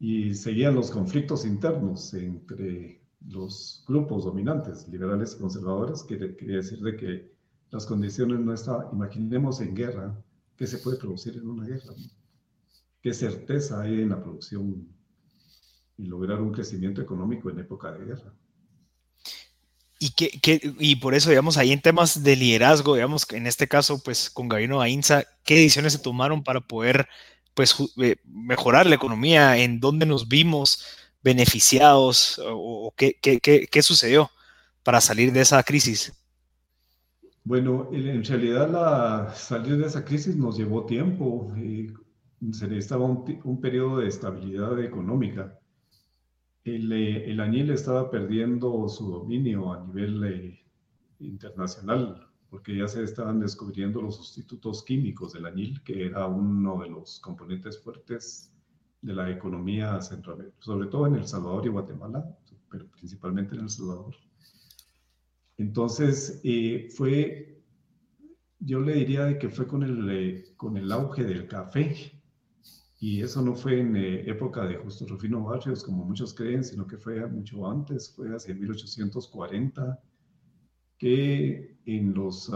Y 0.04 0.34
seguían 0.34 0.74
los 0.74 0.90
conflictos 0.90 1.46
internos 1.46 2.12
entre 2.16 3.04
los 3.30 3.84
grupos 3.88 4.26
dominantes, 4.26 4.88
liberales 4.88 5.36
y 5.36 5.40
conservadores, 5.40 6.02
que 6.02 6.18
quería 6.36 6.58
decir 6.58 6.80
de 6.80 6.96
que 6.98 7.32
las 7.70 7.86
condiciones 7.86 8.40
no 8.40 8.52
estaban, 8.52 8.88
imaginemos 8.92 9.62
en 9.62 9.76
guerra, 9.76 10.20
¿qué 10.58 10.66
se 10.66 10.80
puede 10.80 10.98
producir 10.98 11.36
en 11.38 11.48
una 11.48 11.68
guerra? 11.68 11.94
¿Qué 13.00 13.14
certeza 13.14 13.82
hay 13.82 14.02
en 14.02 14.10
la 14.10 14.24
producción 14.24 14.88
y 15.98 16.06
lograr 16.08 16.42
un 16.42 16.52
crecimiento 16.52 17.00
económico 17.00 17.52
en 17.52 17.60
época 17.60 17.92
de 17.92 18.06
guerra? 18.06 18.34
Y, 20.00 20.10
que, 20.14 20.74
y 20.80 20.96
por 20.96 21.14
eso, 21.14 21.30
digamos, 21.30 21.58
ahí 21.58 21.72
en 21.72 21.80
temas 21.80 22.24
de 22.24 22.36
liderazgo, 22.36 22.96
digamos, 22.96 23.32
en 23.34 23.46
este 23.46 23.68
caso, 23.68 24.02
pues 24.02 24.32
con 24.32 24.50
Gabino 24.50 24.82
Ainza, 24.82 25.26
¿qué 25.44 25.54
decisiones 25.54 25.94
se 25.94 26.00
tomaron 26.00 26.44
para 26.44 26.60
poder, 26.60 27.08
pues, 27.54 27.76
eh, 27.98 28.16
mejorar 28.26 28.86
la 28.86 28.96
economía? 28.96 29.58
¿En 29.58 29.80
dónde 29.80 30.06
nos 30.06 30.28
vimos 30.28 30.86
beneficiados? 31.24 32.42
¿O, 32.46 32.94
qué, 32.96 33.16
qué, 33.20 33.82
sucedió 33.82 34.30
para 34.84 35.02
salir 35.02 35.32
de 35.32 35.42
esa 35.42 35.62
crisis? 35.64 36.14
Bueno, 37.44 37.90
en 37.92 38.24
realidad 38.24 38.70
la, 38.70 39.34
salir 39.36 39.78
de 39.78 39.88
esa 39.88 40.06
crisis 40.06 40.36
nos 40.36 40.58
llevó 40.58 40.86
tiempo. 40.86 41.52
Y 41.58 41.88
se 42.54 42.68
necesitaba 42.68 43.06
un, 43.06 43.40
un 43.44 43.62
periodo 43.62 44.00
de 44.00 44.08
estabilidad 44.08 44.80
económica 44.80 45.58
el, 46.64 46.92
el 46.92 47.40
añil 47.40 47.72
estaba 47.72 48.10
perdiendo 48.10 48.88
su 48.88 49.12
dominio 49.12 49.74
a 49.74 49.86
nivel 49.86 50.24
eh, 50.24 50.60
internacional, 51.20 52.28
porque 52.52 52.76
ya 52.76 52.86
se 52.86 53.02
estaban 53.02 53.40
descubriendo 53.40 54.02
los 54.02 54.18
sustitutos 54.18 54.84
químicos 54.84 55.32
del 55.32 55.46
añil, 55.46 55.82
que 55.84 56.06
era 56.06 56.28
uno 56.28 56.82
de 56.82 56.90
los 56.90 57.22
componentes 57.22 57.80
fuertes 57.80 58.52
de 59.02 59.14
la 59.14 59.32
economía 59.32 60.02
central, 60.02 60.54
sobre 60.60 60.88
todo 60.88 61.08
en 61.08 61.16
El 61.16 61.26
Salvador 61.26 61.66
y 61.66 61.70
Guatemala, 61.70 62.38
pero 62.70 62.88
principalmente 62.88 63.56
en 63.56 63.62
El 63.62 63.70
Salvador. 63.70 64.16
Entonces, 65.58 66.42
eh, 66.44 66.90
fue, 66.94 67.64
yo 68.60 68.82
le 68.82 68.96
diría 68.96 69.40
que 69.40 69.50
fue 69.50 69.66
con 69.66 69.84
el, 69.84 70.10
eh, 70.10 70.54
con 70.58 70.76
el 70.76 70.92
auge 70.92 71.24
del 71.24 71.48
café, 71.48 72.22
y 73.00 73.22
eso 73.22 73.42
no 73.42 73.56
fue 73.56 73.80
en 73.80 73.96
eh, 73.96 74.30
época 74.30 74.66
de 74.66 74.76
Justo 74.76 75.08
Rufino 75.08 75.42
Barrios, 75.42 75.86
como 75.86 76.04
muchos 76.04 76.34
creen, 76.34 76.66
sino 76.66 76.86
que 76.86 76.98
fue 76.98 77.26
mucho 77.28 77.66
antes, 77.66 78.14
fue 78.14 78.36
hacia 78.36 78.54
1840, 78.54 80.02
que 81.02 81.80
en, 81.88 82.14
los, 82.14 82.52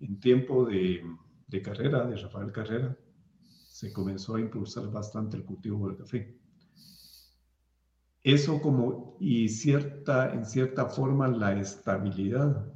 en 0.00 0.18
tiempo 0.20 0.64
de, 0.64 1.04
de, 1.46 1.60
carrera, 1.60 2.06
de 2.06 2.16
Rafael 2.16 2.50
Carrera, 2.52 2.96
se 3.68 3.92
comenzó 3.92 4.36
a 4.36 4.40
impulsar 4.40 4.90
bastante 4.90 5.36
el 5.36 5.44
cultivo 5.44 5.86
del 5.86 5.98
café. 5.98 6.34
Eso 8.22 8.62
como, 8.62 9.18
y 9.20 9.50
cierta, 9.50 10.32
en 10.32 10.46
cierta 10.46 10.86
forma, 10.86 11.28
la 11.28 11.60
estabilidad 11.60 12.72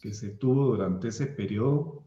que 0.00 0.14
se 0.14 0.30
tuvo 0.30 0.76
durante 0.76 1.08
ese 1.08 1.26
periodo 1.26 2.02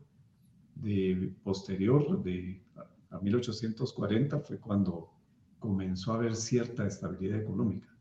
de, 0.74 1.32
posterior 1.44 2.24
de 2.24 2.66
a 3.12 3.20
1840 3.20 4.40
fue 4.40 4.60
cuando 4.60 5.12
comenzó 5.60 6.14
a 6.14 6.16
haber 6.16 6.36
cierta 6.36 6.88
estabilidad 6.88 7.40
económica. 7.40 7.96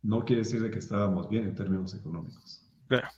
No 0.00 0.24
quiere 0.24 0.42
decir 0.42 0.62
de 0.62 0.70
que 0.70 0.78
estábamos 0.78 1.28
bien 1.28 1.42
en 1.42 1.56
términos 1.56 1.92
económicos. 1.92 2.63
Claro. 2.88 3.08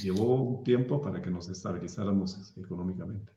Llevó 0.00 0.42
un 0.42 0.64
tiempo 0.64 1.02
para 1.02 1.20
que 1.20 1.30
nos 1.30 1.48
estabilizáramos 1.48 2.52
económicamente. 2.56 3.32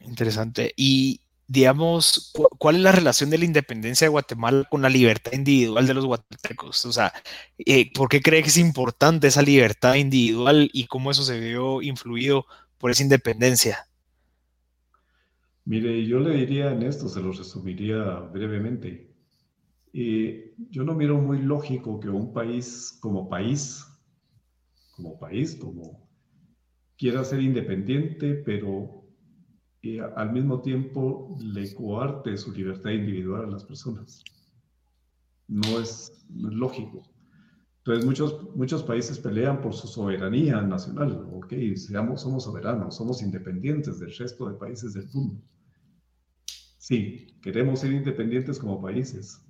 Interesante. 0.00 0.72
Y 0.76 1.20
digamos, 1.48 2.32
¿cuál 2.58 2.76
es 2.76 2.82
la 2.82 2.92
relación 2.92 3.30
de 3.30 3.38
la 3.38 3.46
independencia 3.46 4.04
de 4.04 4.10
Guatemala 4.10 4.64
con 4.70 4.82
la 4.82 4.90
libertad 4.90 5.32
individual 5.32 5.86
de 5.86 5.94
los 5.94 6.04
guatemaltecos? 6.04 6.84
O 6.84 6.92
sea, 6.92 7.12
eh, 7.58 7.90
¿por 7.92 8.08
qué 8.08 8.20
cree 8.20 8.42
que 8.42 8.48
es 8.48 8.58
importante 8.58 9.26
esa 9.26 9.42
libertad 9.42 9.94
individual 9.94 10.70
y 10.72 10.86
cómo 10.86 11.10
eso 11.10 11.22
se 11.22 11.40
vio 11.40 11.80
influido 11.82 12.44
por 12.76 12.90
esa 12.90 13.02
independencia? 13.02 13.88
Mire, 15.64 16.06
yo 16.06 16.20
le 16.20 16.34
diría 16.34 16.70
en 16.70 16.82
esto, 16.82 17.08
se 17.08 17.20
lo 17.20 17.32
resumiría 17.32 18.02
brevemente. 18.32 19.10
Eh, 19.92 20.54
yo 20.70 20.84
no 20.84 20.94
miro 20.94 21.18
muy 21.18 21.38
lógico 21.38 21.98
que 21.98 22.08
un 22.08 22.32
país 22.32 22.96
como 23.00 23.28
país, 23.28 23.84
como 24.98 25.18
país, 25.18 25.54
como 25.54 26.06
quiera 26.96 27.24
ser 27.24 27.40
independiente, 27.40 28.34
pero 28.34 29.04
eh, 29.82 30.00
al 30.00 30.32
mismo 30.32 30.60
tiempo 30.60 31.38
le 31.40 31.72
coarte 31.72 32.36
su 32.36 32.52
libertad 32.52 32.90
individual 32.90 33.44
a 33.44 33.50
las 33.50 33.64
personas. 33.64 34.24
No 35.46 35.78
es, 35.78 36.26
lógico. 36.34 37.08
Entonces 37.78 38.04
muchos, 38.04 38.56
muchos 38.56 38.82
países 38.82 39.20
pelean 39.20 39.62
por 39.62 39.72
su 39.72 39.86
soberanía 39.86 40.60
nacional. 40.60 41.28
Ok, 41.32 41.54
seamos, 41.76 42.22
somos 42.22 42.42
soberanos, 42.42 42.96
somos 42.96 43.22
independientes 43.22 44.00
del 44.00 44.14
resto 44.16 44.48
de 44.48 44.58
países 44.58 44.94
del 44.94 45.08
mundo. 45.14 45.40
Sí, 46.78 47.38
queremos 47.40 47.80
ser 47.80 47.92
independientes 47.92 48.58
como 48.58 48.82
países, 48.82 49.40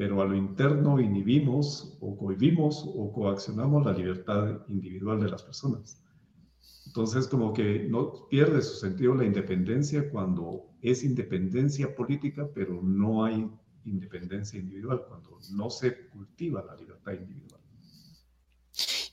pero 0.00 0.22
a 0.22 0.24
lo 0.24 0.34
interno 0.34 0.98
inhibimos 0.98 1.94
o 2.00 2.16
cohibimos 2.16 2.86
o 2.86 3.12
coaccionamos 3.12 3.84
la 3.84 3.92
libertad 3.92 4.60
individual 4.68 5.20
de 5.20 5.28
las 5.28 5.42
personas. 5.42 6.02
Entonces, 6.86 7.28
como 7.28 7.52
que 7.52 7.86
no 7.86 8.26
pierde 8.30 8.62
su 8.62 8.76
sentido 8.76 9.14
la 9.14 9.26
independencia 9.26 10.08
cuando 10.08 10.70
es 10.80 11.04
independencia 11.04 11.94
política, 11.94 12.48
pero 12.54 12.80
no 12.82 13.26
hay 13.26 13.46
independencia 13.84 14.58
individual, 14.58 15.02
cuando 15.06 15.38
no 15.52 15.68
se 15.68 16.08
cultiva 16.08 16.64
la 16.64 16.76
libertad 16.76 17.12
individual. 17.12 17.60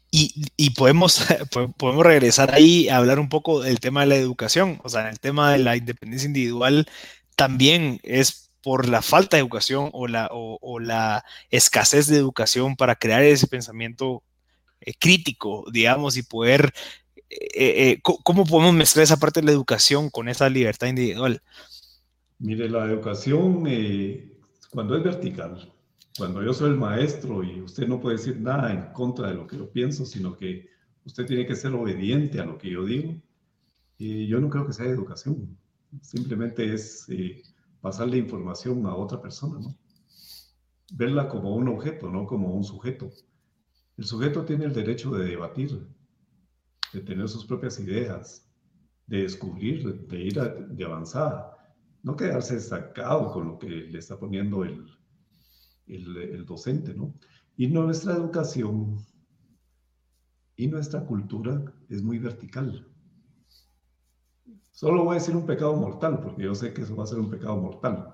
Y, 0.10 0.46
y, 0.56 0.70
podemos, 0.70 1.22
podemos 1.78 2.06
regresar 2.06 2.56
ahí 2.56 2.88
a 2.88 2.96
hablar 2.96 3.20
un 3.20 3.28
poco 3.28 3.62
del 3.62 3.82
tema 3.82 4.00
de 4.04 4.08
la 4.08 4.16
educación, 4.16 4.80
o 4.86 4.88
sea, 4.88 5.10
el 5.10 5.20
tema 5.20 5.52
de 5.52 5.58
la 5.58 5.76
independencia 5.76 6.28
individual 6.28 6.88
también 7.36 8.00
es 8.04 8.47
por 8.62 8.88
la 8.88 9.02
falta 9.02 9.38
de 9.38 9.42
educación 9.42 9.90
o 9.94 10.08
la, 10.08 10.30
o, 10.32 10.80
la 10.80 11.24
escasez 11.50 12.08
de 12.08 12.18
educación 12.18 12.76
para 12.76 12.96
crear 12.96 13.24
ese 13.24 13.48
pensamiento 13.48 14.24
eh, 14.82 14.94
crítico, 15.00 15.66
digamos, 15.72 16.18
y 16.18 16.24
poder, 16.24 16.74
eh, 17.30 17.48
eh, 17.56 18.00
¿cómo 18.02 18.46
podemos 18.46 18.74
mezclar 18.74 19.04
esa 19.04 19.18
parte 19.18 19.40
de 19.40 19.46
la 19.46 19.52
educación 19.52 20.10
con 20.10 20.30
esa 20.30 20.50
libertad 20.50 20.88
individual? 20.88 21.42
Mire, 22.40 22.70
la 22.70 22.86
educación, 22.86 23.64
cuando 24.70 24.98
es 24.98 25.04
vertical, 25.04 25.74
cuando 26.18 26.44
yo 26.44 26.54
soy 26.54 26.72
el 26.72 26.78
maestro 26.78 27.44
y 27.44 27.62
usted 27.62 27.88
no 27.88 28.00
puede 28.00 28.18
decir 28.18 28.40
nada 28.40 28.72
en 28.72 28.94
contra 28.94 29.30
de 29.30 29.36
lo 29.36 29.48
que 29.48 29.58
yo 29.58 29.70
pienso, 29.72 30.06
sino 30.06 30.36
que 30.36 30.70
usted 31.06 31.26
tiene 31.26 31.46
que 31.46 31.56
ser 31.56 31.74
obediente 31.74 32.40
a 32.40 32.46
lo 32.46 32.58
que 32.58 32.70
yo 32.70 32.86
digo, 32.86 33.16
yo 33.98 34.40
no 34.40 34.50
creo 34.50 34.68
que 34.68 34.74
sea 34.74 34.86
educación 34.86 35.58
simplemente 36.02 36.74
es 36.74 37.06
eh, 37.10 37.42
pasarle 37.88 38.18
información 38.18 38.86
a 38.86 38.94
otra 38.94 39.22
persona, 39.22 39.60
¿no? 39.60 39.78
Verla 40.92 41.30
como 41.30 41.56
un 41.56 41.70
objeto, 41.70 42.10
no 42.10 42.26
como 42.26 42.54
un 42.54 42.66
sujeto. 42.66 43.10
El 43.96 44.04
sujeto 44.04 44.44
tiene 44.44 44.66
el 44.66 44.74
derecho 44.74 45.10
de 45.12 45.24
debatir, 45.24 45.88
de 46.92 47.00
tener 47.00 47.30
sus 47.30 47.46
propias 47.46 47.80
ideas, 47.80 48.46
de 49.06 49.22
descubrir, 49.22 50.06
de 50.06 50.20
ir 50.22 50.38
a, 50.38 50.50
de 50.50 50.84
avanzar, 50.84 51.58
no 52.04 52.18
quedarse 52.18 52.58
estancado 52.58 53.32
con 53.32 53.48
lo 53.48 53.58
que 53.58 53.70
le 53.70 54.00
está 54.00 54.20
poniendo 54.20 54.66
el, 54.66 54.86
el, 55.86 56.18
el 56.18 56.46
docente, 56.46 56.94
¿no? 56.94 57.14
Y 57.56 57.68
nuestra 57.68 58.16
educación 58.16 58.98
y 60.58 60.68
nuestra 60.68 61.06
cultura 61.06 61.64
es 61.88 62.04
muy 62.04 62.20
vertical. 62.20 62.86
Solo 64.78 65.04
voy 65.04 65.16
a 65.16 65.20
decir 65.20 65.36
un 65.36 65.48
pecado 65.48 65.76
mortal, 65.76 66.22
porque 66.22 66.44
yo 66.44 66.54
sé 66.54 66.72
que 66.72 66.84
eso 66.84 66.96
va 66.96 67.04
a 67.04 67.08
ser 67.08 67.18
un 67.18 67.32
pecado 67.32 67.58
mortal. 67.58 68.14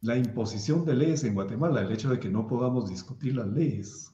La 0.00 0.16
imposición 0.16 0.84
de 0.84 0.94
leyes 0.94 1.24
en 1.24 1.34
Guatemala, 1.34 1.80
el 1.80 1.90
hecho 1.90 2.10
de 2.10 2.20
que 2.20 2.28
no 2.28 2.46
podamos 2.46 2.88
discutir 2.88 3.34
las 3.34 3.48
leyes, 3.48 4.12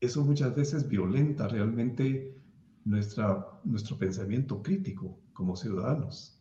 eso 0.00 0.22
muchas 0.22 0.54
veces 0.54 0.86
violenta 0.86 1.48
realmente 1.48 2.38
nuestra, 2.84 3.58
nuestro 3.64 3.96
pensamiento 3.96 4.62
crítico 4.62 5.18
como 5.32 5.56
ciudadanos. 5.56 6.38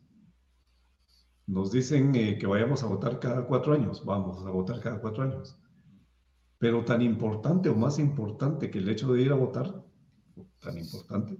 Nos 1.46 1.72
dicen 1.72 2.14
eh, 2.14 2.38
que 2.38 2.46
vayamos 2.46 2.84
a 2.84 2.88
votar 2.88 3.22
cada 3.22 3.48
cuatro 3.48 3.72
años, 3.72 4.04
vamos 4.04 4.46
a 4.46 4.50
votar 4.50 4.82
cada 4.82 5.00
cuatro 5.00 5.24
años. 5.24 5.58
Pero 6.58 6.84
tan 6.84 7.02
importante 7.02 7.70
o 7.70 7.76
más 7.76 8.00
importante 8.00 8.70
que 8.70 8.80
el 8.80 8.90
hecho 8.90 9.14
de 9.14 9.22
ir 9.22 9.32
a 9.32 9.36
votar, 9.36 9.82
tan 10.60 10.78
importante, 10.78 11.38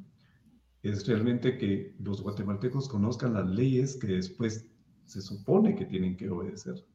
es 0.90 1.08
realmente 1.08 1.58
que 1.58 1.96
los 2.00 2.22
guatemaltecos 2.22 2.88
conozcan 2.88 3.34
las 3.34 3.48
leyes 3.48 3.96
que 3.98 4.08
después 4.08 4.68
se 5.06 5.22
supone 5.22 5.76
que 5.76 5.86
tienen 5.86 6.18
que 6.18 6.30
obedecer. 6.30 6.86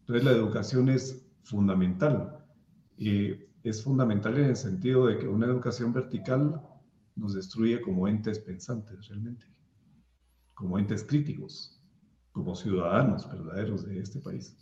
Entonces 0.00 0.24
la 0.24 0.32
educación 0.32 0.88
es 0.88 1.24
fundamental. 1.42 2.44
Y 2.96 3.32
es 3.62 3.82
fundamental 3.82 4.36
en 4.38 4.46
el 4.46 4.56
sentido 4.56 5.06
de 5.06 5.18
que 5.18 5.28
una 5.28 5.46
educación 5.46 5.92
vertical 5.92 6.60
nos 7.16 7.34
destruye 7.34 7.80
como 7.80 8.08
entes 8.08 8.38
pensantes 8.38 9.08
realmente, 9.08 9.46
como 10.54 10.78
entes 10.78 11.04
críticos, 11.04 11.80
como 12.32 12.54
ciudadanos 12.54 13.30
verdaderos 13.30 13.84
de 13.84 14.00
este 14.00 14.20
país. 14.20 14.56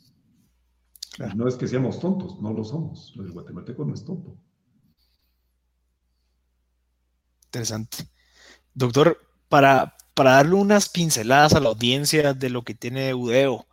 No 1.35 1.49
es 1.49 1.57
que 1.57 1.67
seamos 1.67 1.99
tontos, 1.99 2.41
no 2.41 2.53
lo 2.53 2.63
somos. 2.65 3.13
El 3.17 3.33
guatemalteco 3.33 3.85
no 3.85 3.95
es 3.95 4.05
tonto. 4.05 4.39
Interesante. 7.47 8.09
Doctor, 8.75 9.21
para, 9.49 9.97
para 10.15 10.33
darle 10.33 10.55
unas 10.55 10.89
pinceladas 10.89 11.55
a 11.55 11.61
la 11.61 11.69
audiencia 11.69 12.35
de 12.35 12.51
lo 12.51 12.63
que 12.63 12.75
tiene 12.75 13.15
UDEO, 13.15 13.67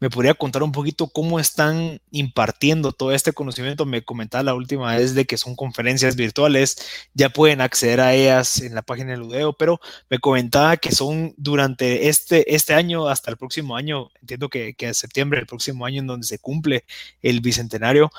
¿me 0.00 0.10
podría 0.10 0.34
contar 0.34 0.62
un 0.62 0.72
poquito 0.72 1.06
cómo 1.06 1.40
están 1.40 2.00
impartiendo 2.10 2.92
todo 2.92 3.12
este 3.12 3.32
conocimiento? 3.32 3.86
Me 3.86 4.04
comentaba 4.04 4.44
la 4.44 4.54
última 4.54 4.94
vez 4.94 5.14
de 5.14 5.24
que 5.24 5.38
son 5.38 5.56
conferencias 5.56 6.14
virtuales, 6.14 6.76
ya 7.14 7.30
pueden 7.30 7.60
acceder 7.60 8.00
a 8.00 8.12
ellas 8.12 8.60
en 8.60 8.74
la 8.74 8.82
página 8.82 9.12
del 9.12 9.22
UDEO, 9.22 9.54
pero 9.54 9.80
me 10.10 10.18
comentaba 10.18 10.76
que 10.76 10.92
son 10.92 11.32
durante 11.36 12.08
este, 12.08 12.54
este 12.54 12.74
año 12.74 13.08
hasta 13.08 13.30
el 13.30 13.38
próximo 13.38 13.76
año, 13.76 14.10
entiendo 14.20 14.50
que, 14.50 14.74
que 14.74 14.88
en 14.88 14.94
septiembre 14.94 15.38
del 15.38 15.46
próximo 15.46 15.86
año 15.86 16.00
en 16.00 16.06
donde 16.06 16.26
se 16.26 16.38
cumple 16.38 16.84
el 17.22 17.40
bicentenario. 17.40 18.10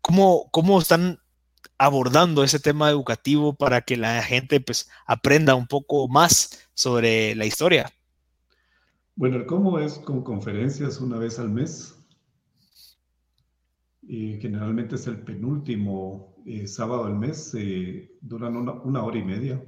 ¿Cómo, 0.00 0.48
cómo 0.50 0.80
están 0.80 1.20
abordando 1.78 2.42
ese 2.42 2.58
tema 2.58 2.90
educativo 2.90 3.54
para 3.54 3.82
que 3.82 3.96
la 3.96 4.22
gente 4.22 4.60
pues 4.60 4.88
aprenda 5.06 5.54
un 5.54 5.66
poco 5.66 6.08
más 6.08 6.68
sobre 6.74 7.34
la 7.34 7.46
historia? 7.46 7.92
Bueno, 9.18 9.44
cómo 9.46 9.80
es 9.80 9.98
con 9.98 10.22
conferencias 10.22 11.00
una 11.00 11.18
vez 11.18 11.38
al 11.38 11.50
mes. 11.50 11.94
Y 14.02 14.40
generalmente 14.40 14.94
es 14.94 15.06
el 15.06 15.20
penúltimo 15.22 16.36
eh, 16.46 16.66
sábado 16.66 17.06
del 17.06 17.16
mes, 17.16 17.52
duran 18.20 18.56
una, 18.56 19.02
hora 19.02 19.18
y 19.18 19.24
media. 19.24 19.62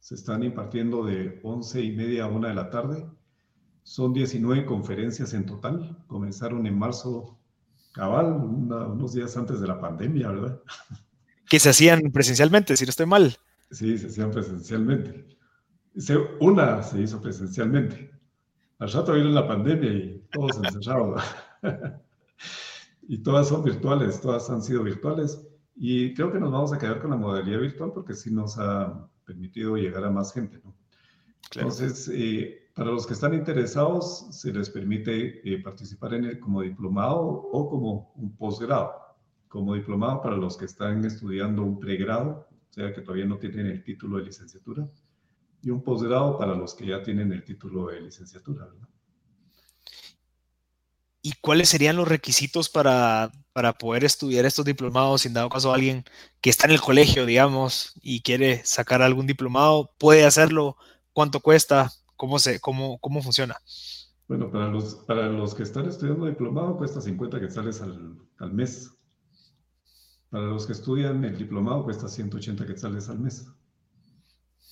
Se 0.00 0.16
están 0.16 0.42
impartiendo 0.42 1.04
de 1.04 1.40
once 1.42 1.80
y 1.80 1.92
media 1.92 2.24
a 2.24 2.26
una 2.26 2.48
de 2.48 2.54
la 2.54 2.68
tarde. 2.68 3.06
Son 3.84 4.12
19 4.12 4.66
conferencias 4.66 5.32
en 5.34 5.46
total. 5.46 5.96
Comenzaron 6.08 6.66
en 6.66 6.76
marzo 6.76 7.38
cabal, 7.92 8.32
unos 8.34 9.14
días 9.14 9.36
antes 9.36 9.60
de 9.60 9.68
la 9.68 9.80
pandemia, 9.80 10.28
¿verdad? 10.30 10.60
que 11.48 11.60
se 11.60 11.70
hacían 11.70 12.10
presencialmente, 12.12 12.76
si 12.76 12.84
no 12.84 12.90
estoy 12.90 13.06
mal. 13.06 13.36
Sí, 13.70 13.98
se 13.98 14.06
hacían 14.06 14.30
presencialmente. 14.30 15.26
Una 16.40 16.82
se 16.82 17.00
hizo 17.00 17.20
presencialmente. 17.20 18.10
Al 18.78 18.90
rato 18.90 19.12
vino 19.12 19.28
la 19.28 19.46
pandemia 19.46 19.92
y 19.92 20.24
todos 20.32 20.56
encerrados. 20.56 21.22
y 23.02 23.18
todas 23.18 23.48
son 23.48 23.62
virtuales, 23.62 24.20
todas 24.20 24.48
han 24.50 24.62
sido 24.62 24.82
virtuales. 24.82 25.40
Y 25.76 26.14
creo 26.14 26.32
que 26.32 26.40
nos 26.40 26.52
vamos 26.52 26.72
a 26.72 26.78
quedar 26.78 27.00
con 27.00 27.10
la 27.10 27.16
modalidad 27.16 27.60
virtual 27.60 27.92
porque 27.92 28.14
sí 28.14 28.32
nos 28.32 28.58
ha 28.58 29.08
permitido 29.24 29.76
llegar 29.76 30.04
a 30.04 30.10
más 30.10 30.32
gente. 30.32 30.60
¿no? 30.64 30.74
Entonces, 31.54 32.10
eh, 32.12 32.70
para 32.74 32.90
los 32.90 33.06
que 33.06 33.14
están 33.14 33.34
interesados, 33.34 34.26
se 34.30 34.52
les 34.52 34.70
permite 34.70 35.48
eh, 35.48 35.62
participar 35.62 36.14
en 36.14 36.24
el, 36.24 36.40
como 36.40 36.62
diplomado 36.62 37.20
o 37.20 37.68
como 37.68 38.12
un 38.16 38.36
posgrado 38.36 39.03
como 39.54 39.76
diplomado 39.76 40.20
para 40.20 40.36
los 40.36 40.56
que 40.56 40.64
están 40.64 41.04
estudiando 41.04 41.62
un 41.62 41.78
pregrado, 41.78 42.48
o 42.70 42.72
sea 42.72 42.92
que 42.92 43.02
todavía 43.02 43.24
no 43.24 43.38
tienen 43.38 43.68
el 43.68 43.84
título 43.84 44.16
de 44.16 44.24
licenciatura, 44.24 44.88
y 45.62 45.70
un 45.70 45.80
posgrado 45.80 46.36
para 46.36 46.56
los 46.56 46.74
que 46.74 46.86
ya 46.86 47.04
tienen 47.04 47.30
el 47.30 47.44
título 47.44 47.86
de 47.86 48.00
licenciatura. 48.00 48.64
¿verdad? 48.64 48.88
¿Y 51.22 51.34
cuáles 51.40 51.68
serían 51.68 51.94
los 51.94 52.08
requisitos 52.08 52.68
para, 52.68 53.30
para 53.52 53.74
poder 53.74 54.02
estudiar 54.02 54.44
estos 54.44 54.64
diplomados? 54.64 55.20
Si 55.20 55.28
en 55.28 55.34
dado 55.34 55.48
caso 55.48 55.72
alguien 55.72 56.04
que 56.40 56.50
está 56.50 56.66
en 56.66 56.72
el 56.72 56.80
colegio, 56.80 57.24
digamos, 57.24 57.94
y 58.02 58.22
quiere 58.22 58.60
sacar 58.64 59.02
algún 59.02 59.28
diplomado, 59.28 59.94
¿puede 59.98 60.24
hacerlo? 60.24 60.76
¿Cuánto 61.12 61.38
cuesta? 61.38 61.92
¿Cómo, 62.16 62.40
se, 62.40 62.58
cómo, 62.58 62.98
cómo 62.98 63.22
funciona? 63.22 63.56
Bueno, 64.26 64.50
para 64.50 64.66
los, 64.66 64.96
para 65.06 65.28
los 65.28 65.54
que 65.54 65.62
están 65.62 65.86
estudiando 65.86 66.26
diplomado 66.26 66.76
cuesta 66.76 67.00
50 67.00 67.38
quetzales 67.38 67.80
al, 67.80 68.18
al 68.38 68.52
mes. 68.52 68.90
Para 70.34 70.46
los 70.46 70.66
que 70.66 70.72
estudian 70.72 71.24
el 71.24 71.38
diplomado 71.38 71.84
cuesta 71.84 72.08
180 72.08 72.66
quetzales 72.66 73.08
al 73.08 73.20
mes. 73.20 73.46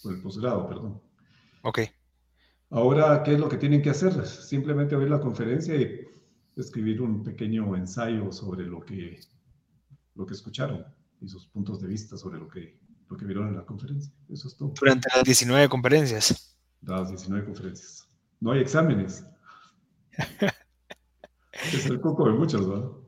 O 0.02 0.10
el 0.10 0.20
posgrado, 0.20 0.68
perdón. 0.68 1.00
Ok. 1.62 1.82
Ahora, 2.70 3.22
¿qué 3.22 3.34
es 3.34 3.38
lo 3.38 3.48
que 3.48 3.58
tienen 3.58 3.80
que 3.80 3.90
hacer? 3.90 4.26
Simplemente 4.26 4.96
oír 4.96 5.08
la 5.08 5.20
conferencia 5.20 5.76
y 5.76 6.00
escribir 6.56 7.00
un 7.00 7.22
pequeño 7.22 7.76
ensayo 7.76 8.32
sobre 8.32 8.66
lo 8.66 8.80
que, 8.80 9.20
lo 10.16 10.26
que 10.26 10.34
escucharon 10.34 10.84
y 11.20 11.28
sus 11.28 11.46
puntos 11.46 11.80
de 11.80 11.86
vista 11.86 12.16
sobre 12.16 12.40
lo 12.40 12.48
que, 12.48 12.76
lo 13.08 13.16
que 13.16 13.24
vieron 13.24 13.46
en 13.46 13.56
la 13.56 13.64
conferencia. 13.64 14.12
Eso 14.30 14.48
es 14.48 14.56
todo. 14.56 14.74
Durante 14.80 15.10
las 15.14 15.22
19 15.22 15.68
conferencias. 15.68 16.58
Las 16.80 17.08
19 17.08 17.44
conferencias. 17.44 18.08
No 18.40 18.50
hay 18.50 18.62
exámenes. 18.62 19.24
es 21.72 21.86
el 21.86 22.00
coco 22.00 22.26
de 22.26 22.32
muchos, 22.32 22.68
¿verdad? 22.68 23.01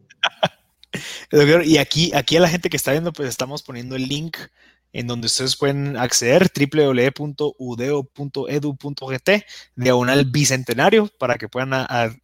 Y 1.64 1.78
aquí, 1.78 2.12
aquí 2.14 2.36
a 2.36 2.40
la 2.40 2.48
gente 2.48 2.70
que 2.70 2.76
está 2.76 2.92
viendo, 2.92 3.12
pues 3.12 3.28
estamos 3.28 3.62
poniendo 3.62 3.96
el 3.96 4.06
link 4.06 4.36
en 4.92 5.08
donde 5.08 5.26
ustedes 5.26 5.56
pueden 5.56 5.96
acceder 5.96 6.48
www.udeo.edu.gt 6.54 9.30
diagonal 9.74 10.24
bicentenario 10.26 11.10
para 11.18 11.34
que 11.34 11.48
puedan, 11.48 11.72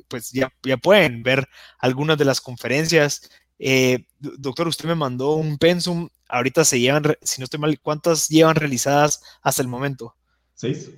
pues 0.06 0.30
ya, 0.30 0.52
ya 0.62 0.76
pueden 0.76 1.24
ver 1.24 1.48
algunas 1.80 2.16
de 2.16 2.24
las 2.24 2.40
conferencias. 2.40 3.28
Eh, 3.58 4.06
doctor, 4.20 4.68
usted 4.68 4.88
me 4.88 4.94
mandó 4.94 5.34
un 5.34 5.58
pensum, 5.58 6.08
ahorita 6.28 6.64
se 6.64 6.78
llevan, 6.78 7.02
si 7.22 7.40
no 7.40 7.44
estoy 7.44 7.58
mal, 7.58 7.80
¿cuántas 7.80 8.28
llevan 8.28 8.54
realizadas 8.54 9.20
hasta 9.42 9.62
el 9.62 9.68
momento? 9.68 10.14
Seis. 10.54 10.88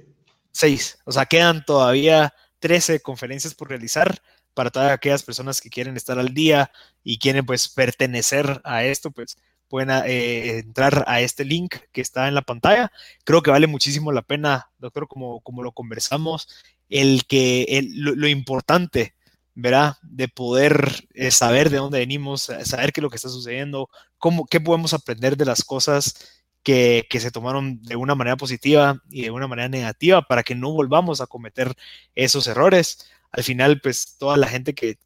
Seis, 0.51 0.99
o 1.07 1.13
sea, 1.13 1.25
quedan 1.25 1.65
todavía 1.65 2.35
13 2.59 3.01
conferencias 3.01 3.55
por 3.55 3.71
realizar 3.71 4.21
para 4.55 4.71
todas 4.71 4.93
aquellas 4.93 5.23
personas 5.23 5.61
que 5.61 5.71
quieren 5.71 5.97
estar 5.97 6.19
al 6.19 6.35
día 6.35 6.71
y 7.05 7.19
quieren 7.19 7.47
pues 7.47 7.69
pertenecer 7.69 8.61
a 8.65 8.85
esto, 8.85 9.11
pues 9.11 9.37
pueden 9.73 9.89
eh, 10.05 10.59
entrar 10.59 11.05
a 11.07 11.23
este 11.23 11.47
link 11.47 11.77
que 11.93 12.03
está 12.03 12.29
en 12.29 12.35
la 12.35 12.43
pantalla. 12.43 12.93
Creo 13.25 13.43
que 13.43 13.51
vale 13.51 13.67
muchísimo 13.67 14.13
la 14.13 14.21
pena, 14.21 14.71
doctor, 14.79 15.09
como, 15.09 15.41
como 15.41 15.63
lo 15.63 15.73
conversamos, 15.73 16.47
el 16.91 17.25
que 17.27 17.89
lo, 17.95 18.29
importante, 18.29 19.15
¿verdad? 19.55 19.97
De 20.03 20.29
poder 20.29 21.09
eh, 21.15 21.31
saber 21.31 21.71
de 21.71 21.79
dónde 21.79 22.01
venimos, 22.01 22.51
saber 22.65 22.93
qué 22.93 23.01
es 23.01 23.03
lo 23.03 23.09
que 23.09 23.17
está 23.17 23.31
sucediendo, 23.31 23.89
cómo, 24.19 24.45
qué 24.45 24.61
podemos 24.61 24.93
aprender 24.93 25.39
de 25.39 25.47
las 25.47 25.65
cosas 25.65 26.43
que, 26.63 27.07
que, 27.09 27.19
se 27.19 27.31
tomaron 27.31 27.83
de 27.83 27.97
una 27.97 28.15
manera 28.15 28.37
positiva 28.37 29.03
y 29.09 29.23
de 29.23 29.31
una 29.31 29.49
manera 29.49 29.71
negativa 29.71 30.21
para 30.21 30.43
que 30.43 30.55
no 30.55 30.71
volvamos 30.73 31.23
a 31.23 31.27
cometer 31.27 31.75
esos 32.15 32.47
errores 32.47 33.11
al 33.33 33.43
final, 33.43 33.81
pues 33.81 34.17
toda 34.19 34.37
la 34.37 34.47
gente 34.47 34.75
que, 34.75 34.99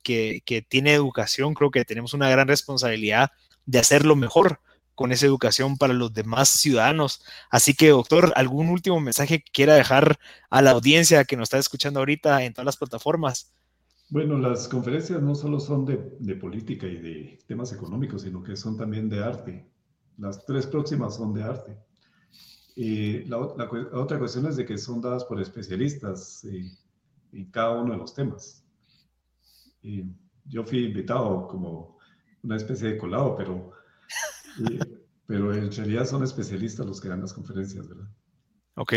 tiene 0.68 0.94
educación, 0.94 1.54
creo 1.54 1.70
que 1.70 1.84
tenemos 1.84 2.12
una 2.12 2.28
gran 2.28 2.48
responsabilidad 2.48 3.30
de 3.66 3.78
hacerlo 3.78 4.16
mejor 4.16 4.60
con 4.96 5.12
esa 5.12 5.26
educación 5.26 5.76
para 5.76 5.92
los 5.92 6.12
demás 6.12 6.48
ciudadanos. 6.48 7.22
Así 7.50 7.74
que, 7.74 7.90
doctor, 7.90 8.32
¿algún 8.34 8.68
último 8.68 8.98
mensaje 9.00 9.40
que 9.40 9.52
quiera 9.52 9.74
dejar 9.74 10.18
a 10.50 10.62
la 10.62 10.72
audiencia 10.72 11.24
que 11.24 11.36
nos 11.36 11.44
está 11.44 11.58
escuchando 11.58 12.00
ahorita 12.00 12.42
en 12.44 12.52
todas 12.52 12.66
las 12.66 12.76
plataformas? 12.76 13.52
Bueno, 14.08 14.38
las 14.38 14.66
conferencias 14.66 15.22
no 15.22 15.34
solo 15.34 15.60
son 15.60 15.84
de, 15.84 16.34
política 16.36 16.86
y 16.86 16.96
de 16.96 17.38
temas 17.46 17.72
económicos, 17.72 18.22
sino 18.22 18.42
que 18.42 18.56
son 18.56 18.76
también 18.76 19.08
de 19.08 19.22
arte. 19.22 19.66
Las 20.18 20.44
tres 20.44 20.66
próximas 20.66 21.14
son 21.14 21.32
de 21.34 21.42
arte. 21.44 21.76
Eh, 22.74 23.24
la, 23.28 23.38
otra 23.38 24.18
cuestión 24.18 24.46
es 24.46 24.56
de 24.56 24.64
que 24.64 24.78
son 24.78 25.00
dadas 25.00 25.24
por 25.24 25.40
especialistas. 25.40 26.44
Eh, 26.44 26.70
en 27.32 27.50
cada 27.50 27.72
uno 27.72 27.92
de 27.92 27.98
los 27.98 28.14
temas. 28.14 28.64
Y 29.82 30.04
yo 30.44 30.64
fui 30.64 30.84
invitado 30.84 31.46
como 31.48 31.98
una 32.42 32.56
especie 32.56 32.88
de 32.88 32.98
colado, 32.98 33.36
pero, 33.36 33.72
pero 35.26 35.54
en 35.54 35.72
realidad 35.72 36.06
son 36.06 36.22
especialistas 36.22 36.86
los 36.86 37.00
que 37.00 37.08
dan 37.08 37.20
las 37.20 37.32
conferencias, 37.32 37.88
¿verdad? 37.88 38.08
Ok. 38.76 38.94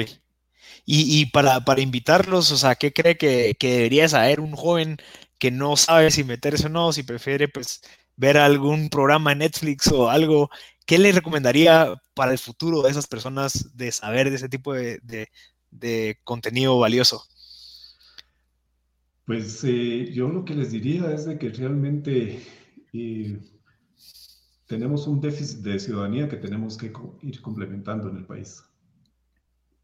Y, 0.85 1.21
y 1.21 1.25
para, 1.27 1.63
para, 1.63 1.81
invitarlos, 1.81 2.51
o 2.51 2.57
sea, 2.57 2.75
¿qué 2.75 2.91
cree 2.91 3.17
que, 3.17 3.55
que, 3.57 3.75
debería 3.75 4.09
saber 4.09 4.39
un 4.39 4.51
joven 4.55 4.97
que 5.37 5.51
no 5.51 5.77
sabe 5.77 6.11
si 6.11 6.23
meterse 6.23 6.67
o 6.67 6.69
no, 6.69 6.91
si 6.91 7.03
prefiere 7.03 7.47
pues 7.47 7.81
ver 8.17 8.37
algún 8.37 8.89
programa 8.89 9.31
en 9.31 9.39
Netflix 9.39 9.87
o 9.91 10.09
algo? 10.09 10.49
¿Qué 10.85 10.97
le 10.97 11.11
recomendaría 11.11 12.01
para 12.13 12.31
el 12.31 12.39
futuro 12.39 12.81
de 12.81 12.91
esas 12.91 13.07
personas 13.07 13.75
de 13.77 13.91
saber 13.91 14.29
de 14.29 14.35
ese 14.35 14.49
tipo 14.49 14.73
de, 14.73 14.99
de, 15.03 15.29
de 15.71 16.19
contenido 16.23 16.77
valioso? 16.77 17.25
Pues 19.29 19.63
eh, 19.63 20.11
yo 20.11 20.27
lo 20.27 20.43
que 20.43 20.55
les 20.55 20.71
diría 20.71 21.13
es 21.13 21.25
de 21.25 21.37
que 21.37 21.49
realmente 21.49 22.41
eh, 22.93 23.39
tenemos 24.65 25.05
un 25.05 25.21
déficit 25.21 25.59
de 25.59 25.77
ciudadanía 25.77 26.27
que 26.27 26.37
tenemos 26.37 26.75
que 26.75 26.91
ir 27.21 27.39
complementando 27.39 28.09
en 28.09 28.17
el 28.17 28.25
país. 28.25 28.63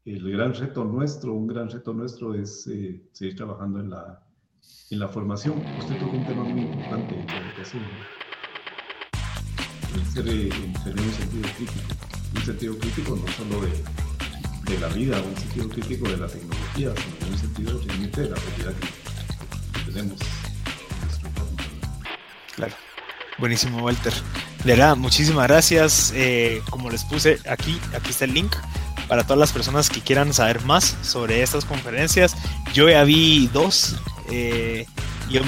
El 0.04 0.32
gran 0.32 0.52
reto 0.52 0.84
nuestro, 0.84 1.32
un 1.32 1.46
gran 1.46 1.70
reto 1.70 1.94
nuestro 1.94 2.34
es 2.34 2.66
eh, 2.66 3.00
seguir 3.12 3.36
trabajando 3.36 3.78
en 3.78 3.90
la 3.90 4.20
en 4.90 4.98
la 4.98 5.06
formación, 5.06 5.62
usted 5.78 5.96
tocó 6.00 6.16
un 6.16 6.26
tema 6.26 6.42
muy 6.42 6.62
importante 6.62 7.14
en 7.14 7.26
la 7.28 7.48
educación. 7.48 7.82
Ser, 10.12 10.24
tener 10.24 11.00
un 11.00 11.12
sentido 11.12 11.48
crítico. 11.56 11.94
Un 12.34 12.42
sentido 12.42 12.78
crítico 12.78 13.14
no 13.14 13.28
solo 13.28 13.60
de, 13.60 14.72
de 14.72 14.80
la 14.80 14.88
vida, 14.88 15.22
un 15.22 15.36
sentido 15.36 15.68
crítico 15.68 16.08
de 16.08 16.16
la 16.16 16.26
tecnología, 16.26 16.92
sino 16.96 17.30
un 17.30 17.38
sentido 17.38 17.80
realmente 17.86 18.22
de 18.22 18.30
la 18.30 18.36
realidad 18.36 18.74
que 18.80 19.05
Claro. 22.54 22.74
Buenísimo, 23.38 23.82
Walter. 23.82 24.12
De 24.64 24.72
verdad, 24.72 24.96
muchísimas 24.96 25.46
gracias. 25.46 26.12
Eh, 26.14 26.62
como 26.70 26.90
les 26.90 27.04
puse 27.04 27.38
aquí, 27.48 27.78
aquí 27.94 28.10
está 28.10 28.24
el 28.24 28.34
link 28.34 28.54
para 29.08 29.22
todas 29.22 29.38
las 29.38 29.52
personas 29.52 29.90
que 29.90 30.00
quieran 30.00 30.32
saber 30.32 30.62
más 30.62 30.96
sobre 31.02 31.42
estas 31.42 31.64
conferencias. 31.64 32.34
Yo 32.72 32.88
ya 32.88 33.04
vi 33.04 33.48
dos. 33.52 33.96
Eh, 34.30 34.86
yo 35.30 35.42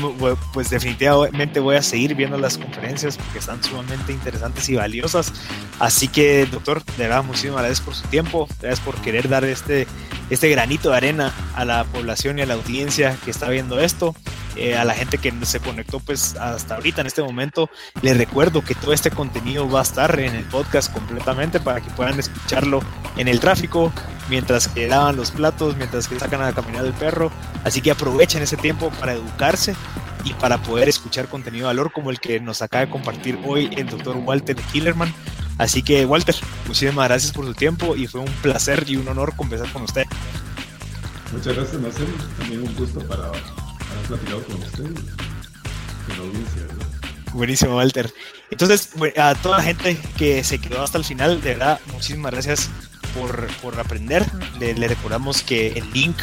pues 0.52 0.70
definitivamente 0.70 1.60
voy 1.60 1.76
a 1.76 1.82
seguir 1.82 2.14
viendo 2.16 2.36
las 2.36 2.58
conferencias 2.58 3.16
porque 3.16 3.38
están 3.38 3.62
sumamente 3.62 4.12
interesantes 4.12 4.68
y 4.68 4.74
valiosas. 4.74 5.32
Así 5.78 6.08
que, 6.08 6.46
doctor, 6.46 6.84
de 6.84 7.04
verdad, 7.04 7.22
muchísimas 7.22 7.58
gracias 7.58 7.80
por 7.80 7.94
su 7.94 8.06
tiempo, 8.08 8.48
gracias 8.60 8.80
por 8.80 8.96
querer 9.00 9.28
dar 9.28 9.44
este, 9.44 9.86
este 10.30 10.48
granito 10.48 10.90
de 10.90 10.96
arena 10.96 11.32
a 11.54 11.64
la 11.64 11.84
población 11.84 12.38
y 12.38 12.42
a 12.42 12.46
la 12.46 12.54
audiencia 12.54 13.16
que 13.24 13.30
está 13.30 13.48
viendo 13.48 13.78
esto. 13.78 14.16
Eh, 14.58 14.76
a 14.76 14.84
la 14.84 14.92
gente 14.92 15.18
que 15.18 15.32
se 15.42 15.60
conectó 15.60 16.00
pues 16.00 16.34
hasta 16.34 16.74
ahorita 16.74 17.00
en 17.00 17.06
este 17.06 17.22
momento, 17.22 17.70
les 18.02 18.16
recuerdo 18.16 18.64
que 18.64 18.74
todo 18.74 18.92
este 18.92 19.12
contenido 19.12 19.70
va 19.70 19.78
a 19.78 19.82
estar 19.84 20.18
en 20.18 20.34
el 20.34 20.44
podcast 20.46 20.92
completamente 20.92 21.60
para 21.60 21.80
que 21.80 21.88
puedan 21.90 22.18
escucharlo 22.18 22.80
en 23.16 23.28
el 23.28 23.38
tráfico, 23.38 23.92
mientras 24.28 24.66
que 24.66 24.88
lavan 24.88 25.14
los 25.14 25.30
platos, 25.30 25.76
mientras 25.76 26.08
que 26.08 26.18
sacan 26.18 26.42
a 26.42 26.52
caminar 26.52 26.84
el 26.84 26.92
perro. 26.92 27.30
Así 27.62 27.80
que 27.80 27.92
aprovechen 27.92 28.42
ese 28.42 28.56
tiempo 28.56 28.90
para 28.98 29.12
educarse 29.12 29.76
y 30.24 30.32
para 30.34 30.60
poder 30.60 30.88
escuchar 30.88 31.28
contenido 31.28 31.68
de 31.68 31.74
valor 31.74 31.92
como 31.92 32.10
el 32.10 32.18
que 32.18 32.40
nos 32.40 32.60
acaba 32.60 32.84
de 32.84 32.90
compartir 32.90 33.38
hoy 33.46 33.70
el 33.76 33.88
doctor 33.88 34.16
Walter 34.16 34.56
Killerman. 34.56 35.14
Así 35.56 35.84
que 35.84 36.04
Walter, 36.04 36.34
muchísimas 36.66 37.06
gracias 37.06 37.32
por 37.32 37.44
su 37.44 37.54
tiempo 37.54 37.94
y 37.94 38.08
fue 38.08 38.20
un 38.22 38.32
placer 38.42 38.84
y 38.88 38.96
un 38.96 39.06
honor 39.06 39.36
conversar 39.36 39.72
con 39.72 39.82
usted. 39.82 40.04
Muchas 41.32 41.54
gracias 41.54 41.80
Marcelo, 41.80 42.10
también 42.38 42.62
un 42.62 42.74
gusto 42.74 43.00
para 43.06 43.30
Buenísimo, 47.32 47.76
Walter. 47.76 48.12
Entonces, 48.50 48.90
a 49.18 49.34
toda 49.34 49.58
la 49.58 49.62
gente 49.62 49.98
que 50.16 50.42
se 50.42 50.58
quedó 50.58 50.82
hasta 50.82 50.98
el 50.98 51.04
final, 51.04 51.40
de 51.40 51.50
verdad, 51.50 51.80
muchísimas 51.92 52.32
gracias 52.32 52.70
por, 53.14 53.46
por 53.58 53.78
aprender. 53.78 54.24
Le, 54.58 54.74
le 54.74 54.88
recordamos 54.88 55.42
que 55.42 55.68
el 55.68 55.90
link 55.92 56.16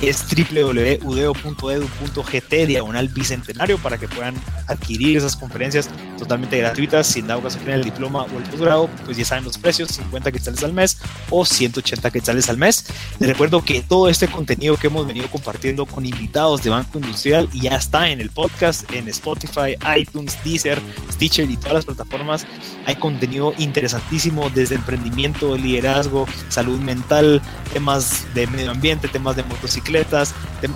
es 0.00 0.24
www.udeo.edu.gt 0.26 2.66
diagonal 2.66 3.08
bicentenario 3.08 3.76
para 3.78 3.98
que 3.98 4.08
puedan 4.08 4.34
adquirir 4.66 5.18
esas 5.18 5.36
conferencias 5.36 5.90
totalmente 6.18 6.58
gratuitas 6.58 7.06
sin 7.06 7.26
dado 7.26 7.42
caso 7.42 7.58
el 7.66 7.84
diploma 7.84 8.22
o 8.22 8.38
el 8.38 8.44
posgrado 8.44 8.88
pues 9.04 9.16
ya 9.16 9.24
saben 9.24 9.44
los 9.44 9.58
precios 9.58 9.90
50 9.90 10.32
quetzales 10.32 10.64
al 10.64 10.72
mes 10.72 10.98
o 11.30 11.44
180 11.44 12.10
quetzales 12.10 12.48
al 12.48 12.56
mes. 12.56 12.86
Les 13.18 13.28
recuerdo 13.28 13.64
que 13.64 13.82
todo 13.82 14.08
este 14.08 14.28
contenido 14.28 14.76
que 14.76 14.88
hemos 14.88 15.06
venido 15.06 15.28
compartiendo 15.28 15.86
con 15.86 16.06
invitados 16.06 16.62
de 16.62 16.70
Banco 16.70 16.98
Industrial 16.98 17.48
ya 17.52 17.76
está 17.76 18.08
en 18.08 18.20
el 18.20 18.30
podcast 18.30 18.90
en 18.92 19.08
Spotify, 19.08 19.76
iTunes, 19.96 20.38
Deezer, 20.44 20.80
Stitcher 21.12 21.50
y 21.50 21.56
todas 21.56 21.74
las 21.74 21.84
plataformas 21.84 22.46
hay 22.86 22.96
contenido 22.96 23.54
interesantísimo 23.58 24.50
desde 24.50 24.74
emprendimiento, 24.74 25.56
liderazgo, 25.56 26.26
salud 26.48 26.78
mental, 26.80 27.40
temas 27.72 28.26
de 28.34 28.46
medio 28.48 28.70
ambiente, 28.70 29.08
temas 29.08 29.36
de 29.36 29.44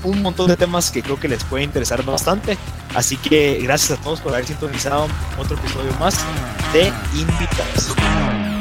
un 0.03 0.23
montón 0.23 0.49
de 0.49 0.57
temas 0.57 0.91
que 0.91 1.03
creo 1.03 1.19
que 1.19 1.29
les 1.29 1.45
puede 1.45 1.65
interesar 1.65 2.05
bastante. 2.05 2.57
Así 2.95 3.17
que 3.17 3.59
gracias 3.63 3.99
a 3.99 4.03
todos 4.03 4.21
por 4.21 4.33
haber 4.33 4.47
sintonizado 4.47 5.07
otro 5.39 5.57
episodio 5.57 5.93
más 5.99 6.19
de 6.73 6.93
Invitados. 7.15 8.56